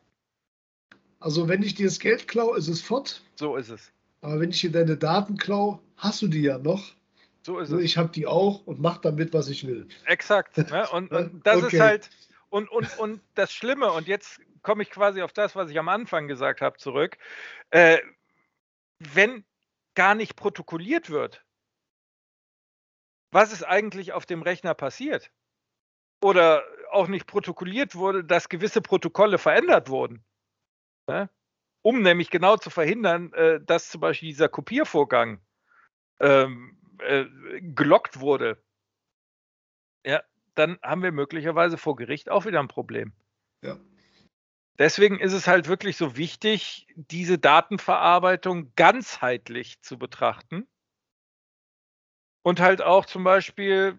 Also 1.20 1.48
wenn 1.48 1.64
ich 1.64 1.76
dir 1.76 1.88
das 1.88 2.00
Geld 2.00 2.28
klaue, 2.28 2.58
ist 2.58 2.68
es 2.68 2.82
fort. 2.82 3.22
So 3.36 3.56
ist 3.56 3.70
es. 3.70 3.92
Aber 4.22 4.40
wenn 4.40 4.52
ich 4.52 4.62
dir 4.62 4.72
deine 4.72 4.98
Daten 4.98 5.38
klaue, 5.38 5.80
hast 5.98 6.22
du 6.22 6.28
die 6.28 6.42
ja 6.42 6.58
noch. 6.58 6.94
So 7.44 7.58
ist 7.58 7.70
also 7.70 7.78
es. 7.78 7.84
Ich 7.84 7.98
habe 7.98 8.10
die 8.10 8.28
auch 8.28 8.66
und 8.66 8.80
mache 8.80 9.02
damit, 9.02 9.34
was 9.34 9.50
ich 9.50 9.66
will. 9.66 9.88
Exakt. 10.06 10.58
Ne? 10.58 10.88
Und, 10.92 11.12
und, 11.12 11.46
das 11.46 11.64
okay. 11.64 11.76
ist 11.76 11.82
halt, 11.82 12.10
und, 12.50 12.70
und, 12.70 13.00
und 13.00 13.22
das 13.34 13.52
Schlimme, 13.52 13.92
und 13.94 14.08
jetzt 14.08 14.40
komme 14.62 14.84
ich 14.84 14.90
quasi 14.90 15.22
auf 15.22 15.34
das, 15.34 15.56
was 15.56 15.72
ich 15.72 15.80
am 15.80 15.90
Anfang 15.90 16.28
gesagt 16.28 16.62
habe, 16.62 16.78
zurück. 16.78 17.18
Äh, 17.70 18.00
wenn 19.00 19.44
gar 19.96 20.16
nicht 20.16 20.36
protokolliert 20.36 21.10
wird, 21.10 21.44
was 23.32 23.54
ist 23.54 23.64
eigentlich 23.64 24.14
auf 24.14 24.26
dem 24.26 24.42
Rechner 24.42 24.74
passiert? 24.74 25.32
Oder 26.22 26.64
auch 26.92 27.08
nicht 27.08 27.26
protokolliert 27.26 27.96
wurde, 27.96 28.24
dass 28.24 28.50
gewisse 28.50 28.82
Protokolle 28.82 29.38
verändert 29.38 29.90
wurden. 29.90 30.24
Ne? 31.08 31.30
Um 31.82 32.02
nämlich 32.02 32.30
genau 32.30 32.58
zu 32.58 32.70
verhindern, 32.70 33.34
äh, 33.34 33.60
dass 33.62 33.90
zum 33.90 34.02
Beispiel 34.02 34.30
dieser 34.30 34.50
Kopiervorgang 34.50 35.42
ähm, 36.20 36.78
äh, 37.00 37.26
gelockt 37.62 38.20
wurde. 38.20 38.62
Ja, 40.06 40.22
dann 40.56 40.78
haben 40.84 41.02
wir 41.02 41.12
möglicherweise 41.12 41.78
vor 41.78 41.96
Gericht 41.96 42.30
auch 42.30 42.46
wieder 42.46 42.60
ein 42.60 42.68
Problem. 42.68 43.14
Ja. 43.64 43.80
Deswegen 44.78 45.20
ist 45.20 45.34
es 45.34 45.48
halt 45.48 45.68
wirklich 45.68 45.98
so 45.98 46.18
wichtig, 46.18 46.88
diese 46.96 47.38
Datenverarbeitung 47.38 48.74
ganzheitlich 48.76 49.82
zu 49.82 49.98
betrachten 49.98 50.68
und 52.44 52.60
halt 52.60 52.82
auch 52.82 53.06
zum 53.06 53.24
Beispiel, 53.24 53.98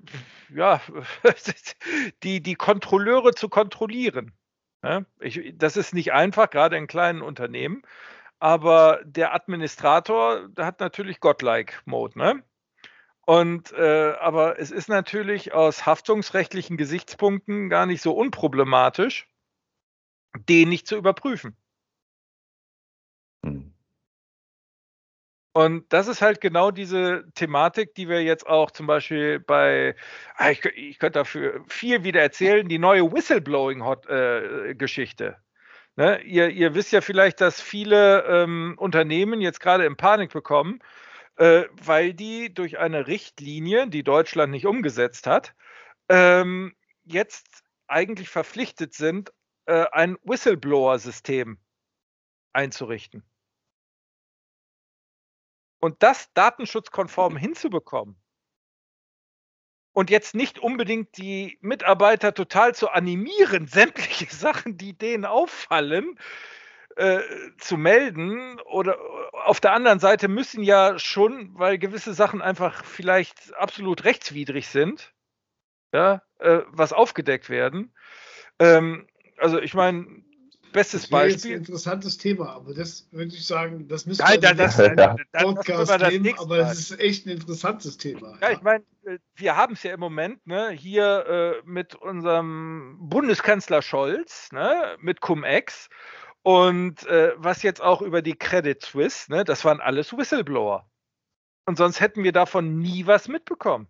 ja, 0.55 0.81
die, 2.23 2.43
die 2.43 2.55
Kontrolleure 2.55 3.35
zu 3.35 3.49
kontrollieren. 3.49 4.33
Ja, 4.83 5.05
ich, 5.21 5.55
das 5.57 5.77
ist 5.77 5.95
nicht 5.95 6.13
einfach, 6.13 6.51
gerade 6.51 6.77
in 6.77 6.89
kleinen 6.89 7.23
Unternehmen. 7.23 7.83
Aber 8.41 9.01
der 9.05 9.35
Administrator 9.35 10.49
der 10.49 10.67
hat 10.67 10.81
natürlich 10.81 11.21
Godlike-Mode. 11.21 12.19
Ne? 12.19 12.43
Und 13.25 13.73
äh, 13.73 14.15
aber 14.21 14.59
es 14.59 14.73
ist 14.73 14.89
natürlich 14.89 15.53
aus 15.53 15.87
haftungsrechtlichen 15.87 16.77
Gesichtspunkten 16.77 17.69
gar 17.69 17.87
nicht 17.87 18.03
so 18.03 18.13
unproblematisch, 18.13 19.29
den 20.49 20.69
nicht 20.71 20.89
zu 20.89 20.97
überprüfen. 20.97 21.57
Hm. 23.45 23.72
Und 25.55 25.93
das 25.93 26.09
ist 26.09 26.23
halt 26.23 26.41
genau 26.41 26.71
diese 26.71 27.31
Thematik, 27.35 27.95
die 27.95 28.09
wir 28.09 28.23
jetzt 28.23 28.47
auch 28.47 28.71
zum 28.71 28.87
Beispiel 28.87 29.39
bei, 29.39 29.95
ah, 30.37 30.51
ich, 30.51 30.65
ich 30.65 30.99
könnte 30.99 31.19
dafür 31.19 31.63
viel 31.69 32.05
wieder 32.05 32.23
erzählen, 32.23 32.67
die 32.67 32.79
neue 32.79 33.13
Whistleblowing-Geschichte. 33.13 35.27
Äh, 35.27 36.01
ne? 36.01 36.23
ihr, 36.23 36.49
ihr, 36.49 36.75
wisst 36.75 36.93
ja 36.93 37.03
vielleicht, 37.03 37.43
dass 37.43 37.61
viele 37.61 38.25
ähm, 38.25 38.77
Unternehmen 38.79 39.43
jetzt 39.43 39.61
gerade 39.61 39.85
in 39.85 39.97
Panik 39.97 40.33
bekommen, 40.33 40.79
äh, 41.37 41.65
weil 41.73 42.15
die 42.15 42.55
durch 42.55 42.79
eine 42.79 43.07
Richtlinie, 43.07 43.89
die 43.89 44.05
Deutschland 44.05 44.53
nicht 44.53 44.67
umgesetzt 44.67 45.27
hat, 45.27 45.55
ähm, 46.09 46.75
jetzt 47.05 47.63
eigentlich 47.89 48.31
verpflichtet 48.31 48.95
sind, 48.95 49.33
äh, 49.67 49.85
ein 49.93 50.17
Whistleblower-System 50.25 51.59
einzurichten. 52.55 53.23
Und 55.83 56.01
das 56.05 56.33
datenschutzkonform 56.35 57.37
hinzubekommen 57.37 58.17
und 59.93 60.11
jetzt 60.11 60.37
nicht 60.37 60.61
unbedingt 60.61 61.17
die 61.17 61.59
Mitarbeiter 61.61 62.33
total 62.35 62.73
zu 62.73 62.91
animieren, 62.91 63.67
sämtliche 63.67 64.33
Sachen, 64.33 64.77
die 64.77 64.97
denen 64.97 65.25
auffallen, 65.25 66.21
äh, 66.95 67.19
zu 67.59 67.77
melden. 67.77 68.61
Oder 68.61 68.97
auf 69.33 69.59
der 69.59 69.73
anderen 69.73 69.99
Seite 69.99 70.29
müssen 70.29 70.63
ja 70.63 71.01
schon, 71.01 71.51
weil 71.59 71.79
gewisse 71.79 72.15
Sachen 72.15 72.43
einfach 72.43 72.85
vielleicht 72.85 73.53
absolut 73.57 74.05
rechtswidrig 74.05 74.69
sind, 74.69 75.13
ja, 75.93 76.23
äh, 76.39 76.61
was 76.69 76.93
aufgedeckt 76.93 77.51
werden. 77.51 77.93
Ähm, 78.61 79.09
also 79.37 79.61
ich 79.61 79.75
meine, 79.75 80.23
Bestes 80.73 81.07
Beispiel. 81.07 81.33
Das 81.33 81.45
ist 81.45 81.51
ein 81.51 81.59
interessantes 81.59 82.19
Thema, 82.19 82.49
aber 82.55 82.75
das 82.75 83.07
würde 83.11 83.35
ich 83.35 83.47
sagen, 83.47 83.87
das 83.89 84.07
müssen 84.07 84.21
wir 84.21 84.39
Nein, 84.39 84.57
das, 84.57 84.77
das, 84.77 84.97
das, 85.33 85.43
Podcast 85.43 85.91
das 85.91 86.11
nehmen, 86.11 86.39
aber 86.39 86.59
es 86.59 86.91
ist 86.91 87.01
echt 87.01 87.27
ein 87.27 87.31
interessantes 87.31 87.99
Thema. 87.99 88.39
Ja, 88.41 88.49
ja. 88.49 88.51
ich 88.53 88.63
meine, 88.63 88.85
äh, 89.05 89.19
wir 89.37 89.57
haben 89.57 89.75
es 89.75 89.83
ja 89.83 89.95
im 89.95 90.01
Moment 90.01 90.47
ne, 90.47 90.71
hier 90.71 91.27
äh, 91.27 91.69
mit 91.69 91.95
unserem 91.95 92.97
Bundeskanzler 93.01 93.83
Scholz, 93.83 94.51
ne, 94.53 94.97
mit 95.01 95.21
Cum-Ex 95.21 95.89
und 96.43 97.07
äh, 97.07 97.33
was 97.37 97.63
jetzt 97.63 97.81
auch 97.81 98.03
über 98.03 98.23
die 98.23 98.35
Credit 98.35 98.83
Suisse, 98.83 99.31
ne, 99.31 99.45
das 99.45 99.65
waren 99.65 99.81
alles 99.81 100.17
Whistleblower. 100.17 100.89
Und 101.67 101.77
sonst 101.79 102.01
hätten 102.01 102.25
wir 102.25 102.33
davon 102.33 102.79
nie 102.79 103.07
was 103.07 103.29
mitbekommen. 103.29 103.87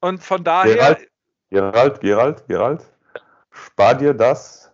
Und 0.00 0.22
von 0.22 0.44
daher. 0.44 0.74
Gerald, 0.74 1.08
Gerald, 1.50 2.00
Gerald, 2.00 2.46
Gerald 2.46 2.92
spar 3.50 3.94
dir 3.94 4.14
das 4.14 4.67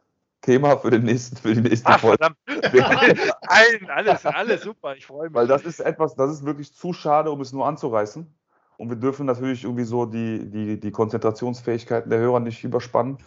Thema 0.44 0.76
für, 0.76 0.90
den 0.90 1.04
nächsten, 1.04 1.36
für 1.36 1.54
die 1.54 1.60
nächste 1.60 1.88
Ach, 1.88 2.00
Folge. 2.00 2.26
Allen, 2.46 3.90
alles, 3.90 4.26
alles 4.26 4.62
super, 4.62 4.94
ich 4.94 5.06
freue 5.06 5.28
mich. 5.28 5.34
Weil 5.34 5.46
das 5.46 5.64
ist 5.64 5.80
etwas, 5.80 6.14
das 6.14 6.30
ist 6.30 6.44
wirklich 6.44 6.74
zu 6.74 6.92
schade, 6.92 7.30
um 7.30 7.40
es 7.40 7.52
nur 7.52 7.66
anzureißen. 7.66 8.32
Und 8.76 8.88
wir 8.88 8.96
dürfen 8.96 9.26
natürlich 9.26 9.64
irgendwie 9.64 9.84
so 9.84 10.04
die, 10.04 10.50
die, 10.50 10.80
die 10.80 10.90
Konzentrationsfähigkeiten 10.90 12.10
der 12.10 12.18
Hörer 12.18 12.40
nicht 12.40 12.62
überspannen. 12.62 13.18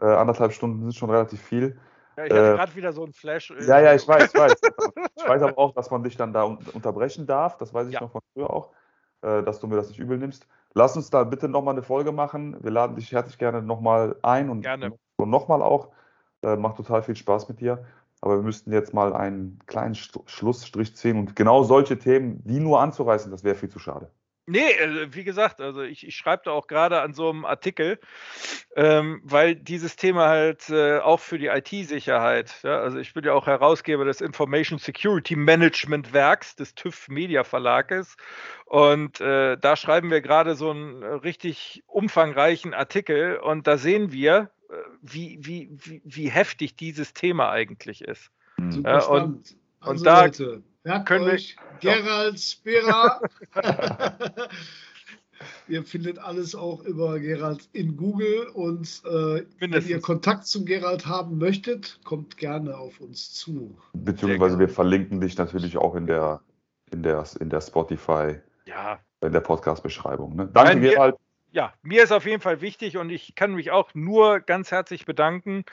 Äh, 0.00 0.06
anderthalb 0.06 0.52
Stunden 0.52 0.82
sind 0.82 0.94
schon 0.94 1.10
relativ 1.10 1.42
viel. 1.42 1.78
Ja, 2.16 2.24
ich 2.26 2.32
hatte 2.32 2.52
äh, 2.52 2.56
gerade 2.56 2.74
wieder 2.76 2.92
so 2.92 3.04
ein 3.04 3.12
Flash. 3.12 3.50
Äh, 3.50 3.64
ja, 3.64 3.80
ja, 3.80 3.94
ich 3.94 4.06
weiß, 4.06 4.32
ich 4.32 4.38
weiß. 4.38 4.54
ich 5.16 5.28
weiß 5.28 5.42
aber 5.42 5.58
auch, 5.58 5.74
dass 5.74 5.90
man 5.90 6.02
dich 6.02 6.16
dann 6.16 6.32
da 6.32 6.44
unterbrechen 6.44 7.26
darf. 7.26 7.56
Das 7.56 7.74
weiß 7.74 7.88
ich 7.88 7.94
ja. 7.94 8.00
noch 8.00 8.12
von 8.12 8.20
früher 8.32 8.50
auch, 8.50 8.70
äh, 9.22 9.42
dass 9.42 9.60
du 9.60 9.66
mir 9.66 9.76
das 9.76 9.88
nicht 9.88 9.98
übel 9.98 10.18
nimmst. 10.18 10.46
Lass 10.74 10.96
uns 10.96 11.10
da 11.10 11.24
bitte 11.24 11.48
nochmal 11.48 11.74
eine 11.74 11.82
Folge 11.82 12.12
machen. 12.12 12.56
Wir 12.62 12.70
laden 12.70 12.94
dich 12.94 13.10
herzlich 13.10 13.38
gerne 13.38 13.62
nochmal 13.62 14.16
ein 14.22 14.50
und, 14.50 14.66
und 15.16 15.30
nochmal 15.30 15.62
auch. 15.62 15.88
Äh, 16.42 16.56
macht 16.56 16.76
total 16.76 17.02
viel 17.02 17.16
Spaß 17.16 17.48
mit 17.48 17.60
dir. 17.60 17.84
Aber 18.20 18.36
wir 18.36 18.42
müssten 18.42 18.72
jetzt 18.72 18.92
mal 18.94 19.14
einen 19.14 19.58
kleinen 19.66 19.94
Schlussstrich 19.94 20.94
ziehen 20.96 21.18
und 21.18 21.36
genau 21.36 21.62
solche 21.64 21.98
Themen, 21.98 22.42
die 22.44 22.60
nur 22.60 22.80
anzureißen, 22.80 23.30
das 23.30 23.44
wäre 23.44 23.54
viel 23.56 23.70
zu 23.70 23.78
schade. 23.78 24.10
Nee, 24.50 24.72
äh, 24.72 25.14
wie 25.14 25.24
gesagt, 25.24 25.60
also 25.60 25.82
ich, 25.82 26.06
ich 26.06 26.16
schreibe 26.16 26.42
da 26.46 26.50
auch 26.50 26.66
gerade 26.66 27.00
an 27.00 27.14
so 27.14 27.30
einem 27.30 27.44
Artikel, 27.44 27.98
ähm, 28.74 29.20
weil 29.24 29.54
dieses 29.54 29.96
Thema 29.96 30.28
halt 30.28 30.68
äh, 30.70 30.98
auch 30.98 31.20
für 31.20 31.38
die 31.38 31.46
IT-Sicherheit, 31.46 32.54
ja, 32.62 32.80
also 32.80 32.98
ich 32.98 33.14
bin 33.14 33.24
ja 33.24 33.32
auch 33.32 33.46
Herausgeber 33.46 34.04
des 34.04 34.20
Information 34.20 34.78
Security 34.78 35.36
Management 35.36 36.12
Werks 36.12 36.56
des 36.56 36.74
TÜV 36.74 37.08
Media 37.08 37.44
Verlages 37.44 38.16
und 38.64 39.20
äh, 39.20 39.56
da 39.56 39.76
schreiben 39.76 40.10
wir 40.10 40.20
gerade 40.20 40.56
so 40.56 40.70
einen 40.70 41.02
richtig 41.02 41.82
umfangreichen 41.86 42.74
Artikel 42.74 43.36
und 43.38 43.66
da 43.66 43.78
sehen 43.78 44.12
wir, 44.12 44.50
wie, 45.02 45.38
wie, 45.40 45.68
wie, 45.72 46.02
wie 46.04 46.30
heftig 46.30 46.76
dieses 46.76 47.12
Thema 47.12 47.50
eigentlich 47.50 48.02
ist. 48.02 48.30
Super 48.70 49.10
und, 49.10 49.56
also 49.80 49.90
und 49.90 50.06
da, 50.06 50.24
Leute, 50.24 50.62
Merkt 50.84 51.06
Können 51.06 51.26
wir- 51.26 51.34
euch, 51.34 51.56
Gerald 51.80 52.40
Spera. 52.40 53.20
ihr 55.68 55.84
findet 55.84 56.18
alles 56.18 56.54
auch 56.54 56.82
über 56.84 57.18
Gerald 57.18 57.68
in 57.72 57.96
Google 57.96 58.48
und 58.54 59.02
äh, 59.04 59.44
wenn 59.58 59.72
ihr 59.72 60.00
Kontakt 60.00 60.46
zum 60.46 60.64
Gerald 60.64 61.06
haben 61.06 61.38
möchtet, 61.38 62.00
kommt 62.04 62.36
gerne 62.36 62.76
auf 62.76 63.00
uns 63.00 63.32
zu. 63.32 63.76
Beziehungsweise 63.92 64.58
wir 64.58 64.68
verlinken 64.68 65.20
dich 65.20 65.36
natürlich 65.38 65.76
auch 65.76 65.94
in 65.94 66.06
der, 66.06 66.40
in 66.92 67.02
der, 67.02 67.24
in 67.40 67.50
der 67.50 67.60
Spotify, 67.60 68.36
Ja, 68.66 68.98
in 69.20 69.32
der 69.32 69.40
Podcast-Beschreibung. 69.40 70.36
Ne? 70.36 70.48
Danke, 70.52 70.72
Nein, 70.72 70.80
Gerald. 70.82 71.16
Ja, 71.52 71.72
mir 71.82 72.02
ist 72.02 72.12
auf 72.12 72.26
jeden 72.26 72.40
Fall 72.40 72.60
wichtig 72.60 72.96
und 72.96 73.10
ich 73.10 73.34
kann 73.34 73.54
mich 73.54 73.70
auch 73.70 73.90
nur 73.94 74.40
ganz 74.40 74.70
herzlich 74.70 75.04
bedanken 75.04 75.64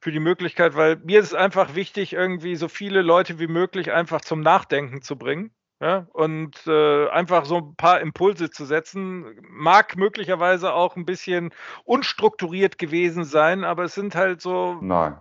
für 0.00 0.12
die 0.12 0.20
Möglichkeit, 0.20 0.76
weil 0.76 0.96
mir 0.96 1.20
ist 1.20 1.28
es 1.28 1.34
einfach 1.34 1.74
wichtig, 1.74 2.12
irgendwie 2.12 2.56
so 2.56 2.68
viele 2.68 3.02
Leute 3.02 3.38
wie 3.38 3.46
möglich 3.46 3.92
einfach 3.92 4.20
zum 4.20 4.40
Nachdenken 4.40 5.02
zu 5.02 5.16
bringen. 5.16 5.52
Ja, 5.80 6.06
und 6.12 6.64
äh, 6.68 7.08
einfach 7.08 7.44
so 7.44 7.56
ein 7.56 7.74
paar 7.74 8.00
Impulse 8.00 8.50
zu 8.50 8.64
setzen, 8.66 9.24
mag 9.48 9.96
möglicherweise 9.96 10.74
auch 10.74 10.94
ein 10.94 11.04
bisschen 11.04 11.52
unstrukturiert 11.82 12.78
gewesen 12.78 13.24
sein, 13.24 13.64
aber 13.64 13.82
es 13.82 13.94
sind 13.94 14.14
halt 14.14 14.40
so, 14.40 14.78
Nein, 14.80 15.16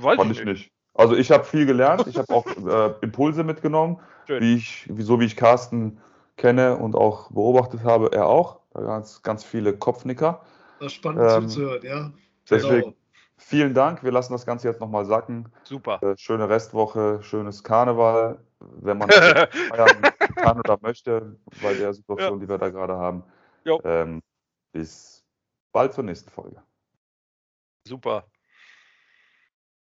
fand 0.00 0.32
ich 0.32 0.42
nicht. 0.42 0.70
Also 0.94 1.14
ich 1.14 1.30
habe 1.30 1.44
viel 1.44 1.66
gelernt, 1.66 2.06
ich 2.06 2.16
habe 2.16 2.32
auch 2.32 2.46
äh, 2.66 2.94
Impulse 3.02 3.44
mitgenommen, 3.44 4.00
Schön. 4.26 4.42
wie 4.42 4.54
ich, 4.54 4.88
wie, 4.88 5.02
so 5.02 5.20
wie 5.20 5.26
ich 5.26 5.36
Carsten 5.36 6.00
kenne 6.40 6.76
und 6.78 6.96
auch 6.96 7.30
beobachtet 7.30 7.84
habe, 7.84 8.10
er 8.12 8.26
auch. 8.26 8.60
Da 8.72 8.80
ganz, 8.80 9.22
ganz 9.22 9.44
viele 9.44 9.76
Kopfnicker. 9.76 10.42
Das 10.78 10.86
ist 10.86 10.94
spannend 10.94 11.22
Ähm, 11.22 11.48
zuzuhören, 11.48 11.82
ja. 11.82 12.12
Deswegen 12.48 12.82
Genau. 12.82 12.96
vielen 13.36 13.74
Dank. 13.74 14.02
Wir 14.02 14.10
lassen 14.10 14.32
das 14.32 14.46
Ganze 14.46 14.68
jetzt 14.68 14.80
nochmal 14.80 15.04
sacken. 15.04 15.52
Super. 15.64 16.02
Äh, 16.02 16.16
schöne 16.16 16.48
Restwoche, 16.48 17.22
schönes 17.22 17.62
Karneval, 17.62 18.42
wenn 18.58 18.98
man 18.98 19.08
kann 20.36 20.58
oder 20.60 20.78
möchte, 20.80 21.38
bei 21.62 21.74
der 21.74 21.92
Situation, 21.92 22.40
die 22.40 22.48
wir 22.48 22.58
da 22.58 22.70
gerade 22.70 22.96
haben. 22.96 23.22
Ähm, 23.84 24.22
bis 24.72 25.24
bald 25.72 25.92
zur 25.92 26.04
nächsten 26.04 26.30
Folge. 26.30 26.62
Super. 27.86 28.29